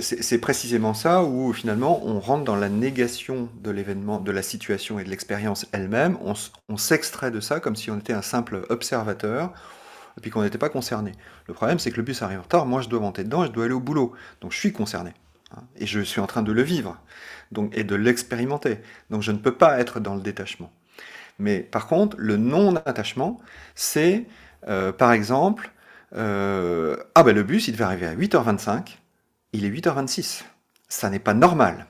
C'est 0.00 0.38
précisément 0.38 0.94
ça 0.94 1.24
où 1.24 1.52
finalement 1.52 2.00
on 2.06 2.18
rentre 2.18 2.44
dans 2.44 2.56
la 2.56 2.70
négation 2.70 3.50
de 3.62 3.70
l'événement, 3.70 4.18
de 4.18 4.30
la 4.32 4.42
situation 4.42 4.98
et 4.98 5.04
de 5.04 5.10
l'expérience 5.10 5.66
elle-même, 5.72 6.16
on 6.68 6.76
s'extrait 6.78 7.30
de 7.30 7.40
ça 7.40 7.60
comme 7.60 7.76
si 7.76 7.90
on 7.90 7.98
était 7.98 8.14
un 8.14 8.22
simple 8.22 8.64
observateur, 8.70 9.52
et 10.16 10.20
puis 10.20 10.30
qu'on 10.30 10.42
n'était 10.42 10.58
pas 10.58 10.68
concerné. 10.68 11.12
Le 11.46 11.54
problème, 11.54 11.78
c'est 11.78 11.90
que 11.90 11.96
le 11.96 12.02
bus 12.02 12.22
arrive 12.22 12.38
en 12.38 12.42
retard, 12.42 12.66
moi 12.66 12.80
je 12.80 12.88
dois 12.88 13.00
monter 13.00 13.24
dedans 13.24 13.44
je 13.44 13.50
dois 13.50 13.64
aller 13.64 13.74
au 13.74 13.80
boulot. 13.80 14.12
Donc 14.40 14.52
je 14.52 14.58
suis 14.58 14.72
concerné. 14.72 15.12
Hein, 15.56 15.62
et 15.76 15.86
je 15.86 16.00
suis 16.00 16.20
en 16.20 16.26
train 16.26 16.42
de 16.42 16.52
le 16.52 16.62
vivre 16.62 16.98
donc, 17.52 17.76
et 17.76 17.84
de 17.84 17.94
l'expérimenter. 17.94 18.78
Donc 19.10 19.22
je 19.22 19.32
ne 19.32 19.38
peux 19.38 19.54
pas 19.54 19.78
être 19.78 20.00
dans 20.00 20.14
le 20.14 20.20
détachement. 20.20 20.72
Mais 21.38 21.60
par 21.60 21.86
contre, 21.86 22.16
le 22.18 22.36
non-attachement, 22.36 23.40
c'est 23.74 24.26
euh, 24.68 24.92
par 24.92 25.12
exemple, 25.12 25.70
euh, 26.14 26.96
ah 27.14 27.22
ben 27.22 27.34
le 27.34 27.42
bus, 27.42 27.68
il 27.68 27.72
devait 27.72 27.84
arriver 27.84 28.06
à 28.06 28.14
8h25, 28.14 28.98
il 29.52 29.64
est 29.64 29.70
8h26. 29.70 30.44
Ça 30.88 31.10
n'est 31.10 31.18
pas 31.18 31.34
normal. 31.34 31.86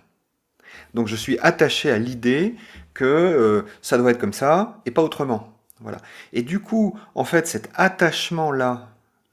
Donc 0.94 1.08
je 1.08 1.16
suis 1.16 1.38
attaché 1.40 1.90
à 1.90 1.98
l'idée 1.98 2.54
que 2.94 3.04
euh, 3.04 3.62
ça 3.82 3.98
doit 3.98 4.12
être 4.12 4.18
comme 4.18 4.32
ça 4.32 4.80
et 4.86 4.90
pas 4.90 5.02
autrement. 5.02 5.53
Et 6.32 6.42
du 6.42 6.60
coup, 6.60 6.98
en 7.14 7.24
fait, 7.24 7.46
cet 7.46 7.70
attachement-là 7.74 8.88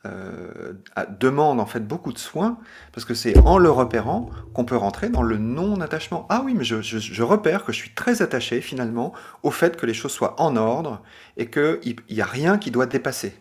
euh, 0.07 0.73
demande 1.19 1.59
en 1.59 1.67
fait 1.67 1.85
beaucoup 1.85 2.11
de 2.11 2.17
soins, 2.17 2.57
parce 2.91 3.05
que 3.05 3.13
c'est 3.13 3.37
en 3.45 3.59
le 3.59 3.69
repérant 3.69 4.31
qu'on 4.53 4.65
peut 4.65 4.75
rentrer 4.75 5.09
dans 5.09 5.21
le 5.21 5.37
non-attachement. 5.37 6.25
Ah 6.29 6.41
oui, 6.43 6.55
mais 6.55 6.63
je, 6.63 7.21
repère 7.21 7.63
que 7.65 7.71
je 7.71 7.77
suis 7.77 7.93
très 7.93 8.23
attaché 8.23 8.61
finalement 8.61 9.13
au 9.43 9.51
fait 9.51 9.77
que 9.77 9.85
les 9.85 9.93
choses 9.93 10.11
soient 10.11 10.41
en 10.41 10.55
ordre 10.55 11.03
et 11.37 11.51
qu'il 11.51 11.97
n'y 12.09 12.21
a 12.21 12.25
rien 12.25 12.57
qui 12.57 12.71
doit 12.71 12.87
dépasser. 12.87 13.35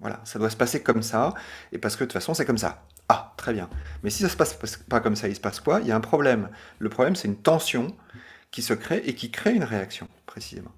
Voilà, 0.00 0.18
ça 0.24 0.40
doit 0.40 0.50
se 0.50 0.56
passer 0.56 0.82
comme 0.82 1.02
ça, 1.02 1.32
et 1.70 1.78
parce 1.78 1.94
que 1.94 2.02
de 2.02 2.08
toute 2.08 2.14
façon 2.14 2.34
c'est 2.34 2.46
comme 2.46 2.58
ça. 2.58 2.82
Ah, 3.08 3.32
très 3.36 3.52
bien. 3.52 3.68
Mais 4.02 4.10
si 4.10 4.22
ça 4.22 4.28
se 4.28 4.36
passe 4.36 4.54
pas 4.88 5.00
comme 5.00 5.14
ça, 5.14 5.28
il 5.28 5.36
se 5.36 5.40
passe 5.40 5.60
quoi? 5.60 5.80
Il 5.80 5.86
y 5.86 5.92
a 5.92 5.96
un 5.96 6.00
problème. 6.00 6.48
Le 6.78 6.88
problème, 6.88 7.16
c'est 7.16 7.28
une 7.28 7.36
tension 7.36 7.88
qui 8.50 8.62
se 8.62 8.72
crée 8.72 9.02
et 9.04 9.14
qui 9.14 9.30
crée 9.30 9.52
une 9.52 9.64
réaction, 9.64 10.08
précisément. 10.26 10.72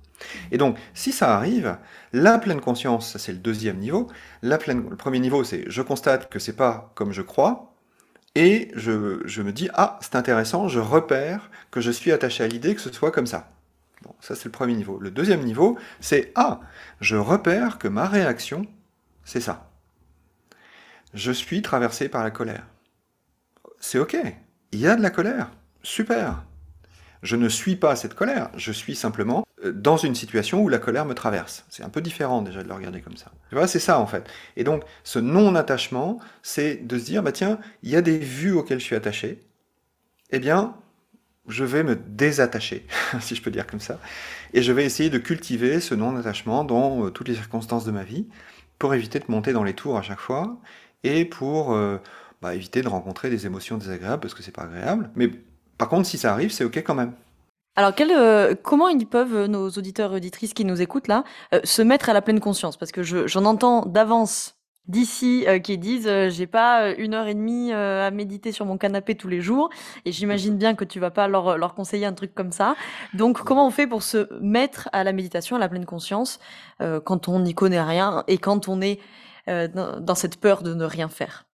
Et 0.50 0.58
donc, 0.58 0.78
si 0.94 1.12
ça 1.12 1.36
arrive, 1.36 1.76
la 2.12 2.38
pleine 2.38 2.60
conscience, 2.60 3.16
c'est 3.16 3.32
le 3.32 3.38
deuxième 3.38 3.78
niveau. 3.78 4.08
La 4.42 4.58
pleine, 4.58 4.88
le 4.88 4.96
premier 4.96 5.18
niveau, 5.18 5.44
c'est 5.44 5.64
je 5.68 5.82
constate 5.82 6.30
que 6.30 6.38
c'est 6.38 6.56
pas 6.56 6.92
comme 6.94 7.12
je 7.12 7.22
crois, 7.22 7.74
et 8.34 8.70
je, 8.74 9.20
je 9.24 9.42
me 9.42 9.52
dis 9.52 9.68
ah 9.74 9.98
c'est 10.00 10.16
intéressant, 10.16 10.68
je 10.68 10.80
repère 10.80 11.50
que 11.70 11.80
je 11.80 11.90
suis 11.90 12.12
attaché 12.12 12.44
à 12.44 12.48
l'idée 12.48 12.74
que 12.74 12.80
ce 12.80 12.92
soit 12.92 13.10
comme 13.10 13.26
ça. 13.26 13.50
Bon, 14.02 14.14
ça 14.20 14.34
c'est 14.34 14.46
le 14.46 14.52
premier 14.52 14.74
niveau. 14.74 14.98
Le 14.98 15.10
deuxième 15.10 15.44
niveau, 15.44 15.78
c'est 16.00 16.32
ah 16.34 16.60
je 17.00 17.16
repère 17.16 17.78
que 17.78 17.88
ma 17.88 18.06
réaction, 18.06 18.66
c'est 19.24 19.40
ça. 19.40 19.70
Je 21.14 21.30
suis 21.30 21.60
traversé 21.62 22.08
par 22.08 22.24
la 22.24 22.30
colère. 22.30 22.66
C'est 23.80 23.98
ok. 23.98 24.16
Il 24.72 24.80
y 24.80 24.86
a 24.86 24.96
de 24.96 25.02
la 25.02 25.10
colère. 25.10 25.50
Super. 25.82 26.44
Je 27.22 27.36
ne 27.36 27.48
suis 27.48 27.76
pas 27.76 27.94
cette 27.94 28.14
colère, 28.14 28.50
je 28.56 28.72
suis 28.72 28.96
simplement 28.96 29.44
dans 29.70 29.96
une 29.96 30.14
situation 30.14 30.62
où 30.62 30.68
la 30.68 30.78
colère 30.78 31.04
me 31.04 31.14
traverse. 31.14 31.64
C'est 31.68 31.84
un 31.84 31.88
peu 31.88 32.00
différent 32.00 32.42
déjà 32.42 32.62
de 32.62 32.68
le 32.68 32.74
regarder 32.74 33.00
comme 33.00 33.16
ça. 33.16 33.30
Tu 33.48 33.54
vois, 33.54 33.66
c'est 33.66 33.78
ça 33.78 33.98
en 33.98 34.06
fait. 34.06 34.28
Et 34.56 34.64
donc, 34.64 34.82
ce 35.04 35.18
non-attachement, 35.18 36.18
c'est 36.42 36.86
de 36.86 36.98
se 36.98 37.04
dire, 37.04 37.22
bah 37.22 37.32
tiens, 37.32 37.58
il 37.82 37.90
y 37.90 37.96
a 37.96 38.02
des 38.02 38.18
vues 38.18 38.52
auxquelles 38.52 38.80
je 38.80 38.84
suis 38.84 38.96
attaché, 38.96 39.40
eh 40.30 40.38
bien, 40.38 40.74
je 41.48 41.64
vais 41.64 41.82
me 41.82 41.96
désattacher, 41.96 42.86
si 43.20 43.34
je 43.34 43.42
peux 43.42 43.50
dire 43.50 43.66
comme 43.66 43.80
ça, 43.80 43.98
et 44.54 44.62
je 44.62 44.72
vais 44.72 44.84
essayer 44.84 45.10
de 45.10 45.18
cultiver 45.18 45.80
ce 45.80 45.94
non-attachement 45.94 46.64
dans 46.64 47.06
euh, 47.06 47.10
toutes 47.10 47.28
les 47.28 47.34
circonstances 47.34 47.84
de 47.84 47.90
ma 47.90 48.04
vie, 48.04 48.26
pour 48.78 48.94
éviter 48.94 49.20
de 49.20 49.26
monter 49.28 49.52
dans 49.52 49.64
les 49.64 49.74
tours 49.74 49.96
à 49.96 50.02
chaque 50.02 50.20
fois, 50.20 50.58
et 51.04 51.24
pour 51.24 51.72
euh, 51.72 51.98
bah, 52.40 52.54
éviter 52.54 52.82
de 52.82 52.88
rencontrer 52.88 53.30
des 53.30 53.46
émotions 53.46 53.76
désagréables, 53.76 54.20
parce 54.20 54.34
que 54.34 54.42
c'est 54.42 54.52
pas 54.54 54.62
agréable, 54.62 55.10
mais 55.14 55.30
par 55.78 55.88
contre, 55.88 56.06
si 56.06 56.18
ça 56.18 56.32
arrive, 56.32 56.50
c'est 56.50 56.64
OK 56.64 56.78
quand 56.78 56.94
même. 56.94 57.12
Alors, 57.74 57.92
euh, 58.00 58.54
comment 58.62 58.88
ils 58.88 59.06
peuvent, 59.06 59.34
euh, 59.34 59.46
nos 59.46 59.70
auditeurs 59.70 60.12
et 60.12 60.16
auditrices 60.16 60.52
qui 60.52 60.66
nous 60.66 60.82
écoutent 60.82 61.08
là, 61.08 61.24
euh, 61.54 61.60
se 61.64 61.80
mettre 61.80 62.10
à 62.10 62.12
la 62.12 62.20
pleine 62.20 62.40
conscience? 62.40 62.76
Parce 62.76 62.92
que 62.92 63.02
j'en 63.02 63.44
entends 63.46 63.86
d'avance 63.86 64.56
d'ici 64.88 65.46
qui 65.62 65.78
disent 65.78 66.10
j'ai 66.30 66.48
pas 66.48 66.90
une 66.94 67.14
heure 67.14 67.28
et 67.28 67.34
demie 67.34 67.72
à 67.72 68.10
méditer 68.10 68.50
sur 68.50 68.66
mon 68.66 68.76
canapé 68.76 69.14
tous 69.14 69.28
les 69.28 69.40
jours. 69.40 69.70
Et 70.04 70.10
j'imagine 70.10 70.58
bien 70.58 70.74
que 70.74 70.84
tu 70.84 70.98
vas 70.98 71.12
pas 71.12 71.28
leur, 71.28 71.56
leur 71.56 71.76
conseiller 71.76 72.04
un 72.04 72.12
truc 72.14 72.34
comme 72.34 72.50
ça. 72.50 72.74
Donc 73.14 73.40
comment 73.42 73.64
on 73.64 73.70
fait 73.70 73.86
pour 73.86 74.02
se 74.02 74.28
mettre 74.40 74.88
à 74.92 75.04
la 75.04 75.12
méditation, 75.12 75.54
à 75.54 75.60
la 75.60 75.68
pleine 75.68 75.86
conscience 75.86 76.40
quand 76.80 77.28
on 77.28 77.38
n'y 77.38 77.54
connaît 77.54 77.80
rien 77.80 78.24
et 78.26 78.38
quand 78.38 78.66
on 78.66 78.80
est 78.80 78.98
dans 79.46 80.16
cette 80.16 80.40
peur 80.40 80.64
de 80.64 80.74
ne 80.74 80.84
rien 80.84 81.08
faire? 81.08 81.46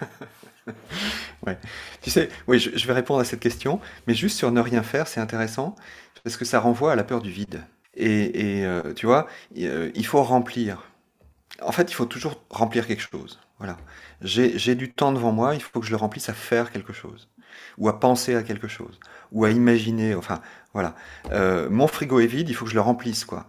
Ouais. 1.46 1.58
Tu 2.00 2.10
sais, 2.10 2.30
oui, 2.46 2.58
je, 2.58 2.86
vais 2.86 2.92
répondre 2.92 3.20
à 3.20 3.24
cette 3.24 3.40
question, 3.40 3.80
mais 4.06 4.14
juste 4.14 4.38
sur 4.38 4.50
ne 4.50 4.60
rien 4.60 4.82
faire, 4.82 5.08
c'est 5.08 5.20
intéressant, 5.20 5.76
parce 6.22 6.38
que 6.38 6.44
ça 6.46 6.58
renvoie 6.58 6.92
à 6.92 6.96
la 6.96 7.04
peur 7.04 7.20
du 7.20 7.30
vide. 7.30 7.62
Et, 7.96 8.62
euh, 8.64 8.94
tu 8.94 9.06
vois, 9.06 9.28
euh, 9.58 9.90
il 9.94 10.06
faut 10.06 10.22
remplir. 10.22 10.90
En 11.62 11.70
fait, 11.70 11.90
il 11.90 11.94
faut 11.94 12.06
toujours 12.06 12.42
remplir 12.50 12.86
quelque 12.86 13.02
chose. 13.02 13.38
Voilà. 13.58 13.76
J'ai 14.20 14.74
du 14.74 14.92
temps 14.92 15.12
devant 15.12 15.32
moi, 15.32 15.54
il 15.54 15.62
faut 15.62 15.80
que 15.80 15.86
je 15.86 15.90
le 15.90 15.96
remplisse 15.96 16.28
à 16.28 16.34
faire 16.34 16.72
quelque 16.72 16.92
chose, 16.92 17.28
ou 17.78 17.88
à 17.88 18.00
penser 18.00 18.34
à 18.34 18.42
quelque 18.42 18.68
chose, 18.68 18.98
ou 19.32 19.44
à 19.44 19.50
imaginer. 19.50 20.14
Enfin, 20.14 20.40
voilà. 20.72 20.94
Euh, 21.30 21.68
mon 21.70 21.86
frigo 21.86 22.20
est 22.20 22.26
vide, 22.26 22.48
il 22.48 22.54
faut 22.54 22.64
que 22.64 22.70
je 22.70 22.76
le 22.76 22.80
remplisse, 22.80 23.24
quoi. 23.24 23.46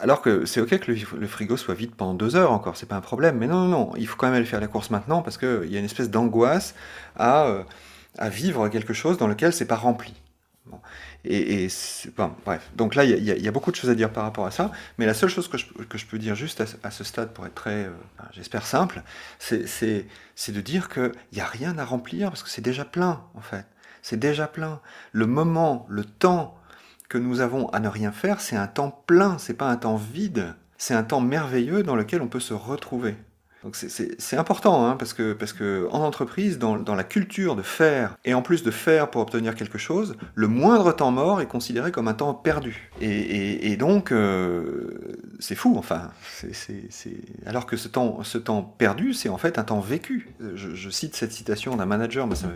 Alors 0.00 0.22
que 0.22 0.46
c'est 0.46 0.60
ok 0.60 0.78
que 0.78 0.92
le, 0.92 1.26
frigo 1.26 1.56
soit 1.56 1.74
vide 1.74 1.94
pendant 1.94 2.14
deux 2.14 2.36
heures 2.36 2.52
encore, 2.52 2.76
c'est 2.76 2.86
pas 2.86 2.96
un 2.96 3.02
problème. 3.02 3.36
Mais 3.38 3.46
non, 3.46 3.66
non, 3.66 3.68
non, 3.68 3.92
il 3.96 4.06
faut 4.06 4.16
quand 4.16 4.26
même 4.26 4.36
aller 4.36 4.46
faire 4.46 4.60
la 4.60 4.68
course 4.68 4.90
maintenant 4.90 5.22
parce 5.22 5.36
qu'il 5.36 5.66
y 5.70 5.76
a 5.76 5.78
une 5.78 5.84
espèce 5.84 6.10
d'angoisse 6.10 6.74
à, 7.16 7.46
euh, 7.46 7.62
à 8.18 8.28
vivre 8.28 8.68
quelque 8.68 8.94
chose 8.94 9.18
dans 9.18 9.26
lequel 9.26 9.52
c'est 9.52 9.66
pas 9.66 9.76
rempli. 9.76 10.14
Et, 11.24 11.68
bref. 12.46 12.70
Donc 12.76 12.94
là, 12.94 13.04
il 13.04 13.22
y, 13.22 13.48
a 13.48 13.50
beaucoup 13.50 13.70
de 13.70 13.76
choses 13.76 13.90
à 13.90 13.94
dire 13.94 14.10
par 14.10 14.24
rapport 14.24 14.46
à 14.46 14.50
ça. 14.50 14.70
Mais 14.98 15.06
la 15.06 15.14
seule 15.14 15.28
chose 15.28 15.48
que 15.48 15.58
je, 15.58 16.06
peux 16.06 16.18
dire 16.18 16.34
juste 16.34 16.62
à, 16.82 16.90
ce 16.90 17.04
stade, 17.04 17.32
pour 17.32 17.46
être 17.46 17.54
très, 17.54 17.84
euh, 17.84 17.90
j'espère, 18.32 18.64
simple, 18.64 19.02
c'est 19.38 20.06
de 20.48 20.60
dire 20.60 20.88
qu'il 20.88 21.12
n'y 21.32 21.40
a 21.40 21.46
rien 21.46 21.76
à 21.78 21.84
remplir 21.84 22.30
parce 22.30 22.42
que 22.42 22.48
c'est 22.48 22.62
déjà 22.62 22.84
plein, 22.84 23.22
en 23.34 23.40
fait. 23.40 23.66
C'est 24.02 24.18
déjà 24.18 24.46
plein. 24.46 24.80
Le 25.12 25.26
moment, 25.26 25.86
le 25.90 26.04
temps 26.04 26.56
que 27.10 27.18
nous 27.18 27.40
avons 27.40 27.68
à 27.70 27.80
ne 27.80 27.88
rien 27.88 28.12
faire, 28.12 28.40
c'est 28.40 28.56
un 28.56 28.68
temps 28.68 29.02
plein, 29.06 29.36
c'est 29.36 29.54
pas 29.54 29.68
un 29.68 29.76
temps 29.76 29.96
vide. 29.96 30.54
C'est 30.78 30.94
un 30.94 31.02
temps 31.02 31.20
merveilleux 31.20 31.82
dans 31.82 31.96
lequel 31.96 32.22
on 32.22 32.28
peut 32.28 32.40
se 32.40 32.54
retrouver. 32.54 33.16
Donc 33.62 33.76
c'est 33.76 34.36
important, 34.38 34.86
hein, 34.86 34.96
parce, 34.96 35.12
que, 35.12 35.34
parce 35.34 35.52
que 35.52 35.86
en 35.90 36.00
entreprise, 36.00 36.58
dans, 36.58 36.76
la 36.76 37.04
culture 37.04 37.56
de 37.56 37.62
faire, 37.62 38.16
et 38.24 38.32
en 38.32 38.40
plus 38.40 38.62
de 38.62 38.70
faire 38.70 39.10
pour 39.10 39.20
obtenir 39.20 39.54
quelque 39.54 39.76
chose, 39.76 40.16
le 40.34 40.48
moindre 40.48 40.92
temps 40.92 41.10
mort 41.10 41.42
est 41.42 41.46
considéré 41.46 41.92
comme 41.92 42.08
un 42.08 42.14
temps 42.14 42.32
perdu. 42.32 42.90
Et, 43.02 43.70
et, 43.70 43.76
donc, 43.76 44.12
euh, 44.12 45.18
c'est 45.40 45.54
fou, 45.54 45.74
enfin. 45.76 46.10
c'est 46.22 46.88
Alors 47.44 47.66
que 47.66 47.76
ce 47.76 47.88
temps, 47.88 48.22
ce 48.22 48.38
temps 48.38 48.62
perdu, 48.62 49.12
c'est 49.12 49.28
en 49.28 49.36
fait 49.36 49.58
un 49.58 49.64
temps 49.64 49.80
vécu. 49.80 50.30
Je, 50.54 50.74
je 50.74 50.90
cite 50.90 51.14
cette 51.14 51.32
citation 51.32 51.76
d'un 51.76 51.86
manager, 51.86 52.26
mais 52.26 52.36
ça 52.36 52.48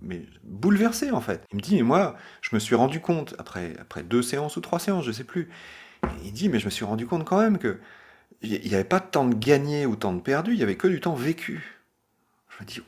m'a 0.00 0.14
bouleversé, 0.44 1.10
en 1.10 1.20
fait. 1.20 1.44
Il 1.52 1.56
me 1.56 1.60
dit, 1.60 1.76
mais 1.76 1.82
moi, 1.82 2.16
je 2.40 2.54
me 2.54 2.58
suis 2.58 2.74
rendu 2.74 3.00
compte, 3.00 3.34
après, 3.38 3.74
après 3.78 4.02
deux 4.02 4.22
séances 4.22 4.56
ou 4.56 4.62
trois 4.62 4.78
séances, 4.78 5.04
je 5.04 5.12
sais 5.12 5.24
plus, 5.24 5.50
il 6.24 6.32
dit, 6.32 6.48
mais 6.48 6.58
je 6.58 6.64
me 6.64 6.70
suis 6.70 6.86
rendu 6.86 7.06
compte 7.06 7.26
quand 7.26 7.38
même 7.38 7.58
que 7.58 7.78
il 8.42 8.68
n'y 8.68 8.74
avait 8.74 8.84
pas 8.84 9.00
de 9.00 9.06
temps 9.06 9.24
de 9.24 9.34
gagné 9.34 9.86
ou 9.86 9.94
de 9.94 10.00
temps 10.00 10.12
de 10.12 10.20
perdu, 10.20 10.52
il 10.52 10.56
n'y 10.56 10.62
avait 10.62 10.76
que 10.76 10.88
du 10.88 11.00
temps 11.00 11.14
vécu. 11.14 11.80
Je 12.48 12.64
me 12.64 12.68
dis, 12.68 12.80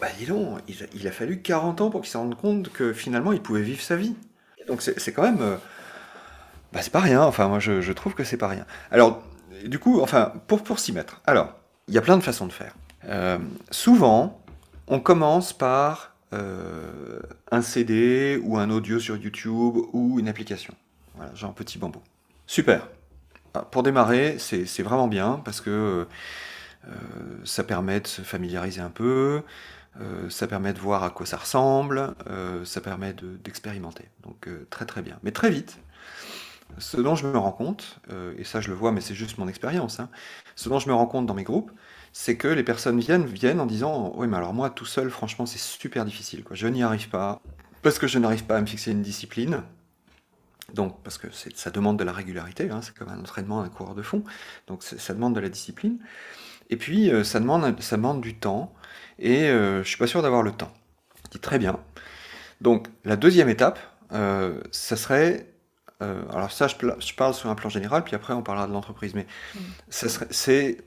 bah 0.00 0.08
dis 0.18 0.26
donc, 0.26 0.60
il 0.94 1.06
a, 1.06 1.12
fallu 1.12 1.42
40 1.42 1.80
ans 1.80 1.90
pour 1.90 2.00
qu'il 2.00 2.10
se 2.10 2.16
rende 2.16 2.34
compte 2.34 2.70
que 2.72 2.92
finalement 2.92 3.32
il 3.32 3.42
pouvait 3.42 3.62
vivre 3.62 3.82
sa 3.82 3.96
vie. 3.96 4.14
Donc 4.66 4.82
c'est 4.82 5.12
quand 5.12 5.22
même. 5.22 5.42
Euh, 5.42 5.56
bah 6.72 6.80
c'est 6.82 6.92
pas 6.92 7.00
rien, 7.00 7.22
enfin 7.22 7.48
moi 7.48 7.58
je, 7.58 7.92
trouve 7.92 8.14
que 8.14 8.24
c'est 8.24 8.36
pas 8.36 8.48
rien. 8.48 8.64
Alors, 8.90 9.22
du 9.64 9.78
coup, 9.78 10.00
enfin, 10.00 10.32
pour, 10.46 10.62
pour 10.62 10.78
s'y 10.78 10.92
mettre, 10.92 11.20
alors, 11.26 11.54
il 11.88 11.94
y 11.94 11.98
a 11.98 12.02
plein 12.02 12.16
de 12.16 12.22
façons 12.22 12.46
de 12.46 12.52
faire. 12.52 12.74
Euh, 13.06 13.38
souvent, 13.70 14.40
on 14.86 15.00
commence 15.00 15.52
par 15.52 16.14
euh, 16.32 17.20
un 17.50 17.62
CD 17.62 18.40
ou 18.42 18.56
un 18.56 18.70
audio 18.70 19.00
sur 19.00 19.16
YouTube 19.16 19.76
ou 19.92 20.18
une 20.20 20.28
application. 20.28 20.74
Voilà, 21.16 21.34
genre 21.34 21.52
petit 21.52 21.78
bambou. 21.78 22.00
Super. 22.46 22.88
Ah, 23.54 23.62
pour 23.62 23.82
démarrer, 23.82 24.36
c'est 24.38 24.82
vraiment 24.82 25.08
bien 25.08 25.40
parce 25.44 25.60
que 25.60 26.06
euh, 26.86 26.90
ça 27.44 27.64
permet 27.64 28.00
de 28.00 28.06
se 28.06 28.22
familiariser 28.22 28.80
un 28.80 28.90
peu, 28.90 29.42
euh, 30.00 30.30
ça 30.30 30.46
permet 30.46 30.72
de 30.72 30.78
voir 30.78 31.02
à 31.02 31.10
quoi 31.10 31.26
ça 31.26 31.36
ressemble, 31.36 32.14
euh, 32.28 32.64
ça 32.64 32.80
permet 32.80 33.12
d'expérimenter. 33.12 34.08
Donc 34.22 34.48
très 34.70 34.86
très 34.86 35.02
bien. 35.02 35.18
Mais 35.22 35.32
très 35.32 35.50
vite, 35.50 35.78
ce 36.78 36.96
dont 36.98 37.16
je 37.16 37.26
me 37.26 37.36
rends 37.36 37.52
compte, 37.52 37.98
et 38.38 38.44
ça 38.44 38.60
je 38.60 38.68
le 38.68 38.74
vois, 38.74 38.92
mais 38.92 39.00
c'est 39.00 39.14
juste 39.14 39.38
mon 39.38 39.48
expérience, 39.48 39.98
hein, 40.00 40.08
ce 40.54 40.68
dont 40.68 40.78
je 40.78 40.88
me 40.88 40.94
rends 40.94 41.06
compte 41.06 41.26
dans 41.26 41.34
mes 41.34 41.44
groupes, 41.44 41.72
c'est 42.12 42.36
que 42.36 42.48
les 42.48 42.62
personnes 42.62 43.00
viennent, 43.00 43.26
viennent 43.26 43.60
en 43.60 43.66
disant 43.66 44.12
Oui, 44.16 44.28
mais 44.28 44.36
alors 44.36 44.54
moi 44.54 44.70
tout 44.70 44.86
seul, 44.86 45.10
franchement, 45.10 45.46
c'est 45.46 45.58
super 45.58 46.04
difficile. 46.04 46.44
Quoi. 46.44 46.56
Je 46.56 46.68
n'y 46.68 46.82
arrive 46.82 47.08
pas, 47.08 47.40
parce 47.82 47.98
que 47.98 48.06
je 48.06 48.18
n'arrive 48.18 48.44
pas 48.44 48.56
à 48.56 48.60
me 48.60 48.66
fixer 48.66 48.92
une 48.92 49.02
discipline. 49.02 49.62
Donc, 50.74 51.02
parce 51.02 51.18
que 51.18 51.28
ça 51.30 51.70
demande 51.70 51.98
de 51.98 52.04
la 52.04 52.12
régularité, 52.12 52.70
hein, 52.70 52.80
c'est 52.82 52.94
comme 52.94 53.08
un 53.08 53.20
entraînement, 53.20 53.62
un 53.62 53.68
coureur 53.68 53.94
de 53.94 54.02
fond, 54.02 54.24
donc 54.66 54.82
ça 54.82 55.14
demande 55.14 55.34
de 55.34 55.40
la 55.40 55.48
discipline. 55.48 55.98
Et 56.70 56.76
puis, 56.76 57.10
euh, 57.10 57.24
ça, 57.24 57.40
demande, 57.40 57.80
ça 57.80 57.96
demande 57.96 58.20
du 58.20 58.36
temps, 58.36 58.72
et 59.18 59.48
euh, 59.48 59.82
je 59.82 59.88
suis 59.88 59.98
pas 59.98 60.06
sûr 60.06 60.22
d'avoir 60.22 60.42
le 60.42 60.52
temps. 60.52 60.72
Je 61.24 61.30
dis 61.32 61.38
très 61.38 61.58
bien. 61.58 61.78
Donc, 62.60 62.88
la 63.04 63.16
deuxième 63.16 63.48
étape, 63.48 63.78
euh, 64.12 64.60
ça 64.70 64.96
serait, 64.96 65.46
alors 66.00 66.50
ça, 66.50 66.66
je, 66.66 67.14
parle 67.14 67.34
sur 67.34 67.50
un 67.50 67.54
plan 67.54 67.68
général, 67.68 68.04
puis 68.04 68.14
après 68.14 68.32
on 68.32 68.42
parlera 68.42 68.66
de 68.66 68.72
l'entreprise, 68.72 69.14
mais 69.14 69.26
mm. 69.54 69.58
c'est 70.30 70.78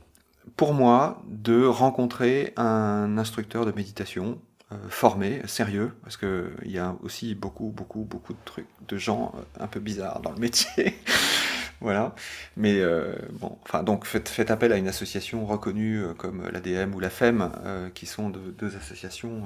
pour 0.56 0.74
moi 0.74 1.22
de 1.28 1.66
rencontrer 1.66 2.54
un 2.58 3.18
instructeur 3.18 3.66
de 3.66 3.72
méditation 3.72 4.40
euh, 4.74 4.90
formé, 4.90 5.42
sérieux, 5.46 5.92
parce 6.04 6.18
qu'il 6.18 6.72
y 6.72 6.78
a 6.78 6.96
aussi 7.04 7.36
beaucoup, 7.36 7.70
beaucoup, 7.70 8.04
beaucoup 8.04 8.34
de 8.34 8.40
trucs, 8.46 8.68
de 8.88 8.98
gens 8.98 9.34
euh, 9.36 9.64
un 9.64 9.68
peu 9.68 9.80
bizarres 9.80 10.22
dans 10.22 10.32
le 10.32 10.40
métier. 10.40 10.98
voilà. 11.82 12.16
Mais 12.58 12.80
euh, 12.80 13.14
bon, 13.34 13.58
enfin, 13.64 13.84
donc 13.84 14.06
faites, 14.06 14.52
appel 14.52 14.72
à 14.74 14.78
une 14.78 14.88
association 14.88 15.46
reconnue 15.46 16.04
comme 16.18 16.50
l'ADM 16.50 16.94
ou 16.96 17.00
la 17.00 17.10
FEM, 17.10 17.52
qui 17.94 18.06
sont 18.06 18.30
deux 18.30 18.76
associations 18.76 19.44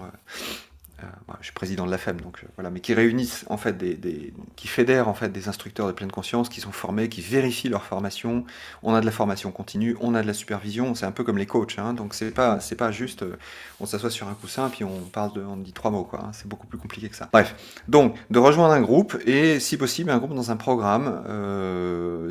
je 1.39 1.45
suis 1.45 1.53
président 1.53 1.85
de 1.85 1.91
la 1.91 1.97
FEM, 1.97 2.19
donc 2.21 2.39
euh, 2.43 2.47
voilà, 2.55 2.69
mais 2.69 2.79
qui 2.79 2.93
réunissent 2.93 3.45
en 3.49 3.57
fait 3.57 3.77
des, 3.77 4.33
qui 4.55 4.67
fédèrent 4.67 5.07
en 5.07 5.13
fait 5.13 5.29
des 5.29 5.47
instructeurs 5.47 5.87
de 5.87 5.91
pleine 5.91 6.11
conscience 6.11 6.49
qui 6.49 6.61
sont 6.61 6.71
formés, 6.71 7.09
qui 7.09 7.21
vérifient 7.21 7.69
leur 7.69 7.83
formation. 7.83 8.45
On 8.81 8.93
a 8.93 9.01
de 9.01 9.05
la 9.05 9.11
formation 9.11 9.51
continue, 9.51 9.95
on 10.01 10.15
a 10.15 10.21
de 10.21 10.27
la 10.27 10.33
supervision. 10.33 10.95
C'est 10.95 11.05
un 11.05 11.11
peu 11.11 11.23
comme 11.23 11.37
les 11.37 11.45
coachs, 11.45 11.77
hein, 11.77 11.93
donc 11.93 12.13
c'est 12.13 12.31
pas 12.31 12.59
c'est 12.59 12.75
pas 12.75 12.91
juste 12.91 13.23
euh, 13.23 13.37
on 13.79 13.85
s'assoit 13.85 14.09
sur 14.09 14.27
un 14.27 14.33
coussin 14.33 14.69
puis 14.69 14.83
on 14.83 15.01
parle 15.01 15.31
on 15.47 15.57
dit 15.57 15.73
trois 15.73 15.91
mots. 15.91 16.09
Hein. 16.13 16.31
c'est 16.33 16.47
beaucoup 16.47 16.67
plus 16.67 16.79
compliqué 16.79 17.09
que 17.09 17.15
ça. 17.15 17.29
Bref, 17.31 17.55
donc 17.87 18.15
de 18.31 18.39
rejoindre 18.39 18.73
un 18.73 18.81
groupe 18.81 19.17
et 19.25 19.59
si 19.59 19.77
possible 19.77 20.09
un 20.09 20.17
groupe 20.17 20.33
dans 20.33 20.51
un 20.51 20.57
programme 20.57 21.21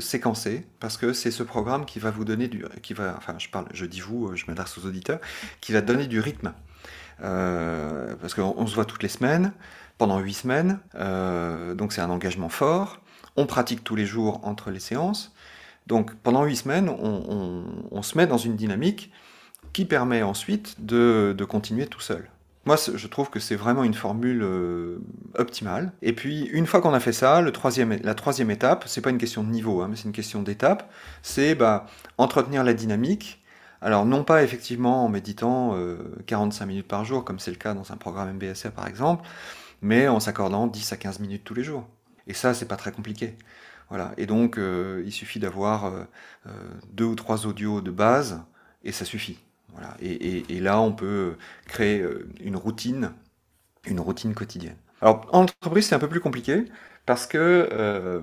séquencé 0.00 0.66
parce 0.80 0.96
que 0.96 1.12
c'est 1.12 1.30
ce 1.30 1.42
programme 1.42 1.84
qui 1.84 1.98
va 1.98 2.10
vous 2.10 2.24
donner 2.24 2.48
du, 2.48 2.64
qui 2.82 2.94
va, 2.94 3.14
enfin 3.16 3.34
je 3.38 3.48
parle, 3.48 3.66
je 3.72 3.86
dis 3.86 4.00
vous, 4.00 4.34
je 4.34 4.44
m'adresse 4.48 4.76
aux 4.78 4.86
auditeurs, 4.86 5.20
qui 5.60 5.72
va 5.72 5.80
donner 5.80 6.06
du 6.06 6.20
rythme. 6.20 6.52
Euh, 7.22 8.14
parce 8.20 8.34
qu'on 8.34 8.66
se 8.66 8.74
voit 8.74 8.84
toutes 8.84 9.02
les 9.02 9.08
semaines, 9.08 9.52
pendant 9.98 10.18
huit 10.18 10.34
semaines, 10.34 10.78
euh, 10.94 11.74
donc 11.74 11.92
c'est 11.92 12.00
un 12.00 12.10
engagement 12.10 12.48
fort. 12.48 13.00
On 13.36 13.46
pratique 13.46 13.84
tous 13.84 13.96
les 13.96 14.06
jours 14.06 14.40
entre 14.44 14.70
les 14.70 14.80
séances. 14.80 15.34
Donc 15.86 16.14
pendant 16.16 16.44
huit 16.44 16.56
semaines, 16.56 16.88
on, 16.88 18.02
se 18.02 18.18
met 18.18 18.26
dans 18.26 18.38
une 18.38 18.56
dynamique 18.56 19.12
qui 19.72 19.84
permet 19.84 20.22
ensuite 20.22 20.84
de, 20.84 21.34
continuer 21.48 21.86
tout 21.86 22.00
seul. 22.00 22.28
Moi, 22.64 22.76
je 22.76 23.06
trouve 23.06 23.30
que 23.30 23.38
c'est 23.38 23.54
vraiment 23.54 23.84
une 23.84 23.94
formule 23.94 24.42
euh, 24.42 24.98
optimale. 25.36 25.92
Et 26.02 26.12
puis, 26.12 26.46
une 26.46 26.66
fois 26.66 26.80
qu'on 26.80 26.94
a 26.94 26.98
fait 26.98 27.12
ça, 27.12 27.40
la 27.40 27.52
troisième 27.52 28.50
étape, 28.50 28.84
c'est 28.88 29.00
pas 29.00 29.10
une 29.10 29.18
question 29.18 29.44
de 29.44 29.50
niveau, 29.50 29.82
hein, 29.82 29.86
mais 29.88 29.94
c'est 29.94 30.06
une 30.06 30.12
question 30.12 30.42
d'étape, 30.42 30.90
c'est 31.22 31.54
bah, 31.54 31.86
entretenir 32.18 32.64
la 32.64 32.74
dynamique 32.74 33.40
alors 33.80 34.06
non 34.06 34.24
pas 34.24 34.42
effectivement 34.42 35.04
en 35.04 35.08
méditant 35.08 35.76
45 36.26 36.64
euh, 36.64 36.66
minutes 36.66 36.88
par 36.88 37.04
jour, 37.04 37.24
comme 37.24 37.38
c'est 37.38 37.50
le 37.50 37.56
cas 37.56 37.74
dans 37.74 37.92
un 37.92 37.96
programme 37.96 38.32
MBSR 38.34 38.72
par 38.72 38.86
exemple, 38.86 39.26
mais 39.82 40.08
en 40.08 40.20
s'accordant 40.20 40.66
10 40.66 40.92
à 40.92 40.96
15 40.96 41.20
minutes 41.20 41.44
tous 41.44 41.54
les 41.54 41.64
jours. 41.64 41.86
Et 42.26 42.34
ça, 42.34 42.54
c'est 42.54 42.66
pas 42.66 42.76
très 42.76 42.92
compliqué. 42.92 43.36
Voilà. 43.88 44.12
Et 44.16 44.26
donc, 44.26 44.58
euh, 44.58 45.02
il 45.06 45.12
suffit 45.12 45.38
d'avoir 45.38 45.86
euh, 45.86 46.04
deux 46.92 47.04
ou 47.04 47.14
trois 47.14 47.46
audios 47.46 47.80
de 47.80 47.90
base, 47.90 48.42
et 48.82 48.92
ça 48.92 49.04
suffit. 49.04 49.38
Voilà. 49.72 49.94
Et, 50.00 50.58
là, 50.60 50.80
on 50.80 50.92
peut 50.92 51.36
créer 51.66 52.02
une 52.40 52.56
routine, 52.56 53.12
une 53.84 54.00
routine 54.00 54.34
quotidienne. 54.34 54.76
Alors, 55.02 55.28
en 55.32 55.42
entreprise, 55.42 55.86
c'est 55.86 55.94
un 55.94 55.98
peu 55.98 56.08
plus 56.08 56.20
compliqué 56.20 56.64
parce 57.04 57.26
que, 57.26 58.22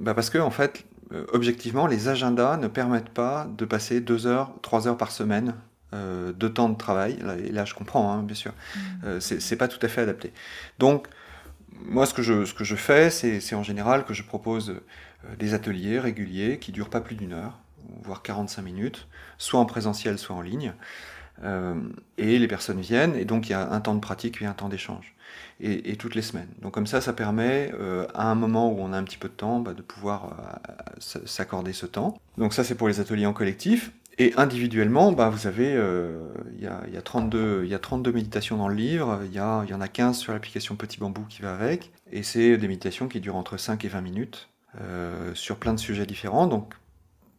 bah 0.00 0.14
que 0.14 0.38
en 0.38 0.50
fait, 0.50 0.86
objectivement, 1.32 1.86
les 1.86 2.08
agendas 2.08 2.56
ne 2.56 2.68
permettent 2.68 3.10
pas 3.10 3.46
de 3.56 3.64
passer 3.64 4.00
deux 4.00 4.26
heures, 4.26 4.52
trois 4.62 4.88
heures 4.88 4.96
par 4.96 5.12
semaine 5.12 5.54
euh, 5.94 6.32
de 6.32 6.48
temps 6.48 6.68
de 6.68 6.76
travail. 6.76 7.16
là, 7.52 7.64
je 7.64 7.74
comprends, 7.74 8.12
hein, 8.12 8.22
bien 8.22 8.34
sûr. 8.34 8.52
Mm. 8.52 8.80
Euh, 9.04 9.20
c'est 9.20 9.56
pas 9.56 9.68
tout 9.68 9.78
à 9.82 9.88
fait 9.88 10.00
adapté. 10.00 10.32
Donc, 10.80 11.06
moi, 11.72 12.06
ce 12.06 12.14
que 12.14 12.22
je, 12.22 12.44
ce 12.44 12.54
que 12.54 12.64
je 12.64 12.74
fais, 12.74 13.10
c'est 13.10 13.54
en 13.54 13.62
général 13.62 14.04
que 14.04 14.12
je 14.12 14.22
propose 14.22 14.74
des 15.38 15.54
ateliers 15.54 16.00
réguliers 16.00 16.58
qui 16.58 16.72
durent 16.72 16.90
pas 16.90 17.00
plus 17.00 17.14
d'une 17.14 17.32
heure, 17.32 17.58
voire 18.02 18.22
45 18.22 18.62
minutes, 18.62 19.06
soit 19.38 19.60
en 19.60 19.66
présentiel, 19.66 20.18
soit 20.18 20.34
en 20.34 20.40
ligne. 20.40 20.72
Et 21.42 22.38
les 22.38 22.48
personnes 22.48 22.80
viennent, 22.80 23.14
et 23.14 23.24
donc 23.24 23.48
il 23.48 23.52
y 23.52 23.54
a 23.54 23.70
un 23.70 23.80
temps 23.80 23.94
de 23.94 24.00
pratique 24.00 24.40
et 24.42 24.46
un 24.46 24.54
temps 24.54 24.68
d'échange 24.68 25.16
et, 25.60 25.96
toutes 25.96 26.14
les 26.14 26.22
semaines. 26.22 26.48
Donc 26.60 26.72
comme 26.72 26.86
ça, 26.86 27.00
ça 27.00 27.12
permet 27.12 27.72
euh, 27.78 28.06
à 28.14 28.30
un 28.30 28.34
moment 28.34 28.70
où 28.70 28.78
on 28.80 28.92
a 28.92 28.98
un 28.98 29.04
petit 29.04 29.18
peu 29.18 29.28
de 29.28 29.34
temps 29.34 29.60
bah, 29.60 29.74
de 29.74 29.82
pouvoir 29.82 30.26
euh, 30.26 31.18
s'accorder 31.24 31.72
ce 31.72 31.86
temps. 31.86 32.18
Donc 32.38 32.52
ça, 32.52 32.64
c'est 32.64 32.74
pour 32.74 32.88
les 32.88 33.00
ateliers 33.00 33.26
en 33.26 33.32
collectif. 33.32 33.92
Et 34.18 34.32
individuellement, 34.36 35.12
bah, 35.12 35.28
vous 35.28 35.46
avez, 35.46 35.74
euh, 35.74 36.18
il 36.54 36.64
y, 36.64 36.66
a, 36.66 36.82
y, 36.90 36.96
a 36.96 37.02
32, 37.02 37.66
y 37.66 37.74
a 37.74 37.78
32 37.78 38.12
méditations 38.12 38.56
dans 38.56 38.68
le 38.68 38.74
livre, 38.74 39.20
il 39.24 39.32
y, 39.32 39.36
y 39.36 39.40
en 39.40 39.80
a 39.80 39.88
15 39.88 40.16
sur 40.16 40.32
l'application 40.32 40.74
Petit 40.74 40.98
Bambou 40.98 41.24
qui 41.28 41.42
va 41.42 41.52
avec, 41.52 41.92
et 42.12 42.22
c'est 42.22 42.56
des 42.56 42.68
méditations 42.68 43.08
qui 43.08 43.20
durent 43.20 43.36
entre 43.36 43.58
5 43.58 43.84
et 43.84 43.88
20 43.88 44.00
minutes, 44.00 44.48
sur 45.34 45.56
plein 45.56 45.74
de 45.74 45.78
sujets 45.78 46.06
différents, 46.06 46.46
donc 46.46 46.74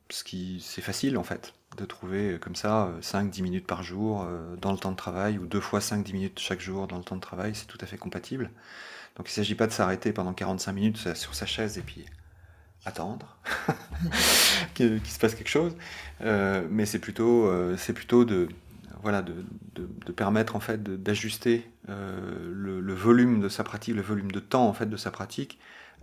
ce 0.09 0.23
c'est 0.59 0.81
facile 0.81 1.17
en 1.17 1.23
fait 1.23 1.53
de 1.75 1.85
trouver 1.85 2.33
euh, 2.33 2.37
comme 2.37 2.55
ça 2.55 2.91
5-10 3.01 3.39
euh, 3.39 3.43
minutes 3.43 3.67
par 3.67 3.83
jour 3.83 4.23
euh, 4.23 4.55
dans 4.55 4.71
le 4.71 4.77
temps 4.77 4.91
de 4.91 4.97
travail 4.97 5.37
ou 5.37 5.45
deux 5.45 5.59
fois 5.59 5.79
5-10 5.79 6.13
minutes 6.13 6.39
chaque 6.39 6.61
jour 6.61 6.87
dans 6.87 6.97
le 6.97 7.03
temps 7.03 7.15
de 7.15 7.21
travail, 7.21 7.53
c'est 7.55 7.65
tout 7.65 7.77
à 7.81 7.85
fait 7.85 7.97
compatible. 7.97 8.49
Donc 9.15 9.27
il 9.27 9.31
ne 9.31 9.35
s'agit 9.35 9.55
pas 9.55 9.67
de 9.67 9.71
s'arrêter 9.71 10.13
pendant 10.13 10.33
45 10.33 10.71
minutes 10.71 11.13
sur 11.15 11.33
sa 11.35 11.45
chaise 11.45 11.77
et 11.77 11.81
puis 11.81 12.05
attendre 12.85 13.37
qu'il 14.75 15.05
se 15.05 15.19
passe 15.19 15.33
quelque 15.33 15.49
chose, 15.49 15.75
mais 16.21 16.85
c'est 16.85 16.99
plutôt, 16.99 17.51
c'est 17.77 17.93
plutôt 17.93 18.25
de, 18.25 18.47
voilà, 19.01 19.23
de, 19.23 19.43
de, 19.73 20.11
permettre 20.11 20.55
en 20.55 20.59
fait 20.59 20.83
d'ajuster 20.83 21.67
le, 21.87 22.79
le, 22.79 22.93
volume 22.93 23.41
de 23.41 23.49
sa 23.49 23.63
pratique, 23.63 23.95
le 23.95 24.03
volume 24.03 24.31
de 24.31 24.39
temps 24.39 24.67
en 24.67 24.73
fait 24.73 24.85
de 24.85 24.97
sa 24.97 25.09
pratique 25.09 25.57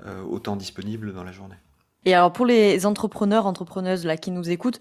au 0.05 0.41
temps 0.41 0.57
disponible 0.57 1.15
dans 1.15 1.23
la 1.23 1.33
journée. 1.33 1.57
Et 2.05 2.15
alors 2.15 2.33
pour 2.33 2.47
les 2.47 2.85
entrepreneurs, 2.85 3.47
entrepreneuses 3.47 4.05
là 4.05 4.17
qui 4.17 4.31
nous 4.31 4.51
écoutent, 4.51 4.81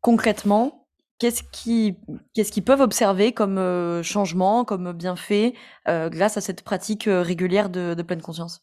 concrètement, 0.00 0.80
qu'est-ce 1.20 1.42
qu'ils 1.52 1.94
qu 2.34 2.62
peuvent 2.62 2.80
observer 2.80 3.32
comme 3.32 3.58
euh, 3.58 4.02
changement, 4.02 4.64
comme 4.64 4.92
bienfait 4.92 5.54
euh, 5.88 6.08
grâce 6.08 6.36
à 6.36 6.40
cette 6.40 6.62
pratique 6.62 7.06
euh, 7.06 7.22
régulière 7.22 7.70
de, 7.70 8.02
pleine 8.02 8.22
conscience? 8.22 8.62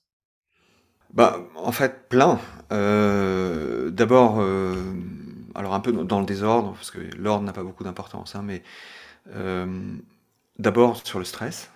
Bah, 1.14 1.40
En 1.56 1.72
fait, 1.72 2.10
plein. 2.10 2.40
D'abord, 2.70 4.42
alors 5.56 5.74
un 5.74 5.80
peu 5.80 5.92
dans 5.92 6.20
le 6.20 6.26
désordre, 6.26 6.74
parce 6.74 6.92
que 6.92 7.00
l'ordre 7.18 7.46
n'a 7.46 7.54
pas 7.54 7.64
beaucoup 7.64 7.84
d'importance, 7.84 8.36
hein, 8.36 8.44
mais 8.44 8.62
d'abord 10.60 10.98
sur 11.08 11.20
le 11.20 11.26
stress. 11.26 11.72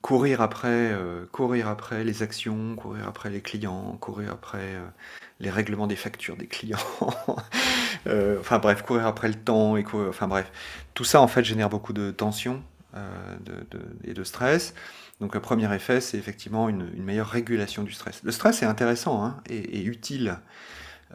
Courir 0.00 0.40
après, 0.40 0.92
courir 1.30 1.68
après 1.68 2.04
les 2.04 2.22
actions, 2.22 2.74
courir 2.74 3.06
après 3.06 3.30
les 3.30 3.42
clients, 3.42 3.96
courir 4.00 4.32
après 4.32 4.76
les 5.40 5.50
règlements 5.50 5.86
des 5.86 5.96
factures 5.96 6.36
des 6.36 6.46
clients. 6.46 6.78
Euh, 8.06 8.38
enfin 8.38 8.58
bref, 8.58 8.82
courir 8.82 9.06
après 9.06 9.28
le 9.28 9.34
temps, 9.34 9.76
enfin 10.08 10.28
bref. 10.28 10.52
Tout 10.92 11.04
ça 11.04 11.22
en 11.22 11.26
fait 11.26 11.42
génère 11.42 11.70
beaucoup 11.70 11.94
de 11.94 12.10
tension 12.10 12.62
euh, 12.94 13.34
et 14.02 14.12
de 14.12 14.24
stress. 14.24 14.74
Donc 15.20 15.34
le 15.34 15.40
premier 15.40 15.74
effet, 15.74 16.02
c'est 16.02 16.18
effectivement 16.18 16.68
une, 16.68 16.90
meilleure 17.02 17.28
régulation 17.28 17.82
du 17.82 17.92
stress. 17.92 18.20
Le 18.22 18.30
stress 18.30 18.62
est 18.62 18.66
intéressant 18.66 19.24
hein, 19.24 19.40
et, 19.48 19.82
utile, 19.84 20.38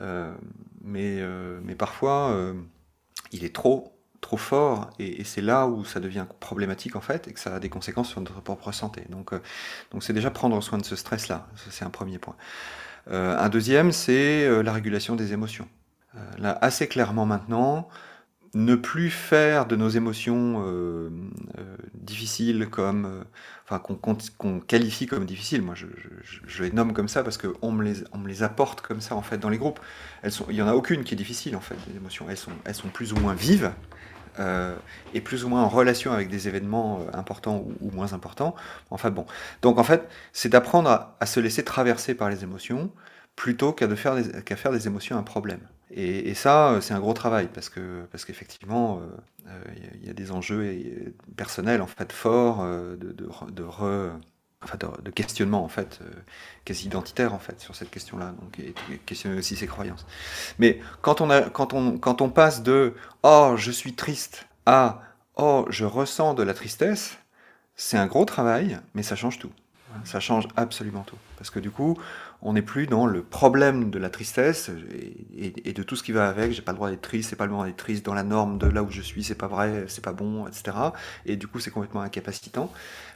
euh, 0.01 0.33
mais, 0.81 1.21
mais 1.63 1.75
parfois 1.75 2.35
il 3.31 3.43
est 3.43 3.53
trop 3.53 3.95
trop 4.19 4.37
fort 4.37 4.89
et, 4.97 5.23
c'est 5.25 5.41
là 5.41 5.67
où 5.67 5.85
ça 5.85 5.99
devient 5.99 6.25
problématique 6.39 6.95
en 6.95 7.01
fait 7.01 7.27
et 7.27 7.33
que 7.33 7.39
ça 7.39 7.55
a 7.55 7.59
des 7.59 7.69
conséquences 7.69 8.09
sur 8.09 8.19
notre 8.19 8.41
propre 8.41 8.71
santé. 8.71 9.03
Donc 9.09 9.31
donc 9.91 10.03
c'est 10.03 10.13
déjà 10.13 10.31
prendre 10.31 10.59
soin 10.61 10.79
de 10.79 10.85
ce 10.85 10.95
stress 10.95 11.27
là, 11.27 11.47
c'est 11.69 11.85
un 11.85 11.91
premier 11.91 12.17
point. 12.17 12.35
Euh, 13.09 13.37
un 13.37 13.49
deuxième, 13.49 13.91
c'est 13.91 14.45
euh, 14.45 14.61
la 14.61 14.73
régulation 14.73 15.15
des 15.15 15.33
émotions. 15.33 15.67
Euh, 16.15 16.19
là, 16.37 16.57
assez 16.61 16.87
clairement 16.87 17.25
maintenant, 17.25 17.87
ne 18.53 18.75
plus 18.75 19.09
faire 19.11 19.67
de 19.67 19.75
nos 19.75 19.89
émotions 19.89 20.65
difficiles 21.93 22.67
comme, 22.67 23.23
enfin 23.63 23.77
qu'on 23.77 24.59
qualifie 24.59 25.05
comme 25.05 25.25
difficiles. 25.25 25.61
Moi, 25.61 25.75
je, 25.75 26.63
les 26.63 26.71
nomme 26.71 26.93
comme 26.93 27.07
ça 27.07 27.21
parce 27.21 27.37
qu'on 27.37 27.71
me 27.71 27.83
les, 27.83 28.03
on 28.11 28.17
me 28.17 28.27
les 28.27 28.41
apporte 28.41 28.81
comme 28.81 29.01
ça 29.01 29.13
en 29.15 29.21
fait 29.21 29.37
dans 29.37 29.49
les 29.49 29.59
groupes. 29.59 29.79
Il 30.49 30.55
y 30.55 30.63
en 30.63 30.67
a 30.67 30.73
aucune 30.73 31.03
qui 31.03 31.13
est 31.13 31.17
difficile 31.17 31.55
en 31.55 31.61
fait. 31.61 31.75
Les 31.87 31.97
émotions, 31.97 32.25
elles 32.27 32.37
sont, 32.37 32.51
elles 32.65 32.73
sont 32.73 32.89
plus 32.89 33.13
ou 33.13 33.17
moins 33.17 33.35
vives. 33.35 33.71
Euh, 34.39 34.75
et 35.13 35.21
plus 35.21 35.43
ou 35.43 35.49
moins 35.49 35.63
en 35.63 35.69
relation 35.69 36.13
avec 36.13 36.29
des 36.29 36.47
événements 36.47 37.01
euh, 37.01 37.17
importants 37.17 37.65
ou, 37.81 37.91
moins 37.91 38.13
importants. 38.13 38.55
Enfin 38.89 39.09
bon. 39.11 39.25
Donc 39.61 39.77
en 39.77 39.83
fait, 39.83 40.07
c'est 40.33 40.49
d'apprendre 40.49 41.13
à, 41.19 41.25
se 41.25 41.39
laisser 41.39 41.63
traverser 41.63 42.15
par 42.15 42.29
les 42.29 42.43
émotions 42.43 42.91
plutôt 43.35 43.73
qu'à 43.73 43.93
faire, 43.95 44.15
qu'à 44.45 44.55
faire 44.55 44.71
des 44.71 44.87
émotions 44.87 45.17
un 45.17 45.23
problème. 45.23 45.61
Et, 45.91 46.35
ça, 46.35 46.69
euh, 46.69 46.81
c'est 46.81 46.93
un 46.93 46.99
gros 46.99 47.13
travail 47.13 47.49
parce 47.53 47.69
que 47.69 48.05
parce 48.11 48.23
qu'effectivement, 48.23 49.01
il 50.01 50.07
y, 50.07 50.09
a 50.09 50.13
des 50.13 50.31
enjeux 50.31 51.13
personnels 51.35 51.81
en 51.81 51.87
fait 51.87 52.11
forts 52.11 52.63
de, 52.63 53.11
de 53.11 53.63
re, 53.63 54.11
enfin 54.63 54.77
de, 54.77 55.11
questionnement 55.11 55.63
en 55.63 55.69
fait, 55.69 55.99
euh, 56.01 56.11
quasi 56.65 56.87
identitaire 56.87 57.33
en 57.33 57.39
fait 57.39 57.59
sur 57.61 57.75
cette 57.75 57.89
question-là, 57.89 58.33
donc 58.41 58.59
et, 58.59 58.73
questionner 59.05 59.37
aussi 59.37 59.55
ses 59.55 59.67
croyances. 59.67 60.05
Mais 60.57 60.79
quand 61.01 61.21
on, 61.21 61.97
quand 61.97 62.21
on 62.21 62.29
passe 62.29 62.63
de 62.63 62.93
oh 63.23 63.53
je 63.57 63.71
suis 63.71 63.93
triste 63.93 64.47
à 64.65 65.01
oh 65.35 65.65
je 65.69 65.85
ressens 65.85 66.33
de 66.33 66.43
la 66.43 66.53
tristesse, 66.53 67.17
c'est 67.75 67.97
un 67.97 68.07
gros 68.07 68.25
travail, 68.25 68.79
mais 68.93 69.03
ça 69.03 69.15
change 69.15 69.39
tout. 69.39 69.51
Ça 70.03 70.19
change 70.19 70.47
absolument 70.55 71.01
tout. 71.01 71.17
Parce 71.37 71.49
que 71.49 71.59
du 71.59 71.71
coup, 71.71 71.97
on 72.41 72.53
n'est 72.53 72.61
plus 72.61 72.87
dans 72.87 73.05
le 73.05 73.21
problème 73.21 73.89
de 73.89 73.99
la 73.99 74.09
tristesse 74.09 74.71
et, 75.35 75.73
de 75.73 75.83
tout 75.83 75.95
ce 75.95 76.03
qui 76.03 76.11
va 76.11 76.29
avec. 76.29 76.53
J'ai 76.53 76.61
pas 76.61 76.71
le 76.71 76.77
droit 76.77 76.89
d'être 76.89 77.01
triste, 77.01 77.29
c'est 77.29 77.35
pas 77.35 77.45
le 77.45 77.51
droit 77.51 77.65
d'être 77.65 77.77
triste 77.77 78.05
dans 78.05 78.13
la 78.13 78.23
norme 78.23 78.57
de 78.57 78.67
là 78.67 78.81
où 78.81 78.89
je 78.89 79.01
suis, 79.01 79.23
c'est 79.23 79.35
pas 79.35 79.47
vrai, 79.47 79.85
c'est 79.87 80.03
pas 80.03 80.13
bon, 80.13 80.47
etc. 80.47 80.77
Et 81.25 81.35
du 81.35 81.47
coup, 81.47 81.59
c'est 81.59 81.71
complètement 81.71 82.01
incapacitant. 82.01 82.71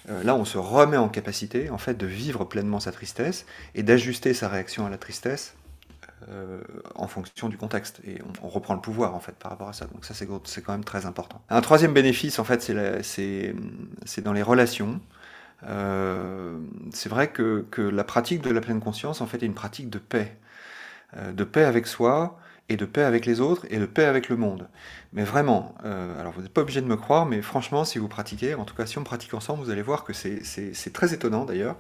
Euh, 0.10 0.24
là, 0.24 0.36
on 0.36 0.44
se 0.44 0.58
remet 0.58 0.98
en 0.98 1.08
capacité, 1.08 1.70
en 1.70 1.78
fait, 1.78 1.96
de 1.96 2.06
vivre 2.06 2.44
pleinement 2.44 2.82
sa 2.82 2.92
tristesse 2.92 3.46
et 3.76 3.84
d'ajuster 3.84 4.34
sa 4.34 4.50
réaction 4.50 4.86
à 4.86 4.90
la 4.90 4.98
tristesse 4.98 5.56
euh, 6.30 6.62
en 6.96 7.08
fonction 7.08 7.48
du 7.48 7.58
contexte. 7.58 8.02
Et 8.06 8.20
on, 8.42 8.50
reprend 8.50 8.74
le 8.74 8.82
pouvoir, 8.82 9.16
en 9.16 9.22
fait, 9.22 9.36
par 9.36 9.52
rapport 9.52 9.70
à 9.70 9.74
ça. 9.74 9.86
Donc 9.86 10.04
ça, 10.04 10.14
c'est 10.14 10.28
quand 10.62 10.74
même 10.74 10.84
très 10.84 11.06
important. 11.06 11.42
Un 11.50 11.62
troisième 11.62 11.94
bénéfice, 11.94 12.40
en 12.40 12.44
fait, 12.44 12.62
c'est 13.02 13.54
dans 14.22 14.34
les 14.34 14.44
relations. 14.44 15.00
Euh, 15.68 16.58
c'est 16.92 17.10
vrai 17.10 17.30
que, 17.30 17.66
la 17.78 18.04
pratique 18.04 18.42
de 18.42 18.50
la 18.50 18.62
pleine 18.62 18.80
conscience, 18.80 19.22
en 19.22 19.28
fait, 19.28 19.44
est 19.44 19.46
une 19.46 19.54
pratique 19.54 19.90
de 19.90 20.00
paix. 20.00 20.38
Euh, 21.18 21.32
de 21.32 21.44
paix 21.44 21.64
avec 21.64 21.88
soi, 21.88 22.40
et 22.70 22.78
de 22.78 22.86
paix 22.86 23.04
avec 23.04 23.26
les 23.26 23.42
autres, 23.42 23.66
et 23.70 23.78
de 23.78 23.86
paix 23.86 24.06
avec 24.06 24.30
le 24.30 24.38
monde. 24.38 24.70
Mais 25.12 25.24
vraiment, 25.24 25.76
euh, 25.86 26.20
alors 26.20 26.34
vous 26.34 26.42
n'êtes 26.42 26.54
pas 26.54 26.62
obligé 26.62 26.82
de 26.82 26.88
me 26.88 26.96
croire, 26.96 27.26
mais 27.26 27.42
franchement, 27.42 27.84
si 27.86 28.00
vous 28.00 28.08
pratiquez, 28.08 28.56
en 28.56 28.66
tout 28.66 28.74
cas 28.74 28.86
si 28.86 28.98
on 28.98 29.04
pratique 29.04 29.34
ensemble, 29.34 29.64
vous 29.64 29.70
allez 29.70 29.82
voir 29.82 30.04
que 30.06 30.14
c'est 30.14 30.94
très 30.94 31.14
étonnant 31.14 31.46
d'ailleurs, 31.46 31.76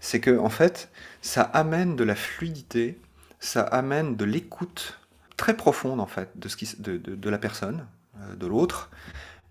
c'est 0.00 0.20
que 0.20 0.36
en 0.36 0.48
fait, 0.50 0.90
ça 1.22 1.42
amène 1.42 1.96
de 1.96 2.04
la 2.04 2.16
fluidité, 2.16 3.00
ça 3.38 3.62
amène 3.62 4.16
de 4.16 4.24
l'écoute 4.24 4.98
très 5.36 5.56
profonde 5.56 6.00
en 6.00 6.06
fait 6.06 6.30
de 6.36 7.30
la 7.30 7.38
personne, 7.38 7.86
de 8.36 8.46
l'autre, 8.46 8.90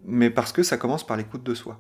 mais 0.06 0.30
parce 0.30 0.52
que 0.52 0.64
ça 0.64 0.78
commence 0.78 1.06
par 1.06 1.18
l'écoute 1.18 1.44
de 1.44 1.56
soi. 1.56 1.80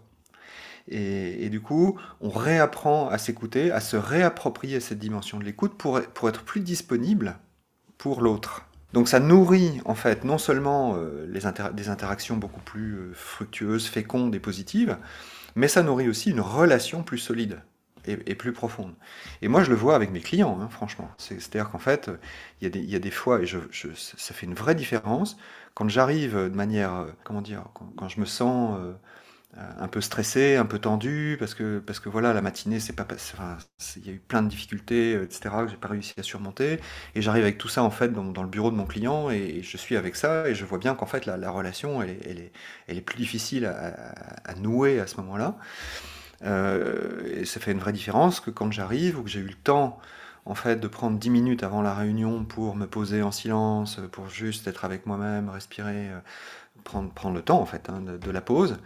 Et, 0.90 1.50
du 1.50 1.62
coup, 1.62 1.98
on 2.20 2.30
réapprend 2.30 3.08
à 3.08 3.18
s'écouter, 3.18 3.72
à 3.72 3.80
se 3.80 3.96
réapproprier 3.96 4.80
cette 4.80 5.00
dimension 5.00 5.40
de 5.40 5.46
l'écoute 5.46 5.78
pour, 5.78 6.02
pour 6.02 6.28
être 6.30 6.44
plus 6.44 6.60
disponible 6.60 7.38
pour 7.98 8.22
l'autre. 8.22 8.66
Donc 8.92 9.08
ça 9.08 9.20
nourrit 9.20 9.82
en 9.86 9.96
fait 9.96 10.24
non 10.24 10.38
seulement 10.38 10.96
euh, 10.98 11.26
les 11.28 11.42
des 11.74 11.90
interactions 11.90 12.38
beaucoup 12.38 12.62
plus 12.62 12.94
euh, 12.94 13.12
fructueuses, 13.14 13.88
fécondes 13.88 14.36
et 14.36 14.40
positives, 14.40 14.98
mais 15.56 15.68
ça 15.68 15.82
nourrit 15.82 16.08
aussi 16.08 16.30
une 16.30 16.42
relation 16.42 17.02
plus 17.02 17.18
solide 17.18 17.62
et, 18.06 18.36
plus 18.36 18.52
profonde. 18.52 18.94
Et 19.42 19.48
moi 19.48 19.64
je 19.64 19.70
le 19.70 19.76
vois 19.76 19.96
avec 19.96 20.12
mes 20.12 20.20
clients, 20.20 20.60
hein, 20.62 20.68
franchement. 20.70 21.10
C'est-à-dire 21.18 21.72
qu'en 21.72 21.80
fait, 21.80 22.12
il 22.62 22.76
y, 22.76 22.92
y, 22.92 22.96
a 22.96 23.00
des 23.00 23.12
fois, 23.12 23.42
et 23.42 23.46
je, 23.46 23.60
ça 23.96 24.34
fait 24.34 24.46
une 24.46 24.54
vraie 24.54 24.76
différence, 24.76 25.38
quand 25.74 25.88
j'arrive 25.88 26.36
de 26.36 26.56
manière, 26.56 26.94
euh, 26.94 27.08
comment 27.24 27.42
dire, 27.42 27.64
quand 27.96 28.10
je 28.10 28.20
me 28.20 28.26
sens 28.26 28.78
un 29.56 29.88
peu 29.88 30.02
stressé, 30.02 30.56
un 30.56 30.66
peu 30.66 30.80
tendu, 30.80 31.36
parce 31.40 31.54
que, 31.54 31.80
parce 31.80 32.00
que 32.00 32.10
voilà, 32.10 32.34
la 32.34 32.42
matinée, 32.42 32.80
c'est 32.80 32.94
pas, 32.94 33.06
il 33.98 34.06
y 34.06 34.10
a 34.10 34.14
eu 34.14 34.20
plein 34.20 34.42
de 34.42 34.48
difficultés, 34.48 35.14
etc., 35.14 35.42
que 35.66 35.68
j'ai 35.70 35.78
pas 35.78 35.90
réussi 35.90 36.14
à 36.18 36.24
surmonter. 36.24 36.80
Et 37.14 37.22
j'arrive 37.22 37.44
avec 37.44 37.60
tout 37.60 37.68
ça, 37.68 37.84
en 37.84 37.92
fait, 37.92 38.10
dans, 38.10 38.24
dans, 38.24 38.42
le 38.42 38.50
bureau 38.50 38.72
de 38.72 38.76
mon 38.76 38.86
client, 38.86 39.30
et, 39.30 39.62
je 39.62 39.78
suis 39.78 39.96
avec 39.96 40.16
ça, 40.16 40.50
et 40.50 40.56
je 40.56 40.66
vois 40.66 40.80
bien 40.80 40.96
qu'en 40.96 41.06
fait, 41.06 41.26
la, 41.28 41.38
la, 41.38 41.52
relation, 41.52 42.02
elle 42.02 42.10
est, 42.10 42.20
elle, 42.26 42.40
est, 42.40 42.52
elle 42.88 42.98
est 42.98 43.02
plus 43.02 43.18
difficile 43.18 43.66
à, 43.66 44.56
nouer 44.56 45.00
à 45.00 45.08
ce 45.08 45.18
moment-là. 45.18 45.58
Euh, 46.44 47.22
et 47.42 47.46
ça 47.46 47.60
fait 47.60 47.72
une 47.72 47.80
vraie 47.80 47.94
différence 47.94 48.40
que 48.40 48.50
quand 48.50 48.72
j'arrive, 48.72 49.20
ou 49.20 49.24
que 49.24 49.30
j'ai 49.30 49.40
eu 49.40 49.48
le 49.48 49.54
temps, 49.54 50.00
en 50.46 50.56
fait, 50.56 50.78
de 50.78 50.88
prendre 50.88 51.20
10 51.20 51.30
minutes 51.30 51.64
avant 51.64 51.82
la 51.84 51.94
réunion 51.94 52.44
pour 52.44 52.76
me 52.76 52.88
poser 52.88 53.22
en 53.22 53.32
silence, 53.32 54.00
pour 54.12 54.30
juste 54.30 54.68
être 54.68 54.84
avec 54.84 55.06
moi-même, 55.06 55.50
respirer, 55.50 56.10
euh, 56.10 56.20
prendre, 56.84 57.12
prendre 57.14 57.36
le 57.36 57.44
temps, 57.44 57.62
en 57.62 57.66
fait, 57.66 57.90
hein, 57.90 58.02
de 58.02 58.32
la 58.32 58.42
pause 58.42 58.78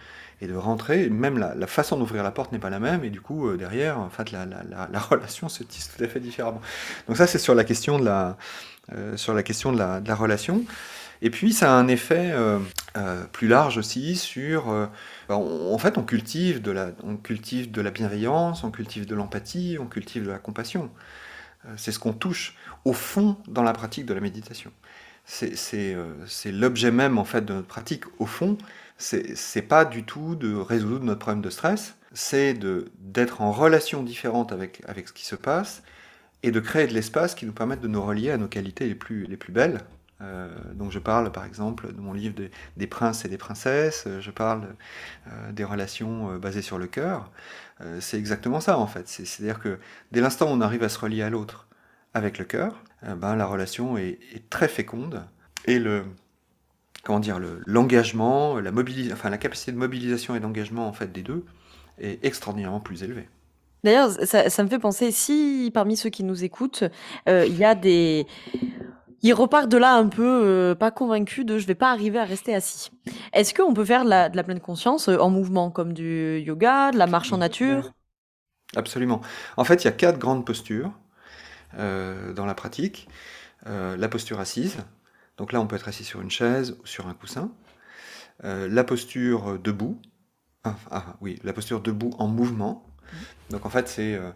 et 0.42 0.48
de 0.48 0.56
rentrer. 0.56 1.10
Même 1.10 1.38
la, 1.38 1.68
façon 1.68 1.98
d'ouvrir 1.98 2.24
la 2.24 2.32
porte 2.32 2.52
n'est 2.52 2.60
pas 2.60 2.70
la 2.70 2.80
même, 2.80 3.04
et 3.04 3.10
du 3.10 3.22
coup, 3.22 3.48
euh, 3.48 3.58
derrière, 3.58 4.00
en 4.00 4.10
fait, 4.10 4.32
la, 4.32 4.46
la, 4.46 4.88
la, 4.92 5.00
relation 5.10 5.50
se 5.50 5.64
tisse 5.64 5.92
tout 5.96 6.04
à 6.04 6.08
fait 6.08 6.20
différemment. 6.20 6.62
Donc 7.08 7.18
ça, 7.18 7.28
c'est 7.28 7.40
sur 7.40 7.56
la 7.56 7.64
question 7.64 8.00
de 8.00 8.06
la, 8.06 8.38
euh, 8.94 9.18
sur 9.18 9.34
la, 9.34 9.44
question 9.44 9.72
de 9.72 9.78
la, 9.78 10.16
relation. 10.16 10.64
Et 11.22 11.32
puis, 11.32 11.52
ça 11.52 11.74
a 11.74 11.76
un 11.76 11.88
effet 11.88 12.32
euh, 12.32 12.60
plus 13.32 13.48
large 13.48 13.80
aussi 13.80 14.16
sur... 14.16 14.68
On, 15.30 15.74
en 15.74 15.78
fait, 15.80 15.98
on 15.98 16.04
cultive, 16.04 16.62
de 16.62 16.70
la, 16.70 16.92
on 17.04 17.18
cultive 17.18 17.72
de 17.72 17.82
la 17.82 17.90
bienveillance, 17.90 18.64
on 18.64 18.70
cultive 18.70 19.08
de 19.08 19.16
l'empathie, 19.16 19.78
on 19.80 19.88
cultive 19.88 20.26
de 20.26 20.30
la 20.30 20.38
compassion. 20.38 20.92
c'est 21.76 21.92
ce 21.92 21.98
qu'on 21.98 22.14
touche 22.14 22.56
au 22.86 22.94
fond 22.94 23.36
dans 23.48 23.64
la 23.64 23.74
pratique 23.74 24.06
de 24.06 24.14
la 24.14 24.22
méditation. 24.22 24.72
C'est 25.26 25.96
l'objet 26.46 26.92
même, 26.92 27.18
en 27.18 27.26
fait, 27.26 27.44
de 27.44 27.54
notre 27.54 27.68
pratique. 27.68 28.04
Au 28.20 28.28
fond, 28.28 28.56
c'est 28.98 29.62
pas 29.62 29.86
du 29.86 30.04
tout 30.04 30.36
de 30.36 30.56
résoudre 30.56 31.06
notre 31.06 31.20
problème 31.20 31.41
de 31.41 31.50
stress, 31.50 31.95
c'est 32.14 32.58
d'être 33.00 33.41
en 33.41 33.52
relation 33.52 34.04
différente 34.04 34.52
avec, 34.52 34.82
avec 34.88 35.08
ce 35.08 35.14
qui 35.14 35.26
se 35.26 35.36
passe 35.36 35.84
et 36.43 36.52
de 36.52 36.60
créer 36.60 36.88
de 36.88 36.93
l'espace 36.93 37.36
qui 37.36 37.45
nous 37.45 37.52
permette 37.54 37.82
de 37.82 37.88
nous 37.88 38.02
relier 38.02 38.32
à 38.32 38.38
nos 38.38 38.48
qualités 38.48 38.88
les 38.88 38.95
plus, 38.95 39.26
les 39.26 39.38
plus 39.38 39.54
belles. 39.54 39.82
Euh, 40.22 40.50
donc 40.74 40.91
je 40.91 40.98
parle 40.98 41.32
par 41.32 41.45
exemple 41.45 41.93
de 41.93 42.02
mon 42.02 42.14
livre 42.14 42.34
des, 42.34 42.50
des 42.76 42.88
princes 42.88 43.24
et 43.24 43.30
des 43.30 43.38
princesses, 43.38 44.08
je 44.20 44.32
parle 44.32 44.68
euh, 45.28 45.52
des 45.52 45.64
relations 45.64 46.32
euh, 46.32 46.38
basées 46.39 46.64
sur 46.64 46.80
le 46.80 46.88
cœur. 46.88 47.32
Euh, 47.82 48.00
c'est 48.02 48.18
exactement 48.18 48.60
ça 48.60 48.78
en 48.80 48.88
fait. 48.88 49.08
C'est-à-dire 49.08 49.60
que 49.60 49.80
dès 50.12 50.22
l'instant 50.22 50.48
où 50.48 50.54
on 50.54 50.62
arrive 50.62 50.84
à 50.84 50.89
se 50.89 50.98
relier 51.00 51.22
à 51.22 51.30
l'autre 51.30 51.68
avec 52.14 52.39
le 52.39 52.45
cœur, 52.45 52.84
euh, 53.04 53.16
ben, 53.16 53.36
la 53.36 53.45
relation 53.45 53.98
est, 53.98 54.20
est 54.34 54.50
très 54.50 54.68
féconde 54.68 55.24
et 55.66 55.80
le, 55.80 56.06
comment 57.04 57.20
dire, 57.20 57.39
l'engagement, 57.66 58.60
la, 58.60 58.72
enfin, 59.14 59.30
la 59.30 59.38
capacité 59.38 59.72
de 59.72 59.78
mobilisation 59.78 60.36
et 60.36 60.39
d'engagement 60.39 60.88
en 60.88 60.93
fait, 60.93 61.12
des 61.12 61.24
deux 61.24 61.45
est 62.00 62.24
extraordinairement 62.24 62.80
plus 62.80 63.04
élevée. 63.04 63.28
D'ailleurs, 63.84 64.12
ça, 64.12 64.50
ça, 64.50 64.64
me 64.64 64.70
fait 64.70 64.80
penser, 64.80 65.12
si 65.12 65.72
parmi 65.74 65.95
ceux 65.95 66.10
qui 66.10 66.24
nous 66.24 66.43
écoutent, 66.43 66.84
euh, 67.30 67.45
il 67.48 67.58
y 67.58 67.64
a 67.64 67.76
des... 67.76 68.26
Ils 69.24 69.34
repartent 69.34 69.70
de 69.70 69.78
là 69.78 69.95
un 69.95 70.08
peu 70.08 70.24
euh, 70.24 70.76
pas 70.76 70.91
convaincus 70.91 71.45
de 71.45 71.58
je 71.58 71.66
vais 71.66 71.76
pas 71.76 71.91
arriver 71.91 72.20
à 72.20 72.26
rester 72.26 72.54
assis. 72.54 72.91
Est-ce 73.34 73.54
qu'on 73.54 73.74
peut 73.74 73.86
faire 73.86 74.04
de 74.04 74.10
la, 74.10 74.30
de 74.30 74.38
la, 74.38 74.43
pleine 74.43 74.60
conscience 74.60 75.10
euh, 75.10 75.18
en 75.18 75.30
mouvement, 75.30 75.72
comme 75.72 75.93
du 75.93 76.39
yoga, 76.39 76.91
de 76.91 76.98
la 76.98 77.08
marche 77.08 77.34
en 77.34 77.38
nature? 77.38 77.93
Absolument. 78.76 79.22
En 79.56 79.64
fait, 79.64 79.84
il 79.84 79.86
y 79.86 79.88
a 79.88 79.93
quatre 79.93 80.20
grandes 80.20 80.45
postures 80.45 80.91
euh, 81.78 82.34
dans 82.34 82.45
la 82.45 82.54
pratique. 82.54 83.08
Euh, 83.66 83.98
la 83.98 84.08
posture 84.08 84.39
assise, 84.39 84.78
donc 85.38 85.52
là, 85.52 85.62
on 85.62 85.68
peut 85.68 85.76
être 85.76 85.88
assis 85.88 86.04
sur 86.04 86.22
une 86.22 86.32
chaise 86.32 86.76
ou 86.82 86.86
sur 86.86 87.08
un 87.08 87.14
coussin. 87.14 87.52
Euh, 88.44 88.68
la 88.68 88.84
posture 88.84 89.60
debout. 89.60 90.02
Ah, 90.64 90.76
ah, 90.92 91.16
oui, 91.22 91.40
la 91.44 91.54
posture 91.54 91.82
debout 91.82 92.12
en 92.18 92.28
mouvement. 92.28 92.86
Mmh. 92.88 93.16
Donc 93.52 93.66
en 93.66 93.70
fait, 93.70 93.88
c'est 93.88 94.16
euh, 94.16 94.32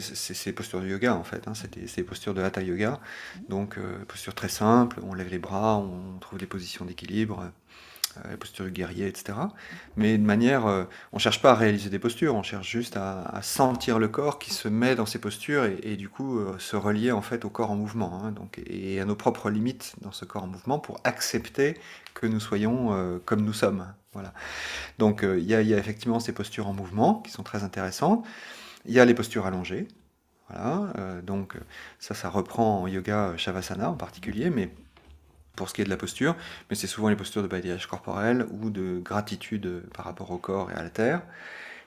c'est 0.00 0.46
les 0.46 0.52
postures 0.52 0.80
de 0.80 0.88
yoga 0.88 1.14
en 1.14 1.24
fait. 1.24 1.48
Hein, 1.48 1.54
c'est 1.54 1.78
des 1.78 2.02
postures 2.02 2.34
de 2.34 2.42
hatha 2.42 2.62
yoga. 2.62 3.00
Donc 3.48 3.78
euh, 3.78 4.04
posture 4.06 4.34
très 4.34 4.48
simple. 4.48 5.00
On 5.02 5.14
lève 5.14 5.28
les 5.28 5.38
bras, 5.38 5.76
on 5.76 6.18
trouve 6.18 6.38
des 6.38 6.46
positions 6.46 6.84
d'équilibre 6.84 7.50
euh, 8.16 8.30
la 8.30 8.36
posture 8.36 8.64
du 8.64 8.70
guerrier, 8.70 9.06
etc. 9.06 9.38
Mais 9.96 10.18
de 10.18 10.24
manière, 10.24 10.66
euh, 10.66 10.84
on 11.12 11.18
cherche 11.18 11.40
pas 11.42 11.52
à 11.52 11.54
réaliser 11.54 11.90
des 11.90 11.98
postures, 11.98 12.34
on 12.34 12.42
cherche 12.42 12.68
juste 12.68 12.96
à, 12.96 13.40
sentir 13.42 13.98
le 13.98 14.08
corps 14.08 14.38
qui 14.38 14.52
se 14.52 14.68
met 14.68 14.94
dans 14.94 15.06
ces 15.06 15.18
postures 15.18 15.64
et, 15.64 15.96
du 15.96 16.08
coup 16.08 16.38
euh, 16.38 16.56
se 16.58 16.76
relier 16.76 17.12
en 17.12 17.22
fait 17.22 17.44
au 17.44 17.50
corps 17.50 17.70
en 17.70 17.76
mouvement, 17.76 18.22
hein, 18.24 18.32
donc 18.32 18.60
et 18.66 19.00
à 19.00 19.04
nos 19.04 19.16
propres 19.16 19.50
limites 19.50 19.94
dans 20.00 20.12
ce 20.12 20.24
corps 20.24 20.44
en 20.44 20.46
mouvement 20.46 20.78
pour 20.78 21.00
accepter 21.04 21.78
que 22.14 22.26
nous 22.26 22.40
soyons 22.40 22.92
euh, 22.92 23.18
comme 23.24 23.42
nous 23.42 23.52
sommes. 23.52 23.86
Voilà. 24.12 24.32
Donc 24.98 25.22
il 25.24 25.44
y, 25.44 25.54
y, 25.54 25.74
a 25.74 25.78
effectivement 25.78 26.20
ces 26.20 26.32
postures 26.32 26.68
en 26.68 26.74
mouvement 26.74 27.16
qui 27.24 27.30
sont 27.30 27.42
très 27.42 27.64
intéressantes. 27.64 28.26
Il 28.84 28.92
y 28.92 29.00
a 29.00 29.04
les 29.04 29.14
postures 29.14 29.46
allongées. 29.46 29.88
Voilà. 30.50 30.92
donc 31.22 31.56
ça, 31.98 32.14
ça 32.14 32.28
reprend 32.28 32.82
en 32.82 32.86
yoga 32.86 33.32
Shavasana 33.38 33.88
en 33.88 33.94
particulier, 33.94 34.50
mais 34.50 34.70
pour 35.56 35.68
ce 35.68 35.74
qui 35.74 35.82
est 35.82 35.84
de 35.84 35.90
la 35.90 35.96
posture, 35.96 36.36
mais 36.70 36.76
c'est 36.76 36.86
souvent 36.86 37.08
les 37.08 37.16
postures 37.16 37.42
de 37.42 37.48
balayage 37.48 37.86
corporel 37.86 38.46
ou 38.50 38.70
de 38.70 38.98
gratitude 38.98 39.84
par 39.94 40.04
rapport 40.04 40.30
au 40.30 40.38
corps 40.38 40.70
et 40.70 40.74
à 40.74 40.82
la 40.82 40.90
terre, 40.90 41.22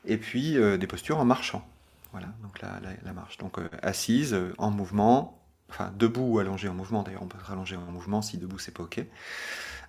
et 0.05 0.17
puis 0.17 0.57
euh, 0.57 0.77
des 0.77 0.87
postures 0.87 1.17
en 1.17 1.25
marchant. 1.25 1.67
Voilà, 2.11 2.27
donc 2.43 2.61
la, 2.61 3.13
marche. 3.13 3.37
Donc 3.37 3.59
euh, 3.59 3.67
assise, 3.81 4.33
euh, 4.33 4.53
en 4.57 4.71
mouvement, 4.71 5.37
enfin 5.69 5.91
debout 5.97 6.35
ou 6.35 6.39
allongé 6.39 6.69
en 6.69 6.73
mouvement, 6.73 7.03
d'ailleurs 7.03 7.23
on 7.23 7.27
peut 7.27 7.39
se 7.39 7.45
rallonger 7.45 7.75
en 7.75 7.91
mouvement 7.91 8.21
si 8.21 8.37
debout 8.37 8.59
c'est 8.59 8.73
pas 8.73 8.83
ok, 8.83 9.03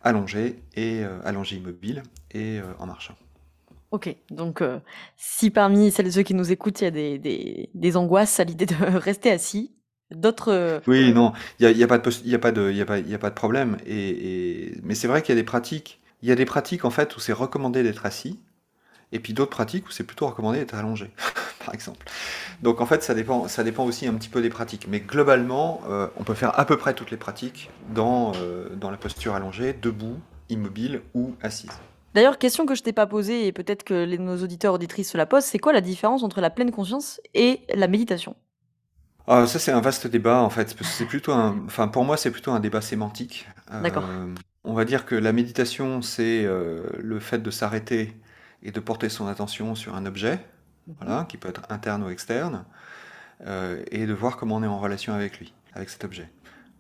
allongé 0.03 0.63
et 0.75 1.05
euh, 1.05 1.21
allongé 1.25 1.57
immobile 1.57 2.03
et 2.33 2.59
euh, 2.59 2.65
en 2.79 2.87
marchant. 2.87 3.15
Ok, 3.93 4.15
donc 4.31 4.63
euh, 4.63 4.81
si 5.17 5.51
parmi 5.51 5.91
celles 5.91 6.09
et 6.09 6.11
ceux 6.11 6.23
qui 6.23 6.35
nous 6.35 6.51
écoutent, 6.51 6.81
il 6.81 6.85
y 6.85 6.87
a 6.89 6.91
des, 6.91 7.71
des 7.73 7.97
angoisses 7.97 8.41
à 8.41 8.45
l'idée 8.45 8.67
de 8.67 8.75
rester 8.99 9.31
assis, 9.31 9.73
d'autres. 10.11 10.53
Euh, 10.53 10.81
oui, 10.87 11.13
non, 11.13 11.33
il 11.59 11.67
n'y 11.67 11.73
a, 11.73 11.77
y 11.77 11.83
a, 11.83 11.87
pas 11.87 11.99
de, 11.99 12.11
y 12.25 12.35
a, 12.35 12.39
pas 12.39 12.53
de, 12.53 12.71
y 12.73 12.81
a, 12.81 12.87
pas, 12.87 12.99
y 12.99 13.15
a 13.15 13.19
pas 13.19 13.31
de 13.31 13.35
problème. 13.35 13.77
Et, 13.87 14.09
et... 14.69 14.81
Mais 14.83 14.95
c'est 14.95 15.09
vrai 15.09 15.23
qu'il 15.23 15.35
y 15.35 15.39
a 15.39 15.41
des 15.41 15.47
pratiques. 15.47 16.01
Il 16.23 16.29
y 16.29 16.33
a 16.33 16.35
des 16.35 16.45
pratiques 16.45 16.85
en 16.85 16.91
fait 16.91 17.17
où 17.17 17.21
c'est 17.21 17.33
recommandé 17.33 17.83
d'être 17.83 18.07
assis, 18.07 18.41
et 19.13 19.21
puis 19.21 19.33
d'autres 19.33 19.51
pratiques 19.51 19.87
où 19.87 19.91
c'est 19.91 20.05
plutôt 20.05 20.27
recommandé 20.27 20.59
d'être 20.59 20.75
allongé, 20.75 21.11
par 21.65 21.75
exemple. 21.75 22.07
Donc 22.63 22.81
en 22.81 22.87
fait, 22.87 23.03
ça 23.03 23.15
dépend, 23.15 23.49
ça 23.49 23.65
dépend 23.65 23.85
aussi 23.85 24.07
un 24.07 24.15
petit 24.15 24.29
peu 24.29 24.43
des 24.43 24.49
pratiques. 24.49 24.87
Mais 24.89 25.01
globalement, 25.01 25.81
euh, 25.89 26.09
on 26.17 26.25
peut 26.25 26.35
faire 26.35 26.59
à 26.59 26.65
peu 26.65 26.77
près 26.77 26.95
toutes 26.95 27.11
les 27.11 27.17
pratiques 27.17 27.71
dans, 27.95 28.33
euh, 28.37 28.69
dans 28.77 28.91
la 28.91 28.97
posture 28.97 29.35
allongée, 29.35 29.73
debout, 29.75 30.19
immobile 30.49 31.03
ou 31.15 31.35
assise. 31.43 31.71
D'ailleurs, 32.15 32.39
question 32.39 32.65
que 32.65 32.75
je 32.75 32.83
t'ai 32.83 32.95
pas 32.95 33.07
posée 33.07 33.47
et 33.47 33.53
peut-être 33.53 33.85
que 33.85 34.05
les, 34.05 34.17
nos 34.17 34.43
auditeurs 34.43 34.73
auditrices 34.73 35.11
se 35.11 35.19
la 35.19 35.27
posent, 35.27 35.45
c'est 35.45 35.59
quoi 35.59 35.75
la 35.75 35.83
différence 35.83 36.23
entre 36.23 36.41
la 36.41 36.49
pleine 36.49 36.71
conscience 36.71 37.21
et 37.35 37.61
la 37.75 37.89
méditation? 37.89 38.37
Ah, 39.27 39.47
ça 39.47 39.59
c'est 39.59 39.73
un 39.73 39.81
vaste 39.81 40.07
débat 40.07 40.41
en 40.41 40.51
fait. 40.51 40.77
C'est 40.83 41.07
plutôt 41.07 41.33
un, 41.33 41.65
enfin 41.67 41.89
pour 41.89 42.05
moi 42.05 42.17
c'est 42.17 42.31
plutôt 42.31 42.53
un 42.53 42.61
débat 42.61 42.81
sémantique. 42.81 43.49
D'accord. 43.83 44.05
Euh, 44.09 44.33
on 44.65 44.75
va 44.75 44.85
dire 44.85 45.07
que 45.07 45.15
la 45.15 45.33
méditation 45.33 46.03
c'est 46.03 46.45
euh, 46.45 46.85
le 46.99 47.19
fait 47.21 47.39
de 47.39 47.51
s'arrêter 47.51 48.17
et 48.63 48.71
de 48.71 48.81
porter 48.81 49.09
son 49.09 49.27
attention 49.27 49.75
sur 49.75 49.95
un 49.95 50.07
objet, 50.07 50.37
mmh. 50.87 50.93
voilà, 51.01 51.27
qui 51.29 51.37
peut 51.37 51.49
être 51.49 51.63
interne 51.71 52.03
ou 52.03 52.09
externe, 52.09 52.65
euh, 53.47 53.83
et 53.91 54.07
de 54.07 54.13
voir 54.13 54.37
comment 54.37 54.57
on 54.57 54.63
est 54.63 54.69
en 54.69 54.79
relation 54.79 55.13
avec 55.13 55.39
lui, 55.39 55.53
avec 55.75 55.91
cet 55.91 56.05
objet. 56.05 56.31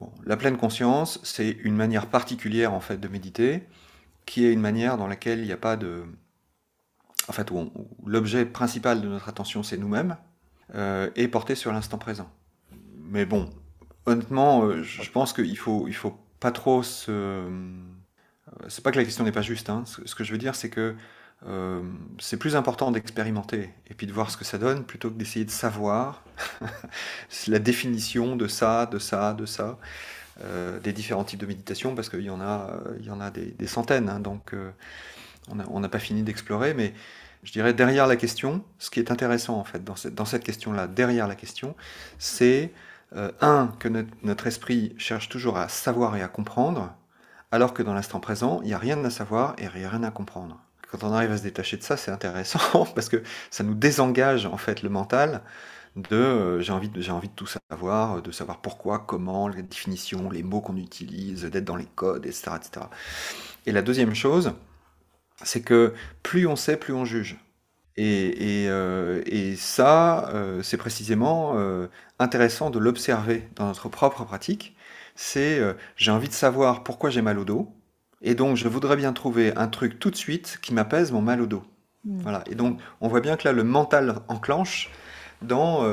Bon, 0.01 0.13
la 0.25 0.37
pleine 0.37 0.57
conscience 0.57 1.21
c'est 1.23 1.51
une 1.51 1.75
manière 1.75 2.07
particulière 2.07 2.73
en 2.75 2.81
fait 2.81 2.99
de 2.99 3.09
méditer, 3.09 3.67
qui 4.25 4.45
est 4.45 4.53
une 4.53 4.61
manière 4.61 4.97
dans 4.97 5.07
laquelle 5.07 5.41
il 5.41 5.47
n'y 5.47 5.53
a 5.53 5.59
pas 5.59 5.77
de 5.77 6.05
en 7.29 7.33
fait, 7.33 7.51
où, 7.51 7.71
l'objet 8.05 8.45
principal 8.45 9.01
de 9.01 9.09
notre 9.09 9.29
attention, 9.29 9.63
c'est 9.63 9.77
nous-mêmes, 9.77 10.17
euh, 10.75 11.11
est 11.15 11.29
porté 11.29 11.55
sur 11.55 11.73
l'instant 11.73 11.97
présent. 11.97 12.29
Mais 12.99 13.25
bon, 13.25 13.49
honnêtement, 14.05 14.65
euh, 14.65 14.83
je 14.83 15.09
pense 15.11 15.33
qu'il 15.33 15.57
faut, 15.57 15.87
il 15.87 15.95
faut 15.95 16.19
pas 16.41 16.51
trop 16.51 16.83
se. 16.83 17.11
Euh, 17.11 17.49
c'est 18.69 18.83
pas 18.83 18.91
que 18.91 18.99
la 18.99 19.05
question 19.05 19.23
n'est 19.23 19.33
pas 19.33 19.43
juste. 19.43 19.71
Hein. 19.71 19.85
Ce, 19.87 20.15
que 20.15 20.25
je 20.25 20.33
veux 20.33 20.39
dire, 20.39 20.55
c'est 20.55 20.71
que 20.71 20.95
c'est 22.19 22.39
plus 22.39 22.57
important 22.57 22.91
d'expérimenter 22.91 23.71
et 23.89 23.95
puis 23.95 24.07
de 24.07 24.13
voir 24.13 24.31
ce 24.31 24.37
que 24.37 24.45
ça 24.45 24.59
donne 24.59 24.85
plutôt 24.85 25.11
que 25.11 25.17
d'essayer 25.17 25.45
de 25.45 25.51
savoir 25.51 26.25
la 27.47 27.59
définition 27.59 28.35
de 28.35 28.49
ça, 28.49 28.87
de 28.87 28.99
ça, 28.99 29.35
de 29.35 29.47
ça, 29.47 29.79
des 30.83 30.93
différents 30.93 31.25
types 31.25 31.39
de 31.39 31.47
méditation, 31.47 31.95
parce 31.95 32.09
qu'il 32.09 32.23
y 32.23 32.31
en 32.31 32.41
a, 32.41 32.81
il 32.99 33.05
y 33.05 33.11
en 33.11 33.21
a 33.21 33.31
des, 33.31 33.67
centaines. 33.67 34.09
Hein. 34.09 34.19
donc, 34.19 34.55
on 35.49 35.81
n'a 35.81 35.89
pas 35.89 35.99
fini 35.99 36.23
d'explorer, 36.23 36.73
mais 36.75 36.95
je 37.47 37.53
dirais 37.53 37.73
derrière 37.73 38.09
la 38.09 38.17
question, 38.17 38.65
ce 38.81 38.91
qui 38.91 38.99
est 38.99 39.13
intéressant 39.13 39.55
en 39.55 39.63
fait 39.63 39.85
dans 39.85 40.25
cette, 40.25 40.43
question-là, 40.43 40.89
derrière 40.89 41.29
la 41.29 41.37
question, 41.37 41.77
c'est 42.19 42.73
euh, 43.15 43.31
un, 43.41 43.73
que 43.79 43.89
notre, 44.25 44.49
esprit 44.49 44.97
cherche 44.99 45.29
toujours 45.29 45.57
à 45.57 45.69
savoir 45.69 46.17
et 46.17 46.23
à 46.23 46.29
comprendre, 46.29 46.93
alors 47.53 47.73
que 47.73 47.85
dans 47.85 47.95
l'instant 47.95 48.19
présent, 48.19 48.61
il 48.63 48.67
n'y 48.67 48.75
a 48.75 48.79
rien 48.79 49.03
à 49.05 49.11
savoir 49.11 49.55
et 49.59 49.69
rien 49.69 50.03
à 50.03 50.11
comprendre. 50.11 50.59
Quand 50.91 51.05
on 51.05 51.13
arrive 51.13 51.31
à 51.31 51.39
se 51.39 51.45
détacher 51.45 51.77
de 51.77 51.85
ça, 51.85 51.97
c'est 51.97 52.11
intéressant 52.11 52.85
parce 52.97 53.09
que 53.09 53.23
ça 53.51 53.63
nous 53.63 53.75
désengage 53.75 54.45
en 54.45 54.57
fait 54.57 54.83
le 54.83 54.89
mental 54.89 55.43
de 55.95 56.17
euh, 56.17 56.61
j'ai 56.61 56.73
envie, 56.73 56.89
de, 56.89 57.01
j'ai 57.01 57.13
envie 57.13 57.29
de 57.29 57.35
tout 57.35 57.47
savoir, 57.71 58.23
de 58.23 58.33
savoir 58.33 58.61
pourquoi, 58.61 59.05
comment, 59.07 59.47
les 59.47 59.63
définitions, 59.63 60.31
les 60.31 60.43
mots 60.43 60.61
qu'on 60.61 60.77
utilise, 60.77 61.45
d'être 61.45 61.65
dans 61.65 61.77
les 61.77 61.87
codes, 61.95 62.27
etc., 62.27 62.51
etc. 62.57 62.87
Et 63.67 63.73
la 63.73 63.83
deuxième 63.83 64.17
chose, 64.17 64.53
c'est 65.43 65.63
que 65.63 65.93
plus 66.23 66.47
on 66.47 66.57
sait, 66.57 66.77
plus 66.77 66.95
on 66.95 67.05
juge. 67.05 67.37
Et, 67.97 68.67
euh, 68.69 69.23
ça, 69.57 70.29
euh, 70.29 70.63
c'est 70.63 70.77
précisément 70.77 71.55
euh, 71.57 71.87
intéressant 72.19 72.71
de 72.71 72.79
l'observer 72.79 73.49
dans 73.57 73.67
notre 73.67 73.89
propre 73.89 74.25
pratique. 74.25 74.77
C'est 75.15 75.63
j'ai 75.97 76.11
envie 76.11 76.29
de 76.29 76.35
savoir 76.35 76.85
pourquoi 76.85 77.09
j'ai 77.09 77.23
mal 77.23 77.39
au 77.39 77.47
dos, 77.47 77.73
et 78.21 78.35
donc 78.35 78.59
je 78.59 78.69
voudrais 78.69 78.97
bien 78.97 79.15
trouver 79.15 79.57
un 79.57 79.67
truc 79.67 79.99
tout 79.99 80.11
de 80.11 80.17
suite 80.17 80.59
qui 80.61 80.75
m'apaise 80.75 81.11
mon 81.11 81.23
mal 81.23 81.41
au 81.41 81.47
dos. 81.47 81.63
Mmh. 82.05 82.19
Voilà. 82.21 82.45
Et 82.51 82.55
donc 82.55 82.79
on 83.01 83.09
voit 83.09 83.23
bien 83.23 83.39
que 83.39 83.49
là 83.49 83.53
le 83.53 83.65
mental 83.65 84.17
enclenche 84.29 84.91
dans 85.41 85.87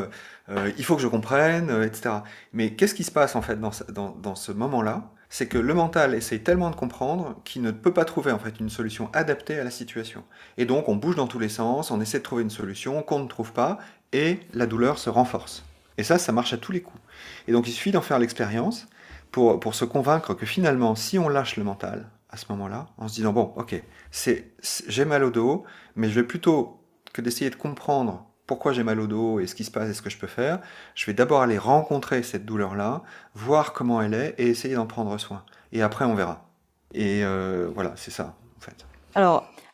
il 0.77 0.83
faut 0.83 0.97
que 0.97 1.01
je 1.01 1.07
comprenne, 1.07 1.69
etc. 1.83 2.15
Mais 2.51 2.73
qu'est-ce 2.75 2.93
qui 2.93 3.05
se 3.05 3.11
passe 3.11 3.37
en 3.37 3.41
fait 3.41 3.57
dans 3.61 4.35
ce 4.35 4.51
moment-là? 4.51 5.12
C'est 5.33 5.47
que 5.47 5.57
le 5.57 5.73
mental 5.73 6.13
essaye 6.13 6.43
tellement 6.43 6.69
de 6.69 6.75
comprendre 6.75 7.41
qu'il 7.43 7.63
ne 7.63 7.71
peut 7.71 7.91
pas 7.91 8.05
trouver 8.05 8.31
en 8.31 8.37
fait 8.37 8.59
une 8.59 8.69
solution 8.69 9.09
adaptée 9.13 9.57
à 9.57 9.63
la 9.63 9.71
situation. 9.71 10.23
Et 10.57 10.65
donc 10.65 10.89
on 10.89 10.95
bouge 10.95 11.15
dans 11.15 11.25
tous 11.25 11.39
les 11.39 11.49
sens, 11.49 11.89
on 11.89 11.99
essaie 11.99 12.19
de 12.19 12.23
trouver 12.23 12.43
une 12.43 12.51
solution 12.51 13.01
qu'on 13.01 13.17
ne 13.17 13.27
trouve 13.27 13.51
pas, 13.51 13.79
et 14.11 14.41
la 14.53 14.67
douleur 14.67 14.99
se 14.99 15.09
renforce. 15.09 15.65
Et 15.97 16.03
ça, 16.03 16.19
ça 16.19 16.31
marche 16.31 16.53
à 16.53 16.57
tous 16.57 16.71
les 16.71 16.83
coups. 16.83 17.01
Et 17.47 17.51
donc 17.51 17.67
il 17.67 17.71
suffit 17.71 17.89
d'en 17.89 18.03
faire 18.03 18.19
l'expérience 18.19 18.85
pour, 19.31 19.59
pour 19.59 19.73
se 19.73 19.85
convaincre 19.85 20.35
que 20.35 20.45
finalement, 20.45 20.93
si 20.93 21.17
on 21.17 21.29
lâche 21.29 21.57
le 21.57 21.63
mental 21.63 22.07
à 22.29 22.37
ce 22.37 22.45
moment-là, 22.49 22.85
en 22.99 23.07
se 23.07 23.15
disant, 23.15 23.33
bon, 23.33 23.53
ok, 23.55 23.81
c'est, 24.11 24.51
j'ai 24.87 25.05
mal 25.05 25.23
au 25.23 25.31
dos, 25.31 25.63
mais 25.95 26.09
je 26.09 26.13
vais 26.13 26.27
plutôt 26.27 26.79
que 27.11 27.21
d'essayer 27.21 27.49
de 27.49 27.55
comprendre 27.55 28.27
pourquoi 28.47 28.73
j'ai 28.73 28.83
mal 28.83 28.99
au 28.99 29.07
dos 29.07 29.39
et 29.39 29.47
ce 29.47 29.55
qui 29.55 29.63
se 29.63 29.71
passe 29.71 29.89
et 29.89 29.93
ce 29.93 30.01
que 30.01 30.09
je 30.09 30.17
peux 30.17 30.27
faire, 30.27 30.59
je 30.95 31.05
vais 31.05 31.13
d'abord 31.13 31.41
aller 31.41 31.57
rencontrer 31.57 32.23
cette 32.23 32.45
douleur-là, 32.45 33.01
voir 33.35 33.73
comment 33.73 34.01
elle 34.01 34.13
est 34.13 34.35
et 34.37 34.47
essayer 34.47 34.75
d'en 34.75 34.85
prendre 34.85 35.17
soin. 35.17 35.43
Et 35.71 35.81
après, 35.81 36.05
on 36.05 36.15
verra. 36.15 36.45
Et 36.93 37.23
euh, 37.23 37.69
voilà, 37.73 37.93
c'est 37.95 38.11
ça, 38.11 38.35
en 38.57 38.61
fait. 38.61 38.85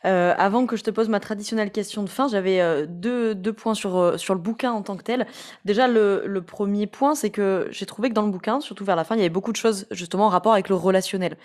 Euh, 0.06 0.34
avant 0.38 0.66
que 0.66 0.76
je 0.76 0.82
te 0.82 0.90
pose 0.90 1.08
ma 1.08 1.20
traditionnelle 1.20 1.70
question 1.70 2.02
de 2.02 2.08
fin, 2.08 2.28
j'avais 2.28 2.60
euh, 2.60 2.86
deux, 2.88 3.34
deux, 3.34 3.52
points 3.52 3.74
sur, 3.74 3.98
euh, 3.98 4.16
sur 4.16 4.34
le 4.34 4.40
bouquin 4.40 4.72
en 4.72 4.82
tant 4.82 4.96
que 4.96 5.02
tel. 5.02 5.26
Déjà, 5.64 5.88
le, 5.88 6.22
le 6.26 6.42
premier 6.42 6.86
point, 6.86 7.14
c'est 7.14 7.30
que 7.30 7.68
j'ai 7.70 7.84
trouvé 7.84 8.08
que 8.08 8.14
dans 8.14 8.22
le 8.22 8.30
bouquin, 8.30 8.60
surtout 8.60 8.84
vers 8.84 8.96
la 8.96 9.04
fin, 9.04 9.14
il 9.14 9.18
y 9.18 9.22
avait 9.22 9.28
beaucoup 9.28 9.52
de 9.52 9.56
choses 9.56 9.86
justement 9.90 10.26
en 10.26 10.28
rapport 10.28 10.52
avec 10.52 10.68
le 10.68 10.74
relationnel. 10.74 11.36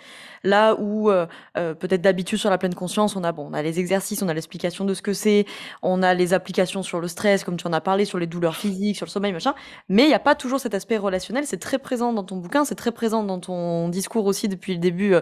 Là 0.44 0.76
où 0.78 1.10
peut-être 1.54 2.02
d'habitude 2.02 2.38
sur 2.38 2.50
la 2.50 2.58
pleine 2.58 2.74
conscience, 2.74 3.16
on 3.16 3.24
a 3.24 3.32
bon, 3.32 3.48
on 3.50 3.52
a 3.52 3.62
les 3.62 3.80
exercices, 3.80 4.22
on 4.22 4.28
a 4.28 4.34
l'explication 4.34 4.84
de 4.84 4.94
ce 4.94 5.02
que 5.02 5.12
c'est, 5.12 5.44
on 5.82 6.02
a 6.02 6.14
les 6.14 6.34
applications 6.34 6.82
sur 6.82 7.00
le 7.00 7.08
stress, 7.08 7.42
comme 7.42 7.56
tu 7.56 7.66
en 7.66 7.72
as 7.72 7.80
parlé, 7.80 8.04
sur 8.04 8.18
les 8.18 8.26
douleurs 8.26 8.56
physiques, 8.56 8.96
sur 8.96 9.06
le 9.06 9.10
sommeil, 9.10 9.32
machin. 9.32 9.54
Mais 9.88 10.04
il 10.04 10.08
n'y 10.08 10.14
a 10.14 10.20
pas 10.20 10.34
toujours 10.34 10.60
cet 10.60 10.74
aspect 10.74 10.98
relationnel. 10.98 11.46
C'est 11.46 11.58
très 11.58 11.78
présent 11.78 12.12
dans 12.12 12.22
ton 12.22 12.36
bouquin, 12.36 12.64
c'est 12.64 12.76
très 12.76 12.92
présent 12.92 13.24
dans 13.24 13.40
ton 13.40 13.88
discours 13.88 14.26
aussi 14.26 14.48
depuis 14.48 14.74
le 14.74 14.78
début 14.78 15.14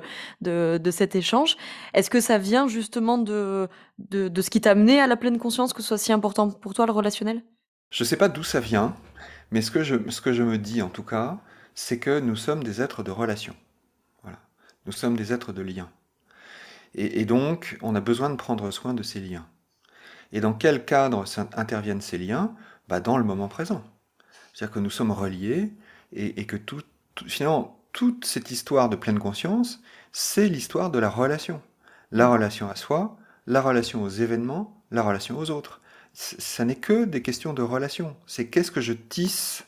de, 0.42 0.78
de 0.82 0.90
cet 0.90 1.16
échange. 1.16 1.56
Est-ce 1.94 2.10
que 2.10 2.20
ça 2.20 2.36
vient 2.38 2.68
justement 2.68 3.18
de, 3.24 3.68
de, 3.98 4.42
ce 4.42 4.50
qui 4.50 4.60
t'a 4.60 4.72
amené 4.72 5.00
à 5.00 5.06
la 5.06 5.16
pleine 5.16 5.38
conscience, 5.38 5.72
que 5.72 5.82
ce 5.82 5.88
soit 5.88 5.98
si 5.98 6.12
important 6.12 6.50
pour 6.50 6.74
toi 6.74 6.86
le 6.86 6.92
relationnel? 6.92 7.42
Je 7.90 8.04
ne 8.04 8.06
sais 8.06 8.16
pas 8.16 8.28
d'où 8.28 8.42
ça 8.42 8.60
vient, 8.60 8.94
mais 9.50 9.62
ce 9.62 9.70
que, 9.70 9.82
je, 9.82 9.96
ce 10.10 10.20
que 10.20 10.32
je 10.32 10.42
me 10.42 10.58
dis 10.58 10.82
en 10.82 10.88
tout 10.88 11.02
cas, 11.02 11.38
c'est 11.74 11.98
que 11.98 12.20
nous 12.20 12.36
sommes 12.36 12.62
des 12.62 12.80
êtres 12.80 13.02
de 13.02 13.10
relation. 13.10 13.54
Voilà. 14.22 14.38
Nous 14.86 14.92
sommes 14.92 15.16
des 15.16 15.32
êtres 15.32 15.52
de 15.52 15.62
lien. 15.62 15.90
Et, 16.96 17.24
donc, 17.24 17.76
on 17.82 17.96
a 17.96 18.00
besoin 18.00 18.30
de 18.30 18.36
prendre 18.36 18.70
soin 18.70 18.94
de 18.94 19.02
ces 19.02 19.20
liens. 19.20 19.46
Et 20.30 20.40
dans 20.40 20.52
quel 20.52 20.84
cadre 20.84 21.24
interviennent 21.56 22.00
ces 22.00 22.18
liens? 22.18 22.54
Bah 22.88 23.00
Dans 23.00 23.18
le 23.18 23.24
moment 23.24 23.48
présent. 23.48 23.82
C'est-à-dire 24.52 24.74
que 24.74 24.78
nous 24.78 24.90
sommes 24.90 25.10
reliés 25.10 25.72
et, 26.12 26.46
que 26.46 26.56
tout, 26.56 26.82
finalement, 27.26 27.80
toute 27.92 28.24
cette 28.24 28.52
histoire 28.52 28.88
de 28.88 28.94
pleine 28.94 29.18
conscience, 29.18 29.80
c'est 30.12 30.48
l'histoire 30.48 30.90
de 30.90 31.00
la 31.00 31.08
relation 31.08 31.60
la 32.14 32.28
relation 32.28 32.70
à 32.70 32.76
soi, 32.76 33.16
la 33.46 33.60
relation 33.60 34.02
aux 34.04 34.08
événements, 34.08 34.80
la 34.92 35.02
relation 35.02 35.36
aux 35.36 35.50
autres. 35.50 35.80
Ça 36.12 36.64
n'est 36.64 36.76
que 36.76 37.04
des 37.04 37.22
questions 37.22 37.52
de 37.52 37.60
relation. 37.60 38.16
C'est 38.26 38.46
qu'est-ce 38.46 38.70
que 38.70 38.80
je 38.80 38.92
tisse 38.92 39.64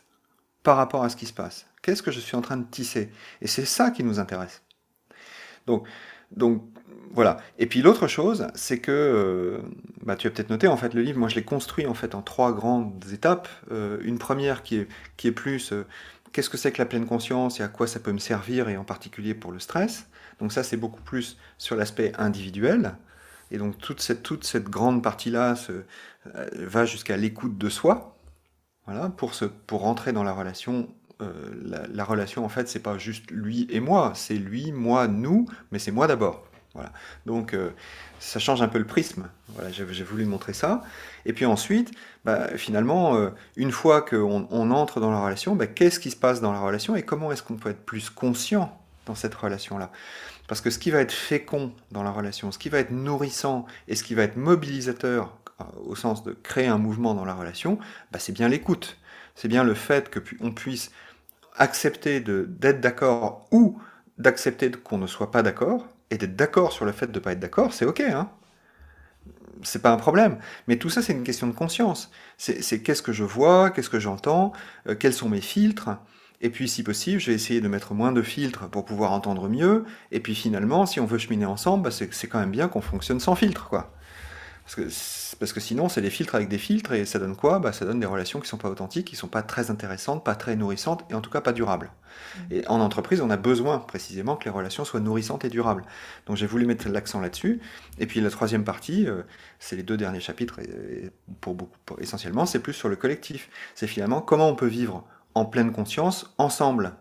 par 0.63 0.77
rapport 0.77 1.03
à 1.03 1.09
ce 1.09 1.17
qui 1.17 1.27
se 1.27 1.33
passe? 1.33 1.67
Qu'est-ce 1.83 2.05
que 2.05 2.13
je 2.13 2.21
suis 2.21 2.37
en 2.37 2.43
train 2.43 2.57
de 2.57 2.65
tisser? 2.65 3.11
Et 3.41 3.49
c'est 3.49 3.65
ça 3.65 3.91
qui 3.91 4.05
nous 4.05 4.21
intéresse. 4.21 4.63
Donc, 5.67 5.89
voilà. 7.13 7.39
Et 7.59 7.67
puis 7.67 7.83
l'autre 7.83 8.07
chose, 8.07 8.47
c'est 8.55 8.79
que, 8.79 8.93
euh, 8.93 9.59
bah, 10.05 10.15
tu 10.15 10.29
as 10.29 10.31
peut-être 10.31 10.51
noté, 10.51 10.69
en 10.69 10.77
fait, 10.77 10.95
le 10.95 11.03
livre, 11.03 11.19
moi 11.19 11.29
je 11.29 11.35
l'ai 11.35 11.45
construit 11.45 11.87
en 11.87 11.95
fait 11.95 12.15
en 12.15 12.23
trois 12.23 12.53
grandes 12.53 13.05
étapes. 13.13 13.49
Euh, 13.73 13.99
une 14.03 14.19
première 14.19 14.63
qui 14.63 14.77
est, 14.77 14.89
qui 15.17 15.27
est 15.27 15.33
plus 15.33 15.73
euh, 15.73 15.85
qu'est-ce 16.33 16.51
que 16.51 16.57
c'est 16.57 16.71
que 16.71 16.79
la 16.79 16.87
pleine 16.87 17.07
conscience 17.07 17.59
et 17.59 17.65
à 17.65 17.69
quoi 17.69 17.89
ça 17.89 17.99
peut 17.99 18.13
me 18.13 18.19
servir, 18.19 18.69
et 18.69 18.77
en 18.77 18.85
particulier 18.85 19.35
pour 19.35 19.51
le 19.51 19.59
stress. 19.59 20.07
Donc 20.41 20.53
ça, 20.53 20.62
c'est 20.62 20.76
beaucoup 20.76 21.03
plus 21.03 21.39
sur 21.59 21.76
l'aspect 21.76 22.12
individuel. 22.18 22.95
Et 23.51 23.59
donc 23.59 23.78
toute 23.78 24.01
cette, 24.01 24.22
toute 24.22 24.45
cette 24.45 24.68
grande 24.68 25.03
partie-là 25.03 25.55
euh, 25.70 25.82
va 26.53 26.84
jusqu'à 26.84 27.16
l'écoute 27.16 27.57
de 27.59 27.68
soi, 27.68 28.16
voilà, 28.87 29.09
pour, 29.11 29.34
se, 29.34 29.45
pour 29.45 29.80
rentrer 29.80 30.12
dans 30.12 30.24
la 30.24 30.32
relation. 30.32 30.89
Euh, 31.22 31.32
la, 31.93 32.05
relation, 32.05 32.45
en 32.45 32.49
fait, 32.49 32.68
c'est 32.68 32.80
pas 32.80 32.99
juste 32.99 33.30
lui 33.30 33.66
et 33.70 33.80
moi, 33.80 34.12
c'est 34.14 34.34
lui, 34.34 34.72
moi, 34.72 35.09
nous, 35.09 35.47
mais 35.70 35.78
c'est 35.78 35.93
moi 35.93 36.07
d'abord. 36.07 36.45
Voilà. 36.74 36.93
Donc 37.24 37.55
euh, 37.55 37.70
ça 38.18 38.39
change 38.39 38.61
un 38.61 38.68
peu 38.68 38.78
le 38.78 38.84
prisme. 38.84 39.30
Voilà, 39.55 39.70
j'ai, 39.70 39.84
voulu 40.05 40.26
montrer 40.26 40.53
ça. 40.53 40.82
Et 41.24 41.32
puis 41.32 41.47
ensuite, 41.47 41.93
bah, 42.24 42.49
finalement, 42.57 43.30
une 43.57 43.72
fois 43.72 44.03
qu'on 44.03 44.47
on 44.51 44.70
entre 44.72 45.01
dans 45.01 45.11
la 45.11 45.24
relation, 45.24 45.57
bah, 45.57 45.66
qu'est-ce 45.66 45.99
qui 45.99 46.11
se 46.11 46.16
passe 46.16 46.43
dans 46.43 46.53
la 46.53 46.61
relation 46.61 46.95
et 46.97 47.03
comment 47.03 47.32
est-ce 47.32 47.43
qu'on 47.43 47.57
peut 47.57 47.70
être 47.70 47.87
plus 47.87 48.11
conscient 48.11 48.78
dans 49.07 49.15
cette 49.15 49.35
relation-là. 49.35 49.91
Parce 50.49 50.61
que 50.61 50.71
ce 50.71 50.79
qui 50.79 50.91
va 50.91 51.01
être 51.01 51.13
fécond 51.13 51.73
dans 51.91 52.03
la 52.03 52.11
relation, 52.11 52.53
ce 52.53 52.59
qui 52.59 52.69
va 52.69 52.79
être 52.79 52.91
nourrissant 52.91 53.67
et 53.89 53.97
ce 53.97 54.05
qui 54.05 54.15
va 54.15 54.23
être 54.23 54.37
mobilisateur 54.37 55.37
euh, 55.61 55.65
au 55.87 55.97
sens 55.97 56.23
de 56.23 56.33
créer 56.33 56.67
un 56.67 56.79
mouvement 56.79 57.15
dans 57.15 57.25
la 57.25 57.35
relation, 57.35 57.79
bah, 58.13 58.19
c'est 58.19 58.33
bien 58.33 58.49
l'écoute. 58.49 58.99
C'est 59.35 59.49
bien 59.49 59.65
le 59.65 59.75
fait 59.75 60.13
qu'on 60.13 60.53
puisse 60.53 60.91
accepter 61.57 62.21
d'être 62.21 62.81
d'accord 62.81 63.47
ou 63.51 63.81
d'accepter 64.19 64.71
qu'on 64.71 64.99
ne 64.99 65.07
soit 65.07 65.31
pas 65.31 65.43
d'accord 65.43 65.87
et 66.11 66.19
d'être 66.19 66.37
d'accord 66.37 66.73
sur 66.73 66.85
le 66.85 66.93
fait 66.93 67.07
de 67.07 67.19
ne 67.19 67.25
pas 67.25 67.33
être 67.33 67.41
d'accord, 67.41 67.73
c'est 67.73 67.85
ok. 67.85 68.01
Hein 68.01 68.31
c'est 69.63 69.83
pas 69.83 69.91
un 69.91 69.97
problème. 69.97 70.39
Mais 70.69 70.77
tout 70.77 70.91
ça, 70.91 71.03
c'est 71.03 71.13
une 71.13 71.25
question 71.25 71.47
de 71.47 71.53
conscience. 71.53 72.11
C'est 72.39 72.83
qu'est-ce 72.83 73.03
que 73.03 73.13
je 73.13 73.25
vois, 73.25 73.71
qu'est-ce 73.71 73.91
que 73.91 74.01
j'entends, 74.01 74.53
euh, 74.89 74.95
quels 74.95 75.13
sont 75.13 75.29
mes 75.29 75.41
filtres. 75.41 75.91
Et 76.41 76.51
puis, 76.51 76.68
si 76.68 76.82
possible, 76.82 77.20
je 77.20 77.30
vais 77.30 77.34
essayer 77.34 77.61
de 77.61 77.68
mettre 77.68 77.95
moins 77.95 78.12
de 78.12 78.22
filtres 78.22 78.68
pour 78.68 78.84
pouvoir 78.84 79.12
entendre 79.12 79.49
mieux. 79.49 79.84
Et 80.12 80.20
puis, 80.20 80.34
finalement, 80.34 80.87
si 80.87 81.01
on 81.01 81.07
veut 81.07 81.18
cheminer 81.18 81.47
ensemble, 81.47 81.84
bah, 81.84 81.91
c'est 81.91 82.26
quand 82.28 82.39
même 82.39 82.51
bien 82.51 82.68
qu'on 82.68 82.82
fonctionne 82.82 83.20
sans 83.20 83.34
filtre, 83.34 83.68
quoi. 83.68 83.93
Parce 84.66 84.74
que, 84.74 85.37
parce 85.39 85.53
que 85.53 85.61
sinon, 85.61 85.89
c'est 85.89 86.03
des 86.03 86.11
filtres 86.11 86.34
avec 86.34 86.49
des 86.49 86.59
filtres, 86.59 86.93
et 86.93 87.05
ça 87.05 87.20
donne 87.20 87.37
quoi? 87.37 87.61
Bah, 87.61 87.72
Ça 87.72 87.84
donne 87.84 88.01
des 88.01 88.07
relations 88.07 88.41
qui 88.41 88.49
sont 88.49 88.57
pas 88.57 88.68
authentiques, 88.68 89.07
qui 89.07 89.14
sont 89.14 89.28
pas 89.28 89.43
très 89.43 89.70
intéressantes, 89.70 90.24
pas 90.24 90.34
très 90.34 90.57
nourrissantes, 90.57 91.05
et 91.09 91.14
en 91.14 91.20
tout 91.20 91.30
cas 91.30 91.41
pas 91.41 91.53
durables. 91.53 91.93
Mmh. 92.51 92.53
Et 92.53 92.66
en 92.66 92.80
entreprise, 92.80 93.20
on 93.20 93.30
a 93.30 93.37
besoin 93.37 93.78
précisément 93.78 94.34
que 94.34 94.45
les 94.45 94.51
relations 94.51 94.84
soient 94.84 94.99
nourrissantes 94.99 95.45
et 95.45 95.51
durables. 95.51 95.84
Donc 96.26 96.37
j'ai 96.37 96.49
voulu 96.49 96.66
mettre 96.66 96.89
l'accent 96.89 97.20
là-dessus. 97.20 97.61
Et 97.99 98.07
puis 98.07 98.20
la 98.20 98.28
troisième 98.28 98.64
partie, 98.64 99.07
euh, 99.07 99.22
c'est 99.61 99.76
les 99.76 99.84
deux 99.84 99.97
derniers 99.97 100.20
chapitres, 100.20 100.59
et 100.59 101.12
pour 101.41 101.55
beaucoup, 101.55 101.76
essentiellement, 102.01 102.45
c'est 102.45 102.59
plus 102.59 102.72
sur 102.72 102.89
le 102.89 102.97
collectif. 102.97 103.49
C'est 103.76 103.87
finalement 103.87 104.20
comment 104.20 104.49
on 104.49 104.57
peut 104.57 104.66
vivre 104.66 105.05
en 105.37 105.45
pleine 105.45 105.70
conscience, 105.70 106.34
ensemble. 106.39 106.95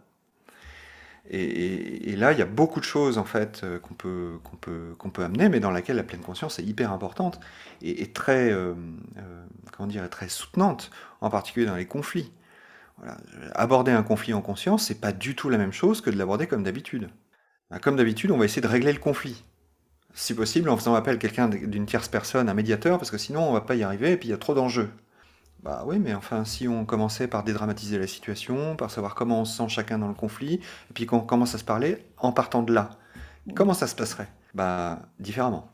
Et, 1.31 2.15
là, 2.17 2.33
il 2.33 2.37
y 2.37 2.41
a 2.41 2.45
beaucoup 2.45 2.79
de 2.79 2.85
choses 2.85 3.17
en 3.17 3.23
fait 3.23 3.61
euh, 3.63 3.79
qu'on 3.79 3.95
peut, 3.95 5.23
amener, 5.23 5.49
mais 5.49 5.59
dans 5.59 5.71
laquelle 5.71 5.95
la 5.95 6.03
pleine 6.03 6.21
conscience 6.21 6.59
est 6.59 6.63
hyper 6.63 6.91
importante 6.91 7.39
et, 7.81 8.11
très, 8.11 8.51
euh, 8.51 8.73
euh, 9.17 9.45
comment 9.71 9.87
dire, 9.87 10.07
très 10.09 10.27
soutenante, 10.27 10.91
en 11.21 11.29
particulier 11.29 11.65
dans 11.65 11.75
les 11.75 11.87
conflits. 11.87 12.31
Aborder 13.55 13.91
un 13.91 14.03
conflit 14.03 14.33
en 14.33 14.41
conscience, 14.41 14.85
c'est 14.85 15.01
pas 15.01 15.13
du 15.13 15.35
tout 15.35 15.49
la 15.49 15.57
même 15.57 15.73
chose 15.73 16.01
que 16.01 16.09
de 16.09 16.17
l'aborder 16.17 16.45
comme 16.45 16.63
d'habitude. 16.63 17.09
Hein, 17.71 17.79
comme 17.79 17.95
d'habitude, 17.95 18.31
on 18.31 18.37
va 18.37 18.45
essayer 18.45 18.61
de 18.61 18.67
régler 18.67 18.93
le 18.93 18.99
conflit. 18.99 19.43
Si 20.13 20.33
possible, 20.33 20.69
en 20.69 20.77
faisant 20.77 20.93
appel 20.93 21.15
à 21.15 21.17
quelqu'un 21.17 21.47
d'une 21.47 21.85
tierce 21.85 22.07
personne, 22.09 22.49
un 22.49 22.53
médiateur, 22.53 22.97
parce 22.99 23.11
que 23.11 23.17
sinon 23.17 23.49
on 23.49 23.53
va 23.53 23.61
pas 23.61 23.75
y 23.75 23.83
arriver 23.83 24.11
et 24.11 24.17
puis 24.17 24.27
il 24.27 24.31
y 24.31 24.35
a 24.35 24.37
trop 24.37 24.53
d'enjeux. 24.53 24.89
Bah 25.65 25.83
oui, 25.87 25.97
mais 25.97 26.13
enfin, 26.13 26.45
si 26.45 26.67
on 26.67 26.85
commençait 26.85 27.27
par 27.27 27.43
dédramatiser 27.43 27.97
la 27.97 28.05
situation, 28.05 28.75
par 28.75 28.91
savoir 28.91 29.15
comment 29.15 29.41
on 29.41 29.45
se 29.45 29.57
sent 29.57 29.67
chacun 29.67 29.97
dans 29.97 30.07
le 30.07 30.13
conflit, 30.13 30.53
et 30.53 30.93
puis 30.93 31.07
qu'on 31.07 31.21
commence 31.21 31.55
à 31.55 31.57
se 31.57 31.63
parler 31.63 32.05
en 32.17 32.31
partant 32.31 32.61
de 32.61 32.71
là, 32.71 32.91
comment 33.55 33.73
ça 33.73 33.87
se 33.87 33.95
passerait? 33.95 34.27
Bah, 34.53 34.99
différemment. 35.19 35.73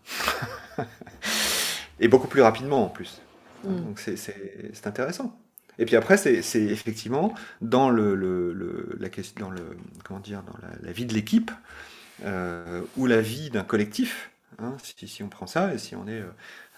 et 2.00 2.08
beaucoup 2.08 2.30
plus 2.30 2.42
rapidement 2.42 2.86
en 2.86 2.88
plus. 2.88 3.22
Mm. 3.66 3.82
Donc 3.82 4.00
c'est 4.00 4.88
intéressant. 4.88 5.38
Et 5.78 5.84
puis 5.84 5.98
après, 5.98 6.16
c'est 6.16 6.40
effectivement 6.62 7.34
dans 7.60 7.90
le, 7.90 8.96
la 8.98 9.10
question, 9.10 9.46
dans 9.46 9.52
le 9.52 9.76
comment 10.06 10.22
dire, 10.22 10.42
dans 10.44 10.56
la, 10.82 10.92
vie 10.94 11.06
de 11.06 11.14
l'équipe 11.14 11.52
euh, 12.24 12.82
ou 12.96 13.08
la 13.08 13.20
vie 13.20 13.50
d'un 13.50 13.64
collectif. 13.66 14.32
Hein, 14.58 14.78
si, 14.84 15.24
on 15.24 15.28
prend 15.28 15.48
ça 15.48 15.74
et 15.74 15.78
si 15.78 15.96
on 15.96 16.08
est 16.08 16.20
euh, 16.20 16.30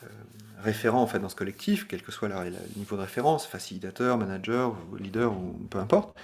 euh, 0.04 0.64
référent 0.64 1.02
en 1.02 1.08
fait 1.08 1.20
dans 1.20 1.30
ce 1.30 1.36
collectif, 1.36 1.88
quel 1.88 2.02
que 2.02 2.12
soit 2.12 2.30
le 2.30 2.36
niveau 2.78 2.96
de 2.96 3.02
référence, 3.02 3.46
facilitateur, 3.46 4.18
manager, 4.18 4.76
leader 5.00 5.34
ou 5.34 5.54
peu 5.70 5.80
importe, 5.80 6.18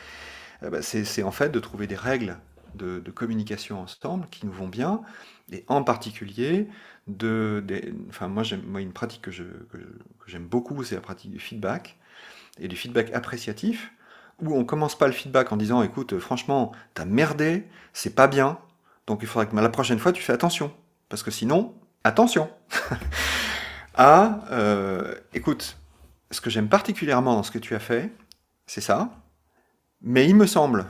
euh, 0.64 0.70
bah, 0.70 0.82
c'est 0.82 1.24
en 1.24 1.32
fait 1.32 1.50
de 1.50 1.60
trouver 1.60 1.88
des 1.88 1.96
règles 1.96 2.38
de, 2.76 3.00
communication 3.12 3.82
ensemble 3.82 4.28
qui 4.32 4.46
nous 4.46 4.52
vont 4.52 4.68
bien, 4.68 5.02
et 5.52 5.66
en 5.68 5.84
particulier 5.84 6.68
de, 7.08 7.64
enfin 8.10 8.28
moi 8.28 8.44
moi 8.68 8.82
une 8.82 8.94
pratique 8.94 9.24
que 9.24 9.32
j'aime 10.28 10.46
beaucoup, 10.46 10.84
c'est 10.84 10.96
la 10.96 11.02
pratique 11.02 11.32
du 11.32 11.40
feedback 11.40 11.98
et 12.60 12.68
du 12.68 12.76
feedback 12.76 13.12
appréciatif 13.14 13.92
où 14.42 14.56
on 14.56 14.64
commence 14.64 14.98
pas 14.98 15.08
le 15.08 15.14
feedback 15.14 15.52
en 15.52 15.58
disant 15.58 15.82
écoute 15.82 16.20
franchement 16.20 16.72
t'as 16.94 17.06
merdé, 17.06 17.66
c'est 17.94 18.16
pas 18.16 18.28
bien, 18.28 18.60
donc 19.08 19.20
il 19.22 19.28
faudrait 19.28 19.48
que 19.48 19.56
la 19.56 19.70
prochaine 19.70 20.00
fois 20.00 20.12
tu 20.12 20.22
fais 20.22 20.34
attention 20.34 20.72
parce 21.10 21.24
que 21.24 21.32
sinon 21.32 21.74
attention 22.04 22.50
à, 24.00 24.40
euh, 24.52 25.14
écoute, 25.34 25.78
ce 26.32 26.40
que 26.40 26.50
j'aime 26.50 26.70
particulièrement 26.70 27.36
dans 27.36 27.44
ce 27.44 27.52
que 27.52 27.60
tu 27.60 27.76
as 27.76 27.80
fait, 27.80 28.10
c'est 28.66 28.80
ça, 28.80 29.10
mais 30.02 30.26
il 30.26 30.36
me 30.36 30.48
semble, 30.48 30.86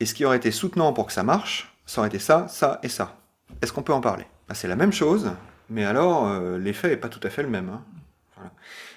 et 0.00 0.04
ce 0.04 0.14
qui 0.14 0.24
aurait 0.24 0.38
été 0.38 0.50
soutenant 0.50 0.92
pour 0.92 1.06
que 1.06 1.12
ça 1.12 1.22
marche, 1.22 1.72
ça 1.86 2.00
aurait 2.00 2.08
été 2.08 2.18
ça, 2.18 2.48
ça 2.48 2.80
et 2.82 2.88
ça. 2.88 3.16
Est-ce 3.62 3.72
qu'on 3.72 3.84
peut 3.84 3.92
en 3.92 4.00
parler? 4.00 4.24
Bah, 4.48 4.54
C'est 4.56 4.66
la 4.66 4.74
même 4.74 4.92
chose, 4.92 5.30
mais 5.68 5.84
alors 5.84 6.26
euh, 6.26 6.58
l'effet 6.58 6.88
n'est 6.88 6.96
pas 6.96 7.08
tout 7.08 7.20
à 7.22 7.30
fait 7.30 7.44
le 7.44 7.48
même. 7.48 7.68
Hein. 7.68 8.50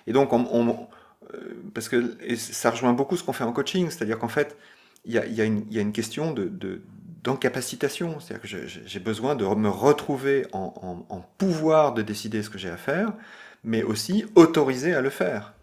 Et 0.07 0.13
donc, 0.13 0.33
on, 0.33 0.87
euh, 1.35 1.37
parce 1.75 1.89
que 1.89 2.17
ça 2.35 2.71
rejoint 2.71 2.93
beaucoup 2.93 3.17
ce 3.17 3.23
qu'on 3.23 3.33
fait 3.33 3.43
en 3.43 3.53
coaching, 3.53 3.91
c'est-à-dire 3.91 4.17
qu'en 4.17 4.29
fait, 4.29 4.57
il 5.05 5.13
y 5.13 5.41
a, 5.41 5.45
une 5.45 5.91
question 5.91 6.31
de, 6.31 6.81
d'encapacitation, 7.23 8.19
c'est-à-dire 8.19 8.41
que 8.41 8.67
j'ai 8.85 8.99
besoin 8.99 9.35
de 9.35 9.45
me 9.45 9.69
retrouver 9.69 10.45
en, 10.51 11.25
pouvoir 11.37 11.93
de 11.93 12.01
décider 12.01 12.43
ce 12.43 12.49
que 12.49 12.57
j'ai 12.57 12.69
à 12.69 12.77
faire, 12.77 13.13
mais 13.63 13.81
aussi 13.81 14.25
autorisé 14.35 14.93
à 14.93 15.01
le 15.01 15.09
faire. 15.09 15.53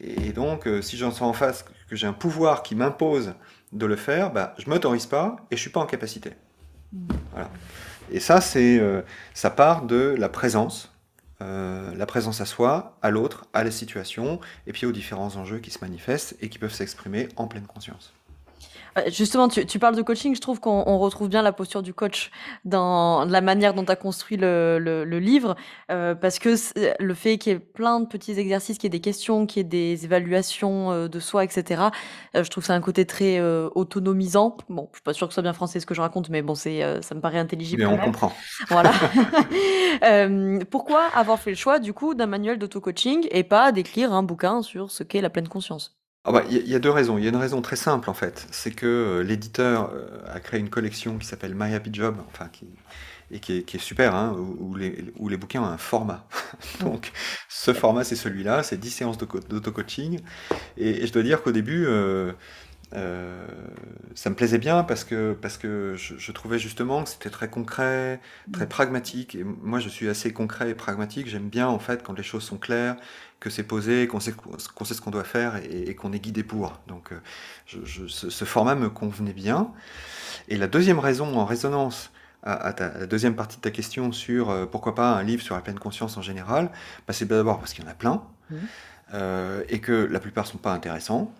Et 0.00 0.32
donc, 0.32 0.68
euh, 0.68 0.80
si 0.80 0.96
j'en 0.96 1.10
sens 1.10 1.22
en 1.22 1.32
face 1.32 1.64
que 1.90 1.96
j'ai 1.96 2.06
un 2.06 2.12
pouvoir 2.12 2.62
qui 2.62 2.76
m'impose 2.76 3.34
de 3.72 3.84
le 3.84 3.96
faire, 3.96 4.32
bah, 4.32 4.54
je 4.58 4.70
m'autorise 4.70 5.06
pas 5.06 5.36
et 5.50 5.56
je 5.56 5.60
suis 5.60 5.70
pas 5.70 5.80
en 5.80 5.86
capacité. 5.86 6.30
Et 8.12 8.20
ça, 8.20 8.40
c'est, 8.40 8.78
euh, 8.78 9.02
ça 9.34 9.50
part 9.50 9.82
de 9.82 10.14
la 10.16 10.28
présence, 10.28 10.94
euh, 11.42 11.92
la 11.96 12.06
présence 12.06 12.40
à 12.40 12.46
soi, 12.46 12.96
à 13.02 13.10
l'autre, 13.10 13.46
à 13.52 13.64
la 13.64 13.72
situation, 13.72 14.38
et 14.68 14.72
puis 14.72 14.86
aux 14.86 14.92
différents 14.92 15.34
enjeux 15.36 15.58
qui 15.58 15.72
se 15.72 15.80
manifestent 15.80 16.36
et 16.40 16.48
qui 16.48 16.58
peuvent 16.58 16.72
s'exprimer 16.72 17.28
en 17.36 17.48
pleine 17.48 17.66
conscience. 17.66 18.14
Euh, 18.98 19.10
justement, 19.10 19.48
tu, 19.48 19.78
parles 19.78 19.96
de 19.96 20.02
coaching, 20.02 20.34
je 20.34 20.40
trouve 20.40 20.60
qu'on 20.60 20.98
retrouve 20.98 21.28
bien 21.28 21.42
la 21.42 21.52
posture 21.52 21.82
du 21.82 21.94
coach 21.94 22.30
dans 22.64 23.24
la 23.24 23.40
manière 23.40 23.74
dont 23.74 23.84
tu 23.84 23.92
as 23.92 23.96
construit 23.96 24.36
le, 24.36 25.02
livre, 25.18 25.56
euh, 25.90 26.14
parce 26.14 26.38
que 26.38 26.54
le 27.00 27.14
fait 27.14 27.38
qu'il 27.38 27.52
y 27.52 27.56
ait 27.56 27.58
plein 27.58 28.00
de 28.00 28.06
petits 28.06 28.38
exercices, 28.38 28.78
qu'il 28.78 28.84
y 28.84 28.88
ait 28.88 28.98
des 28.98 29.00
questions, 29.00 29.46
qu'il 29.46 29.58
y 29.58 29.60
ait 29.60 29.64
des 29.64 30.04
évaluations 30.04 30.92
euh, 30.92 31.08
de 31.08 31.20
soi, 31.20 31.44
etc., 31.44 31.82
je 32.34 32.48
trouve 32.48 32.62
que 32.62 32.66
c'est 32.66 32.72
un 32.72 32.80
côté 32.80 33.04
très 33.04 33.40
autonomisant. 33.74 34.56
Bon, 34.68 34.88
je 34.92 34.98
suis 34.98 35.02
pas 35.02 35.12
sûre 35.12 35.26
que 35.26 35.32
ce 35.32 35.36
soit 35.36 35.42
bien 35.42 35.52
français 35.52 35.80
ce 35.80 35.86
que 35.86 35.94
je 35.94 36.00
raconte, 36.00 36.28
mais 36.28 36.42
bon, 36.42 36.54
c'est 36.54 36.82
ça 37.02 37.14
me 37.14 37.20
paraît 37.20 37.38
intelligible. 37.38 37.82
Mais 37.82 37.88
on 37.88 37.98
comprend. 37.98 38.32
Voilà. 38.68 38.92
pourquoi 40.70 41.04
avoir 41.14 41.38
fait 41.38 41.50
le 41.50 41.56
choix, 41.56 41.78
du 41.78 41.92
coup, 41.92 42.14
d'un 42.14 42.26
manuel 42.26 42.58
d'auto-coaching 42.58 43.26
et 43.30 43.44
pas 43.44 43.72
d'écrire 43.72 44.12
un 44.12 44.22
bouquin 44.22 44.62
sur 44.62 44.90
ce 44.90 45.02
qu'est 45.02 45.20
la 45.20 45.30
pleine 45.30 45.48
conscience? 45.48 45.97
Ah 46.28 46.32
bah, 46.32 46.44
il 46.50 46.68
y, 46.68 46.74
a 46.74 46.78
deux 46.78 46.90
raisons. 46.90 47.16
Il 47.16 47.24
y 47.24 47.26
a 47.26 47.30
une 47.30 47.36
raison 47.36 47.62
très 47.62 47.76
simple 47.76 48.10
en 48.10 48.14
fait, 48.14 48.46
c'est 48.50 48.70
que 48.70 48.86
euh, 48.86 49.22
l'éditeur 49.22 49.90
euh, 49.94 50.20
a 50.26 50.40
créé 50.40 50.60
une 50.60 50.68
collection 50.68 51.16
qui 51.16 51.26
s'appelle 51.26 51.54
My 51.54 51.74
Happy 51.74 51.88
Job, 51.90 52.16
enfin 52.28 52.50
qui, 52.52 52.66
et 53.30 53.40
qui 53.40 53.56
est, 53.56 53.78
super, 53.78 54.14
hein, 54.14 54.36
où, 54.36 54.74
les, 54.74 55.36
bouquins 55.38 55.62
ont 55.62 55.66
un 55.66 55.78
format. 55.78 56.26
Donc 56.80 57.12
ce 57.48 57.72
format 57.72 58.04
c'est 58.04 58.14
celui-là, 58.14 58.62
c'est 58.62 58.76
10 58.76 58.90
séances 58.90 59.16
d'auto-coaching. 59.18 60.20
Et, 60.76 61.06
je 61.06 61.12
dois 61.14 61.22
dire 61.22 61.42
qu'au 61.42 61.52
début, 61.52 61.86
euh, 62.94 63.46
ça 64.14 64.30
me 64.30 64.34
plaisait 64.34 64.58
bien 64.58 64.82
parce 64.82 65.04
que, 65.04 65.34
parce 65.34 65.58
que 65.58 65.94
je, 65.96 66.32
trouvais 66.32 66.58
justement 66.58 67.04
que 67.04 67.10
c'était 67.10 67.30
très 67.30 67.48
concret, 67.48 68.20
très 68.52 68.66
pragmatique. 68.66 69.34
Et 69.34 69.44
moi 69.44 69.78
je 69.78 69.88
suis 69.88 70.08
assez 70.08 70.32
concret 70.32 70.70
et 70.70 70.74
pragmatique. 70.74 71.28
J'aime 71.28 71.48
bien 71.48 71.68
en 71.68 71.78
fait 71.78 72.02
quand 72.02 72.14
les 72.14 72.22
choses 72.22 72.44
sont 72.44 72.58
claires 72.58 72.96
que 73.40 73.50
c'est 73.50 73.62
posé, 73.62 74.06
qu'on 74.08 74.20
sait, 74.20 74.32
qu'on 74.32 74.84
sait 74.84 74.94
ce 74.94 75.00
qu'on 75.00 75.10
doit 75.10 75.24
faire 75.24 75.56
et, 75.56 75.94
qu'on 75.94 76.12
est 76.12 76.18
guidé 76.18 76.42
pour. 76.42 76.80
Donc 76.88 77.12
euh, 77.12 77.20
je, 77.66 78.06
ce, 78.06 78.44
format 78.44 78.74
me 78.74 78.90
convenait 78.90 79.32
bien. 79.32 79.70
Et 80.48 80.56
la 80.56 80.66
deuxième 80.66 80.98
raison, 80.98 81.36
en 81.36 81.44
résonance 81.44 82.10
à, 82.42 82.74
la 82.78 83.06
deuxième 83.06 83.36
partie 83.36 83.56
de 83.56 83.62
ta 83.62 83.70
question 83.70 84.12
sur 84.12 84.50
euh, 84.50 84.66
pourquoi 84.66 84.94
pas 84.94 85.12
un 85.12 85.22
livre 85.22 85.42
sur 85.42 85.54
la 85.54 85.60
pleine 85.60 85.78
conscience 85.78 86.16
en 86.16 86.22
général, 86.22 86.70
bah, 87.06 87.12
c'est 87.12 87.26
d'abord 87.26 87.58
parce 87.58 87.74
qu'il 87.74 87.84
y 87.84 87.86
en 87.86 87.90
a 87.90 87.94
plein 87.94 88.22
mmh. 88.50 88.56
euh, 89.14 89.62
et 89.68 89.80
que 89.80 89.92
la 89.92 90.20
plupart 90.20 90.46
sont 90.46 90.58
pas 90.58 90.72
intéressants. 90.72 91.32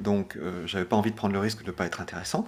Donc 0.00 0.38
j'avais 0.64 0.84
pas 0.84 0.96
envie 0.96 1.10
de 1.10 1.16
prendre 1.16 1.34
le 1.34 1.40
risque 1.40 1.62
de 1.62 1.66
ne 1.66 1.72
pas 1.72 1.84
être 1.84 2.00
intéressant. 2.00 2.46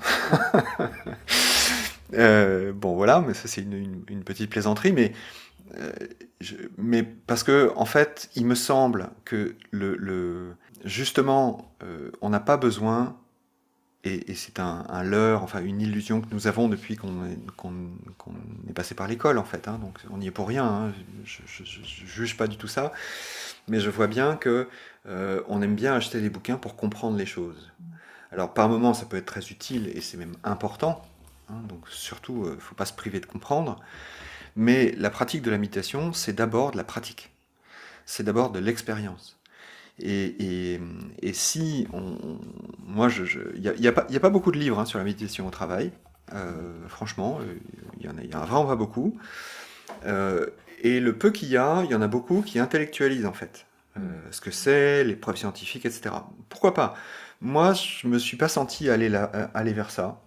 bon 2.11 2.94
voilà, 2.94 3.20
mais 3.26 3.34
ça 3.34 3.49
c'est 3.49 3.61
une, 3.61 4.03
une, 4.09 4.24
petite 4.24 4.49
plaisanterie, 4.49 4.92
mais 4.92 5.12
euh, 5.76 5.92
mais 6.76 7.02
parce 7.02 7.42
que, 7.42 7.72
en 7.76 7.84
fait, 7.84 8.30
il 8.34 8.46
me 8.46 8.54
semble 8.54 9.10
que 9.24 9.54
le, 9.70 10.54
justement, 10.84 11.74
euh, 11.82 12.10
on 12.20 12.30
n'a 12.30 12.40
pas 12.40 12.56
besoin, 12.56 13.16
et, 14.04 14.34
c'est 14.34 14.60
un, 14.60 15.02
leurre, 15.02 15.42
enfin 15.42 15.62
une 15.62 15.80
illusion 15.80 16.20
que 16.20 16.32
nous 16.32 16.46
avons 16.46 16.68
depuis 16.68 16.96
qu'on 16.96 17.24
est, 18.68 18.72
passé 18.72 18.94
par 18.94 19.08
l'école, 19.08 19.38
en 19.38 19.44
fait. 19.44 19.68
Hein, 19.68 19.78
donc 19.80 19.98
on 20.10 20.18
n'y 20.18 20.28
est 20.28 20.32
pour 20.32 20.48
rien. 20.48 20.64
Hein, 20.64 20.92
je, 21.24 21.42
ne 21.62 21.84
juge 22.06 22.36
pas 22.36 22.46
du 22.46 22.56
tout 22.56 22.68
ça, 22.68 22.92
mais 23.66 23.80
je 23.80 23.90
vois 23.90 24.06
bien 24.06 24.36
que 24.36 24.68
euh, 25.06 25.42
on 25.48 25.60
aime 25.62 25.74
bien 25.74 25.94
acheter 25.94 26.20
des 26.20 26.30
bouquins 26.30 26.56
pour 26.56 26.76
comprendre 26.76 27.18
les 27.18 27.26
choses. 27.26 27.70
Alors 28.30 28.54
par 28.54 28.68
moments, 28.68 28.94
ça 28.94 29.06
peut 29.06 29.16
être 29.16 29.26
très 29.26 29.48
utile 29.48 29.90
et 29.94 30.00
c'est 30.00 30.16
même 30.16 30.36
important. 30.44 31.02
Hein, 31.50 31.60
donc 31.68 31.88
surtout, 31.88 32.44
il 32.46 32.54
ne 32.54 32.60
faut 32.60 32.74
pas 32.74 32.86
se 32.86 32.92
priver 32.92 33.20
de 33.20 33.26
comprendre. 33.26 33.80
Mais 34.57 34.94
la 34.96 35.11
pratique 35.11 35.42
de 35.42 35.51
la 35.51 35.59
méditation, 35.59 36.12
c'est 36.12 36.32
d'abord 36.32 36.72
de 36.72 36.76
la 36.76 36.84
pratique. 36.84 37.30
C'est 38.07 38.22
d'abord 38.22 38.51
de 38.51 38.59
l'expérience. 38.59 39.38
Et, 40.01 40.80
si 41.32 41.86
moi, 42.86 43.09
il 43.55 43.74
n'y 43.78 43.88
a, 43.88 43.92
pas 43.92 44.30
beaucoup 44.30 44.53
de 44.53 44.59
livres 44.59 44.78
hein, 44.78 44.84
sur 44.84 44.99
la 44.99 45.05
méditation 45.05 45.46
au 45.46 45.51
travail. 45.51 45.92
Euh, 46.34 46.86
franchement, 46.88 47.40
il 47.99 48.07
y 48.07 48.09
en 48.09 48.40
a, 48.40 48.44
vraiment 48.44 48.66
pas 48.66 48.76
beaucoup. 48.76 49.18
Euh, 50.07 50.46
et 50.82 51.01
le 51.01 51.16
peu 51.16 51.30
qu'il 51.30 51.49
y 51.49 51.57
a, 51.57 51.82
il 51.84 51.90
y 51.90 51.94
en 51.94 52.03
a 52.03 52.09
beaucoup 52.09 52.42
qui 52.42 52.59
intellectualisent 52.59 53.26
en 53.26 53.32
fait 53.32 53.66
euh, 53.96 54.01
ce 54.30 54.40
que 54.40 54.51
c'est, 54.51 55.03
les 55.05 55.16
preuves 55.16 55.36
scientifiques, 55.36 55.86
etc. 55.86 56.14
Pourquoi 56.49 56.74
pas? 56.74 56.94
Moi, 57.40 57.72
je 57.72 58.07
me 58.07 58.18
suis 58.18 58.36
pas 58.36 58.49
senti 58.49 58.88
aller 58.90 59.09
vers 59.09 59.90
ça 59.90 60.20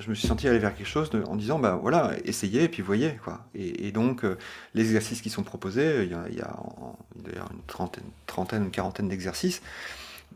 je 0.00 0.10
me 0.10 0.14
suis 0.14 0.26
senti 0.26 0.48
aller 0.48 0.58
vers 0.58 0.74
quelque 0.74 0.88
chose 0.88 1.10
en 1.26 1.36
disant, 1.36 1.58
bah 1.58 1.78
voilà, 1.80 2.12
essayez 2.24 2.64
et 2.64 2.68
puis 2.68 2.82
voyez. 2.82 3.18
Quoi. 3.22 3.46
Et, 3.54 3.92
donc, 3.92 4.24
euh, 4.24 4.36
les 4.74 4.82
exercices 4.82 5.22
qui 5.22 5.30
sont 5.30 5.44
proposés, 5.44 6.02
il 6.02 6.10
y 6.10 6.40
a, 6.40 6.48
a 6.48 7.52
une 7.52 7.62
trentaine, 7.66 8.04
trentaine, 8.26 8.64
une 8.64 8.70
quarantaine 8.70 9.08
d'exercices, 9.08 9.62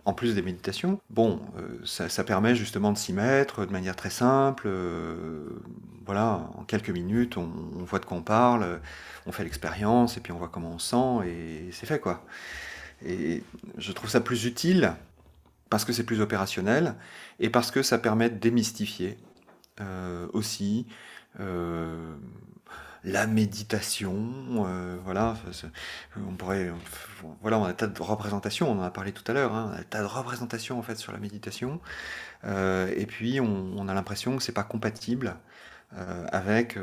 en 0.05 0.13
plus 0.13 0.35
des 0.35 0.43
méditations. 0.43 1.01
Bon, 1.11 1.41
euh, 1.59 1.81
ça, 1.85 2.25
permet 2.25 2.55
justement 2.55 2.93
de 2.93 2.99
s'y 2.99 3.13
mettre 3.13 3.67
de 3.67 3.73
manière 3.73 3.97
très 3.97 4.11
simple. 4.11 4.65
Euh, 4.67 5.49
voilà, 6.07 6.49
en 6.57 6.63
quelques 6.63 6.91
minutes, 6.91 7.37
on, 7.37 7.51
voit 7.85 7.99
de 7.99 8.05
quoi 8.05 8.17
on 8.17 8.23
parle, 8.23 8.81
on 9.27 9.33
fait 9.33 9.45
l'expérience 9.45 10.17
et 10.17 10.21
puis 10.21 10.33
on 10.33 10.39
voit 10.39 10.49
comment 10.49 10.71
on 10.71 10.79
sent 10.79 11.29
et 11.29 11.69
c'est 11.73 11.85
fait 11.85 11.99
quoi. 11.99 12.25
Et 13.05 13.43
je 13.77 13.93
trouve 13.93 14.09
ça 14.09 14.21
plus 14.21 14.47
utile 14.47 14.95
parce 15.69 15.85
que 15.85 15.93
c'est 15.93 16.05
plus 16.05 16.23
opérationnel 16.23 16.95
et 17.41 17.51
parce 17.51 17.71
que 17.71 17.83
ça 17.83 17.99
permet 17.99 18.31
de 18.31 18.39
démystifier 18.39 19.19
aussi 20.33 20.87
la 23.05 23.27
méditation, 23.27 24.67
voilà, 25.05 25.37
on 26.17 26.33
pourrait, 26.35 26.73
voilà, 27.41 27.59
on 27.59 27.65
a 27.65 27.69
un 27.69 27.73
tas 27.73 27.87
de 27.87 28.03
représentations, 28.03 28.71
on 28.71 28.81
en 28.81 28.83
a 28.83 28.91
parlé 28.91 29.13
tout 29.13 29.23
à 29.29 29.33
l'heure, 29.33 29.55
hein, 29.55 29.71
on 29.71 29.77
a 29.77 29.81
un 29.81 29.85
tas 29.85 30.01
de 30.01 30.07
représentations 30.07 30.79
en 30.79 30.83
fait 30.83 30.97
sur 30.97 31.13
la 31.13 31.19
méditation, 31.19 31.81
et 32.45 33.07
puis 33.07 33.41
on, 33.41 33.89
a 33.89 33.95
l'impression 33.95 34.37
que 34.37 34.43
c'est 34.43 34.53
pas 34.53 34.65
compatible 34.65 35.37
avec 35.93 36.77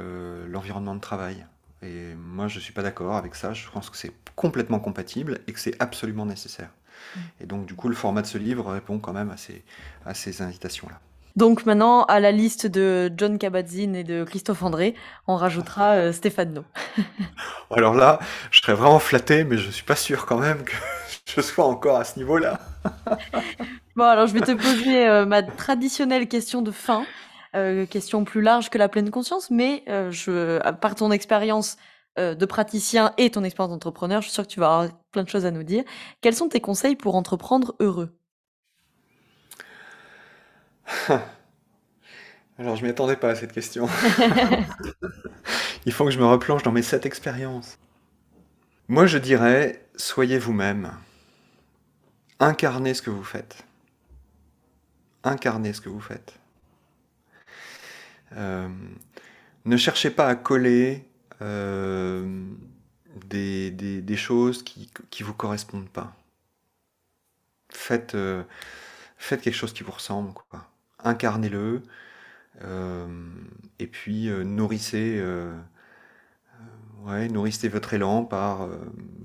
l'environnement 0.47 0.95
de 0.95 1.01
travail. 1.01 1.45
Et 1.85 2.15
moi, 2.15 2.47
je 2.47 2.59
suis 2.59 2.73
pas 2.73 2.83
d'accord 2.83 3.15
avec 3.15 3.35
ça. 3.35 3.53
Je 3.53 3.69
pense 3.69 3.89
que 3.89 3.97
c'est 3.97 4.11
complètement 4.35 4.79
compatible 4.79 5.39
et 5.47 5.53
que 5.53 5.59
c'est 5.59 5.79
absolument 5.81 6.25
nécessaire. 6.25 6.69
Mm. 7.15 7.19
Et 7.41 7.45
donc, 7.45 7.65
du 7.65 7.75
coup, 7.75 7.89
le 7.89 7.95
format 7.95 8.21
de 8.21 8.27
ce 8.27 8.37
livre 8.37 8.71
répond 8.71 8.99
quand 8.99 9.13
même 9.13 9.29
à 9.29 9.37
ces, 9.37 9.63
à 10.05 10.13
ces 10.13 10.41
invitations-là. 10.41 10.99
Donc 11.35 11.65
maintenant, 11.65 12.03
à 12.03 12.19
la 12.19 12.31
liste 12.31 12.65
de 12.65 13.11
John 13.17 13.37
Kabat-Zinn 13.37 13.95
et 13.95 14.05
de 14.05 14.23
Christophe 14.23 14.63
André, 14.63 14.95
on 15.27 15.35
rajoutera 15.35 15.95
euh, 15.95 16.11
Stéphane 16.13 16.53
No. 16.53 16.63
Alors 17.71 17.93
là, 17.93 18.19
je 18.51 18.61
serais 18.61 18.73
vraiment 18.73 18.99
flatté, 18.99 19.43
mais 19.43 19.57
je 19.57 19.69
suis 19.69 19.83
pas 19.83 19.97
sûr 19.97 20.25
quand 20.25 20.37
même 20.37 20.63
que 20.63 20.73
je 21.35 21.41
sois 21.41 21.65
encore 21.65 21.97
à 21.97 22.03
ce 22.05 22.17
niveau-là. 22.19 22.59
bon, 23.95 24.03
alors 24.03 24.27
je 24.27 24.33
vais 24.33 24.41
te 24.41 24.53
poser 24.53 25.07
euh, 25.07 25.25
ma 25.25 25.43
traditionnelle 25.43 26.27
question 26.27 26.61
de 26.61 26.71
fin. 26.71 27.05
Euh, 27.55 27.85
question 27.85 28.25
plus 28.25 28.41
large 28.41 28.69
que 28.69 28.77
la 28.77 28.89
pleine 28.89 29.09
conscience, 29.11 29.49
mais 29.49 29.83
euh, 29.87 30.11
je, 30.11 30.59
par 30.73 30.95
ton 30.95 31.11
expérience 31.11 31.77
de 32.17 32.45
praticien 32.45 33.11
et 33.17 33.29
ton 33.29 33.43
expérience 33.43 33.71
d'entrepreneur, 33.71 34.21
je 34.21 34.27
suis 34.27 34.33
sûr 34.33 34.43
que 34.43 34.47
tu 34.47 34.61
vas 34.61 34.67
avoir 34.67 34.89
plein 35.11 35.23
de 35.23 35.27
choses 35.27 35.45
à 35.45 35.51
nous 35.51 35.63
dire. 35.63 35.83
Quels 36.21 36.33
sont 36.33 36.47
tes 36.47 36.61
conseils 36.61 36.95
pour 36.95 37.15
entreprendre 37.15 37.75
heureux? 37.81 38.17
Alors, 42.57 42.75
je 42.75 42.83
m'y 42.83 42.89
attendais 42.89 43.15
pas 43.17 43.29
à 43.29 43.35
cette 43.35 43.51
question. 43.51 43.87
Il 45.85 45.91
faut 45.91 46.05
que 46.05 46.11
je 46.11 46.19
me 46.19 46.25
replonge 46.25 46.63
dans 46.63 46.71
mes 46.71 46.81
sept 46.81 47.05
expériences. 47.05 47.77
Moi, 48.87 49.05
je 49.07 49.17
dirais, 49.17 49.85
soyez 49.95 50.37
vous-même. 50.37 50.91
Incarnez 52.39 52.93
ce 52.93 53.01
que 53.01 53.09
vous 53.09 53.23
faites. 53.23 53.65
Incarnez 55.23 55.73
ce 55.73 55.81
que 55.81 55.89
vous 55.89 56.01
faites. 56.01 56.33
Euh, 58.33 58.69
ne 59.65 59.77
cherchez 59.77 60.09
pas 60.09 60.27
à 60.27 60.35
coller 60.35 61.05
euh, 61.41 62.45
des, 63.25 64.17
choses 64.17 64.63
qui 64.63 64.89
ne 65.19 65.25
vous 65.25 65.33
correspondent 65.33 65.89
pas. 65.89 66.15
Faites, 67.69 68.15
euh, 68.15 68.43
faites 69.17 69.41
quelque 69.41 69.55
chose 69.55 69.73
qui 69.73 69.83
vous 69.83 69.91
ressemble. 69.91 70.33
Quoi. 70.33 70.67
Incarnez-le. 71.05 71.81
et 73.79 73.87
puis 73.87 74.29
nourrissez, 74.29 75.23
ouais, 77.05 77.29
nourrissez 77.29 77.69
votre 77.69 77.93
élan 77.93 78.25
par 78.25 78.67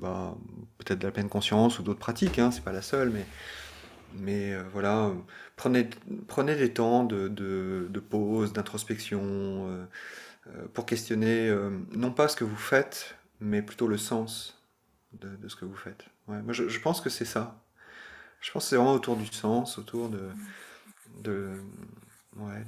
bah, 0.00 0.36
peut-être 0.78 1.00
de 1.00 1.06
la 1.06 1.12
pleine 1.12 1.28
conscience 1.28 1.78
ou 1.78 1.82
d'autres 1.82 1.98
pratiques. 1.98 2.38
Hein, 2.38 2.50
c'est 2.52 2.64
pas 2.64 2.72
la 2.72 2.82
seule, 2.82 3.10
mais 3.10 3.26
mais 4.14 4.52
euh, 4.52 4.62
voilà, 4.72 5.12
prenez, 5.56 5.88
prenez 6.26 6.56
des 6.56 6.72
temps 6.72 7.04
de, 7.04 7.28
de, 7.28 8.00
pause, 8.00 8.52
d'introspection, 8.52 9.20
euh, 9.22 9.84
euh, 10.48 10.66
pour 10.72 10.86
questionner 10.86 11.54
non 11.92 12.12
pas 12.12 12.28
ce 12.28 12.36
que 12.36 12.44
vous 12.44 12.56
faites, 12.56 13.16
mais 13.40 13.62
plutôt 13.62 13.86
le 13.86 13.98
sens 13.98 14.62
de, 15.12 15.48
ce 15.48 15.56
que 15.56 15.64
vous 15.64 15.76
faites. 15.76 16.06
moi, 16.26 16.52
je, 16.52 16.78
pense 16.80 17.00
que 17.00 17.10
c'est 17.10 17.24
ça. 17.24 17.62
Je 18.40 18.50
pense 18.50 18.64
que 18.64 18.70
c'est 18.70 18.76
vraiment 18.76 18.94
autour 18.94 19.16
du 19.16 19.26
sens, 19.26 19.78
autour 19.78 20.08
de. 20.08 20.30
De 21.18 21.52
ouais, 22.36 22.64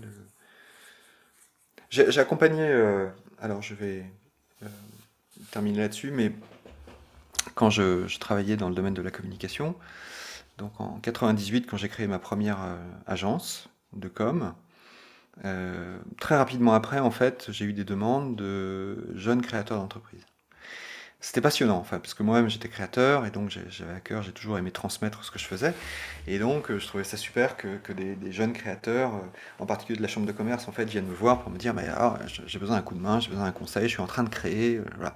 J'ai 1.91 2.19
accompagné. 2.19 2.65
alors, 3.41 3.63
je 3.63 3.75
vais 3.75 4.05
terminer 5.51 5.79
là-dessus, 5.79 6.11
mais 6.11 6.33
quand 7.55 7.71
je, 7.71 8.19
travaillais 8.19 8.57
dans 8.57 8.69
le 8.69 8.75
domaine 8.75 8.95
de 8.95 9.03
la 9.03 9.11
communication, 9.11 9.75
donc 10.59 10.81
en 10.81 10.99
98, 11.01 11.67
quand 11.67 11.77
j'ai 11.77 11.89
créé 11.89 12.07
ma 12.07 12.19
première 12.19 12.63
euh, 12.63 12.77
agence 13.07 13.69
de 13.93 14.09
com, 14.09 14.55
euh, 15.45 15.99
très 16.21 16.37
rapidement 16.37 16.75
après, 16.75 16.99
en 16.99 17.11
fait, 17.11 17.47
j'ai 17.51 17.65
eu 17.65 17.73
des 17.73 17.85
demandes 17.85 18.37
de 18.37 19.09
jeunes 19.15 19.43
créateurs 19.43 19.79
d'entreprise. 19.79 20.25
C'était 21.25 21.41
passionnant, 21.41 21.79
enfin, 21.79 22.01
parce 22.01 22.15
que 22.15 22.25
moi-même 22.25 22.51
j'étais 22.51 22.69
créateur 22.69 23.25
et 23.27 23.31
donc 23.31 23.49
j'avais 23.49 23.93
à 23.93 24.01
cœur, 24.01 24.25
j'ai 24.25 24.33
toujours 24.33 24.59
aimé 24.59 24.73
transmettre 24.73 25.25
ce 25.25 25.31
que 25.31 25.39
je 25.39 25.45
faisais. 25.45 25.73
Et 26.27 26.41
donc 26.41 26.69
euh, 26.69 26.81
je 26.81 26.87
trouvais 26.89 27.05
ça 27.05 27.17
super 27.17 27.57
que, 27.57 27.93
des, 27.93 28.33
jeunes 28.33 28.53
créateurs, 28.53 29.13
en 29.61 29.67
particulier 29.67 29.97
de 29.97 30.03
la 30.03 30.09
chambre 30.09 30.27
de 30.27 30.33
commerce, 30.33 30.67
en 30.67 30.73
fait, 30.73 30.85
viennent 30.85 31.07
me 31.07 31.15
voir 31.15 31.41
pour 31.41 31.53
me 31.53 31.59
dire 31.59 31.75
j'ai 32.47 32.59
besoin 32.59 32.75
d'un 32.77 32.83
coup 32.83 32.97
de 32.97 33.01
main, 33.01 33.21
j'ai 33.21 33.31
besoin 33.31 33.45
d'un 33.45 33.53
conseil, 33.53 33.85
je 33.85 33.95
suis 33.95 34.03
en 34.03 34.09
train 34.09 34.25
de 34.25 34.31
créer. 34.31 34.81
voilà. 34.97 35.15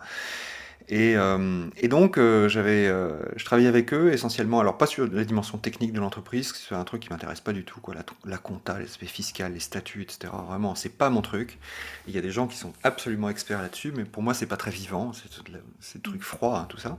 Et, 0.89 1.17
euh, 1.17 1.67
et 1.77 1.89
donc, 1.89 2.17
euh, 2.17 2.49
j'avais, 2.49 2.87
euh, 2.87 3.19
je 3.35 3.45
travaillais 3.45 3.69
avec 3.69 3.93
eux 3.93 4.13
essentiellement, 4.13 4.61
alors 4.61 4.79
pas 4.79 4.87
sur 4.87 5.09
la 5.11 5.25
dimension 5.25 5.59
technique 5.59 5.93
de 5.93 5.99
l'entreprise, 5.99 6.53
c'est 6.55 6.77
un 6.77 6.85
truc 6.85 7.03
qui 7.03 7.11
m'intéresse 7.11 7.41
pas 7.41 7.53
du 7.53 7.65
tout, 7.65 7.81
quoi, 7.81 7.95
la, 8.25 8.39
compta, 8.39 8.79
l'aspect 8.79 9.07
fiscal, 9.07 9.53
les 9.53 9.61
statuts, 9.61 10.03
etc. 10.03 10.33
Vraiment, 10.47 10.77
c'est 10.77 10.91
pas 10.91 11.11
mon 11.11 11.23
truc. 11.23 11.59
Il 12.07 12.15
y 12.15 12.19
a 12.19 12.21
des 12.21 12.31
gens 12.31 12.47
qui 12.47 12.57
sont 12.57 12.73
absolument 12.85 13.29
experts 13.29 13.63
là-dessus, 13.63 13.93
mais 13.97 14.05
pour 14.05 14.23
moi, 14.23 14.33
c'est 14.33 14.47
pas 14.47 14.57
très 14.57 14.71
vivant, 14.71 15.11
c'est 15.13 15.97
des 15.97 16.03
trucs 16.03 16.23
froids, 16.23 16.61
hein, 16.61 16.67
tout 16.69 16.79
ça. 16.79 16.99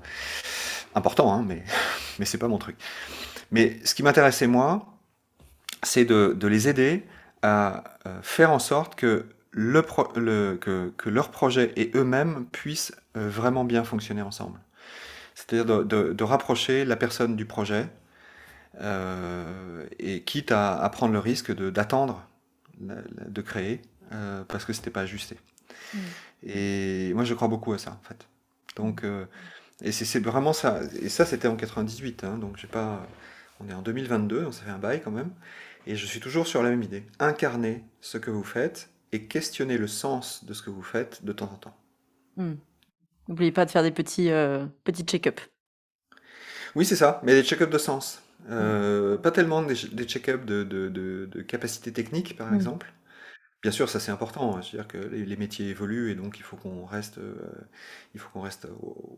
Important, 0.93 1.33
hein, 1.33 1.45
mais, 1.47 1.63
mais 2.19 2.25
c'est 2.25 2.37
pas 2.37 2.49
mon 2.49 2.57
truc. 2.57 2.75
Mais 3.51 3.79
ce 3.85 3.95
qui 3.95 4.03
m'intéressait, 4.03 4.47
moi, 4.47 4.85
c'est 5.83 6.03
de 6.03 6.47
les 6.47 6.67
aider 6.67 7.05
à 7.41 7.83
faire 8.21 8.51
en 8.51 8.59
sorte 8.59 8.95
que 8.95 9.27
le, 9.57 9.83
le 10.15 10.55
que, 10.55 10.93
que 10.97 11.09
leur 11.09 11.31
projet 11.31 11.73
et 11.75 11.91
eux-mêmes 11.95 12.45
puissent 12.51 12.95
euh, 13.17 13.27
vraiment 13.27 13.65
bien 13.65 13.83
fonctionner 13.83 14.21
ensemble. 14.21 14.59
C'est-à-dire 15.33 15.83
de, 15.85 16.23
rapprocher 16.23 16.85
la 16.85 16.95
personne 16.95 17.35
du 17.35 17.45
projet, 17.45 17.87
euh, 18.79 19.85
et 19.97 20.21
quitte 20.21 20.51
à, 20.51 20.87
prendre 20.91 21.13
le 21.13 21.19
risque 21.19 21.51
d'attendre 21.51 22.27
de, 22.79 23.41
créer, 23.41 23.81
euh, 24.13 24.43
parce 24.47 24.65
que 24.65 24.73
c'était 24.73 24.91
pas 24.91 25.01
ajusté. 25.01 25.37
Mm. 25.93 25.97
Et 26.43 27.13
moi, 27.15 27.23
je 27.23 27.33
crois 27.33 27.47
beaucoup 27.47 27.73
à 27.73 27.79
ça, 27.79 27.91
en 27.91 28.07
fait. 28.07 28.27
Donc, 28.75 29.03
et 29.81 29.91
c'est 29.91 30.19
vraiment 30.19 30.53
ça. 30.53 30.81
Et 31.01 31.09
ça, 31.09 31.25
c'était 31.25 31.47
en 31.47 31.55
98. 31.55 32.23
Hein, 32.23 32.37
donc, 32.37 32.57
j'ai 32.57 32.67
pas. 32.67 33.07
On 33.59 33.67
est 33.69 33.73
en 33.73 33.81
2022, 33.81 34.43
donc 34.43 34.53
ça 34.53 34.63
fait 34.63 34.71
un 34.71 34.77
bail 34.77 35.01
quand 35.03 35.11
même. 35.11 35.31
Et 35.87 35.95
je 35.95 36.05
suis 36.05 36.19
toujours 36.19 36.45
sur 36.45 36.61
la 36.61 36.69
même 36.69 36.83
idée. 36.83 37.03
Incarner 37.19 37.83
ce 38.01 38.19
que 38.19 38.29
vous 38.29 38.43
faites 38.43 38.89
et 39.11 39.25
questionner 39.25 39.77
le 39.77 39.87
sens 39.87 40.45
de 40.45 40.53
ce 40.53 40.61
que 40.61 40.69
vous 40.69 40.83
faites 40.83 41.23
de 41.23 41.31
temps 41.31 41.51
en 41.51 41.57
temps. 41.57 41.77
Mm. 42.37 42.53
N'oubliez 43.27 43.51
pas 43.51 43.65
de 43.65 43.71
faire 43.71 43.83
des 43.83 43.91
petits, 43.91 44.31
euh, 44.31 44.65
petits 44.83 45.03
check-up. 45.03 45.41
Oui, 46.75 46.85
c'est 46.85 46.95
ça, 46.95 47.21
mais 47.23 47.33
des 47.33 47.43
check-up 47.43 47.69
de 47.69 47.77
sens. 47.77 48.21
Euh, 48.49 49.17
pas 49.17 49.31
tellement 49.31 49.61
des, 49.61 49.75
des 49.91 50.05
check-up 50.05 50.45
de, 50.45 50.63
de, 50.63 50.87
de, 50.89 51.41
capacité 51.41 51.91
technique, 51.91 52.37
par 52.37 52.51
mm. 52.51 52.55
exemple. 52.55 52.93
Bien 53.63 53.71
sûr, 53.71 53.89
ça 53.89 53.99
c'est 53.99 54.11
important. 54.11 54.55
Hein. 54.55 54.61
C'est-à-dire 54.61 54.87
que 54.87 54.97
les, 54.97 55.35
métiers 55.35 55.69
évoluent 55.69 56.11
et 56.11 56.15
donc 56.15 56.37
il 56.37 56.43
faut 56.43 56.55
qu'on 56.55 56.85
reste, 56.85 57.17
euh, 57.17 57.35
il 58.13 58.19
faut 58.19 58.29
qu'on 58.29 58.41
reste 58.41 58.67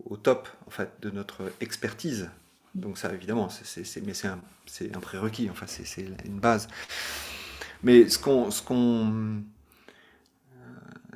au, 0.05 0.17
top 0.17 0.47
en 0.65 0.71
fait 0.71 0.91
de 1.01 1.09
notre 1.09 1.51
expertise. 1.59 2.29
Donc 2.75 2.97
ça, 2.97 3.13
évidemment, 3.13 3.49
c'est, 3.49 3.83
mais 4.05 4.13
c'est 4.13 4.27
un, 4.27 4.39
un, 4.93 4.99
prérequis. 4.99 5.49
Enfin, 5.49 5.65
c'est, 5.67 6.01
une 6.25 6.39
base. 6.39 6.67
Mais 7.83 8.07
ce 8.09 8.17
qu'on, 8.17 8.49
ce 8.51 8.61
qu'on 8.61 9.43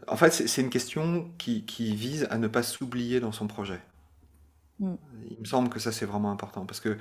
en 0.07 0.17
fait, 0.17 0.31
c'est 0.31 0.61
une 0.61 0.69
question 0.69 1.31
qui, 1.37 1.63
vise 1.95 2.27
à 2.29 2.37
ne 2.37 2.47
pas 2.47 2.63
s'oublier 2.63 3.19
dans 3.19 3.31
son 3.31 3.47
projet. 3.47 3.79
Mm. 4.79 4.95
Il 5.29 5.39
me 5.39 5.45
semble 5.45 5.69
que 5.69 5.79
ça, 5.79 5.91
c'est 5.91 6.05
vraiment 6.05 6.31
important 6.31 6.65
parce 6.65 6.79
que 6.79 6.97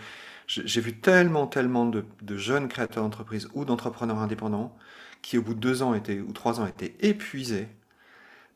j'ai 0.46 0.80
vu 0.80 0.98
tellement, 0.98 1.46
tellement 1.46 1.86
de, 1.86 2.04
jeunes 2.36 2.68
créateurs 2.68 3.02
d'entreprises 3.02 3.48
ou 3.54 3.64
d'entrepreneurs 3.64 4.18
indépendants 4.18 4.76
qui, 5.22 5.38
au 5.38 5.42
bout 5.42 5.54
de 5.54 5.60
deux 5.60 5.82
ans 5.82 5.94
étaient, 5.94 6.20
ou 6.20 6.32
trois 6.32 6.60
ans, 6.60 6.66
étaient 6.66 6.94
épuisés 7.00 7.68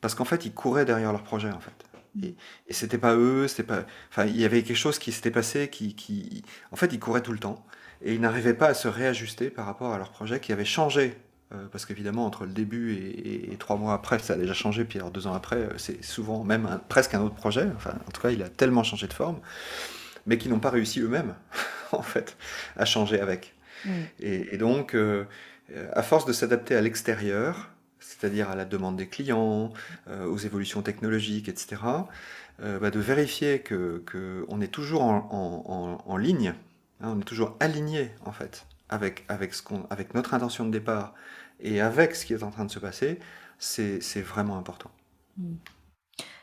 parce 0.01 0.15
qu'en 0.15 0.25
fait, 0.25 0.45
ils 0.45 0.53
couraient 0.53 0.85
derrière 0.85 1.13
leur 1.13 1.23
projet, 1.23 1.51
en 1.51 1.61
fait. 1.61 1.85
Mm. 2.15 2.25
Et, 2.25 2.37
et 2.69 2.73
c'était 2.73 2.99
pas 2.99 3.17
eux, 3.17 3.49
c'était 3.49 3.63
pas. 3.63 3.85
Enfin, 4.11 4.27
il 4.27 4.41
y 4.41 4.45
avait 4.45 4.63
quelque 4.63 4.77
chose 4.77 4.99
qui 4.99 5.13
s'était 5.13 5.31
passé 5.31 5.69
qui, 5.69 5.95
qui. 5.95 6.43
En 6.73 6.77
fait, 6.77 6.93
ils 6.93 7.01
couraient 7.01 7.23
tout 7.23 7.33
le 7.33 7.39
temps 7.39 7.67
et 8.03 8.15
ils 8.15 8.21
n'arrivaient 8.21 8.55
pas 8.55 8.69
à 8.69 8.75
se 8.75 8.89
réajuster 8.89 9.51
par 9.51 9.67
rapport 9.67 9.93
à 9.93 9.99
leur 9.99 10.11
projet 10.11 10.41
qui 10.41 10.53
avait 10.53 10.65
changé 10.65 11.17
euh, 11.55 11.67
parce 11.71 11.87
qu'évidemment, 11.87 12.27
entre 12.27 12.45
le 12.45 12.53
début 12.53 12.95
et, 12.95 13.57
trois 13.59 13.77
mois 13.77 13.95
après, 13.95 14.19
ça 14.19 14.33
a 14.33 14.37
déjà 14.37 14.55
changé. 14.55 14.85
Puis 14.85 14.99
alors 14.99 15.13
deux 15.13 15.27
ans 15.27 15.35
après, 15.35 15.57
euh, 15.57 15.79
c'est 15.79 16.05
souvent 16.05 16.43
même 16.43 16.81
presque 16.89 17.15
un 17.15 17.21
autre 17.21 17.37
projet. 17.37 17.69
Enfin, 17.77 17.95
en 18.07 18.11
tout 18.11 18.21
cas, 18.21 18.31
il 18.31 18.43
a 18.43 18.49
tellement 18.49 18.83
changé 18.83 19.07
de 19.07 19.13
forme, 19.13 19.39
mais 20.27 20.39
qui 20.39 20.49
n'ont 20.49 20.59
pas 20.59 20.71
réussi 20.71 21.01
eux-mêmes, 21.01 21.35
en 21.93 22.03
fait, 22.03 22.37
à 22.77 22.85
changer 22.85 23.21
avec. 23.21 23.55
Mm. 23.85 23.91
Et, 24.21 24.59
donc, 24.59 24.95
euh, 24.95 25.25
à 25.93 26.03
force 26.03 26.27
de 26.27 26.33
s'adapter 26.33 26.75
à 26.75 26.81
l'extérieur, 26.81 27.71
c'est-à-dire 28.01 28.51
à 28.51 28.57
la 28.57 28.65
demande 28.65 28.97
des 28.97 29.09
clients, 29.09 29.73
aux 30.09 30.39
évolutions 30.39 30.81
technologiques, 30.83 31.49
etc., 31.49 31.83
bah, 32.61 32.91
de 32.91 33.01
vérifier 33.01 33.59
que, 33.61 34.03
que, 34.07 34.45
on 34.49 34.61
est 34.61 34.69
toujours 34.69 35.03
en, 35.03 35.29
en, 36.07 36.11
en 36.11 36.17
ligne, 36.17 36.55
hein, 37.01 37.13
on 37.17 37.21
est 37.21 37.25
toujours 37.25 37.57
aligné, 37.59 38.11
en 38.25 38.31
fait, 38.31 38.65
avec, 38.89 39.25
avec, 39.29 39.55
ce 39.55 39.63
qu'on, 39.63 39.87
avec 39.91 40.15
notre 40.15 40.35
intention 40.35 40.65
de 40.65 40.71
départ 40.71 41.15
et 41.61 41.81
avec 41.81 42.15
ce 42.15 42.27
qui 42.27 42.33
est 42.33 42.43
en 42.43 42.51
train 42.51 42.65
de 42.65 42.71
se 42.71 42.79
passer, 42.79 43.19
c'est, 43.59 44.01
vraiment 44.21 44.57
important. 44.57 44.91
Mm. 45.39 45.55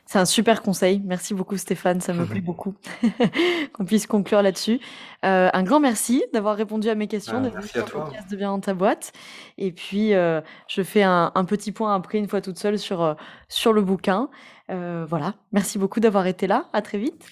C'est 0.05 0.19
un 0.19 0.25
super 0.25 0.61
conseil. 0.61 1.01
Merci 1.05 1.33
beaucoup 1.33 1.57
Stéphane, 1.57 2.01
ça 2.01 2.13
me 2.13 2.25
plaît 2.29 2.41
beaucoup 2.41 2.75
qu'on 3.73 3.85
puisse 3.85 4.05
conclure 4.05 4.41
là-dessus. 4.41 4.79
Euh, 5.25 5.49
un 5.51 5.63
grand 5.63 5.79
merci 5.79 6.23
d'avoir 6.33 6.55
répondu 6.55 6.89
à 6.89 6.95
mes 6.95 7.07
questions, 7.07 7.37
Ah, 7.37 7.41
venu 7.41 7.53
merci 7.53 7.79
à 7.79 7.83
toi. 7.83 8.11
de 8.29 8.35
Bien 8.35 8.49
dans 8.49 8.59
ta 8.59 8.73
boîte. 8.73 9.13
Et 9.57 9.71
puis, 9.71 10.13
euh, 10.13 10.41
je 10.67 10.83
fais 10.83 11.03
un, 11.03 11.31
un 11.33 11.45
petit 11.45 11.71
point 11.71 11.95
après, 11.95 12.17
une 12.17 12.27
fois 12.27 12.41
toute 12.41 12.59
seule, 12.59 12.77
sur, 12.77 13.01
euh, 13.01 13.13
sur 13.47 13.73
le 13.73 13.81
bouquin. 13.81 14.29
Euh, 14.69 15.05
voilà, 15.07 15.35
merci 15.51 15.77
beaucoup 15.77 15.99
d'avoir 15.99 16.27
été 16.27 16.47
là. 16.47 16.69
À 16.73 16.81
très 16.81 16.97
vite. 16.97 17.25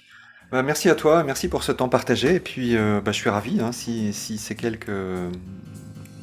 Bah, 0.51 0.63
merci 0.63 0.89
à 0.89 0.95
toi, 0.95 1.23
merci 1.23 1.47
pour 1.47 1.63
ce 1.63 1.71
temps 1.71 1.87
partagé. 1.89 2.35
Et 2.35 2.39
puis, 2.39 2.75
euh, 2.75 2.99
bah, 3.03 3.11
je 3.11 3.17
suis 3.17 3.29
ravi 3.29 3.61
hein, 3.61 3.71
si, 3.71 4.13
si 4.13 4.37
ces 4.37 4.55
quelques, 4.55 4.91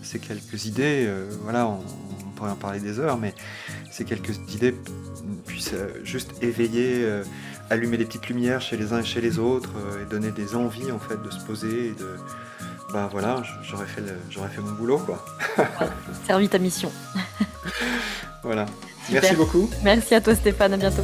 ces 0.02 0.18
quelques 0.18 0.66
idées, 0.66 1.04
euh, 1.06 1.30
voilà, 1.42 1.66
on, 1.66 1.80
on 2.26 2.30
pourrait 2.36 2.50
en 2.50 2.56
parler 2.56 2.80
des 2.80 2.98
heures, 3.00 3.16
mais 3.16 3.34
ces 3.90 4.04
quelques 4.04 4.36
idées 4.52 4.74
puissent 5.46 5.72
euh, 5.74 5.88
juste 6.04 6.30
éveiller, 6.42 7.04
euh, 7.04 7.24
allumer 7.70 7.96
des 7.96 8.04
petites 8.04 8.28
lumières 8.28 8.60
chez 8.60 8.76
les 8.76 8.92
uns 8.92 9.00
et 9.00 9.04
chez 9.04 9.20
les 9.22 9.38
autres, 9.38 9.70
et 10.02 10.10
donner 10.10 10.30
des 10.30 10.54
envies 10.54 10.92
en 10.92 10.98
fait 10.98 11.20
de 11.22 11.30
se 11.30 11.40
poser 11.44 11.88
et 11.88 11.92
de, 11.92 12.16
bah 12.92 13.08
voilà, 13.10 13.42
j'aurais 13.62 13.86
fait, 13.86 14.00
le- 14.02 14.16
j'aurais 14.30 14.48
fait 14.48 14.60
mon 14.60 14.72
boulot 14.72 14.98
quoi. 14.98 15.24
Servi 16.26 16.48
ta 16.48 16.58
mission. 16.58 16.92
Voilà. 18.44 18.66
Super. 19.04 19.20
Merci 19.22 19.36
beaucoup. 19.36 19.68
Merci 19.82 20.14
à 20.14 20.20
toi 20.20 20.34
Stéphane, 20.34 20.72
à 20.72 20.76
bientôt. 20.76 21.02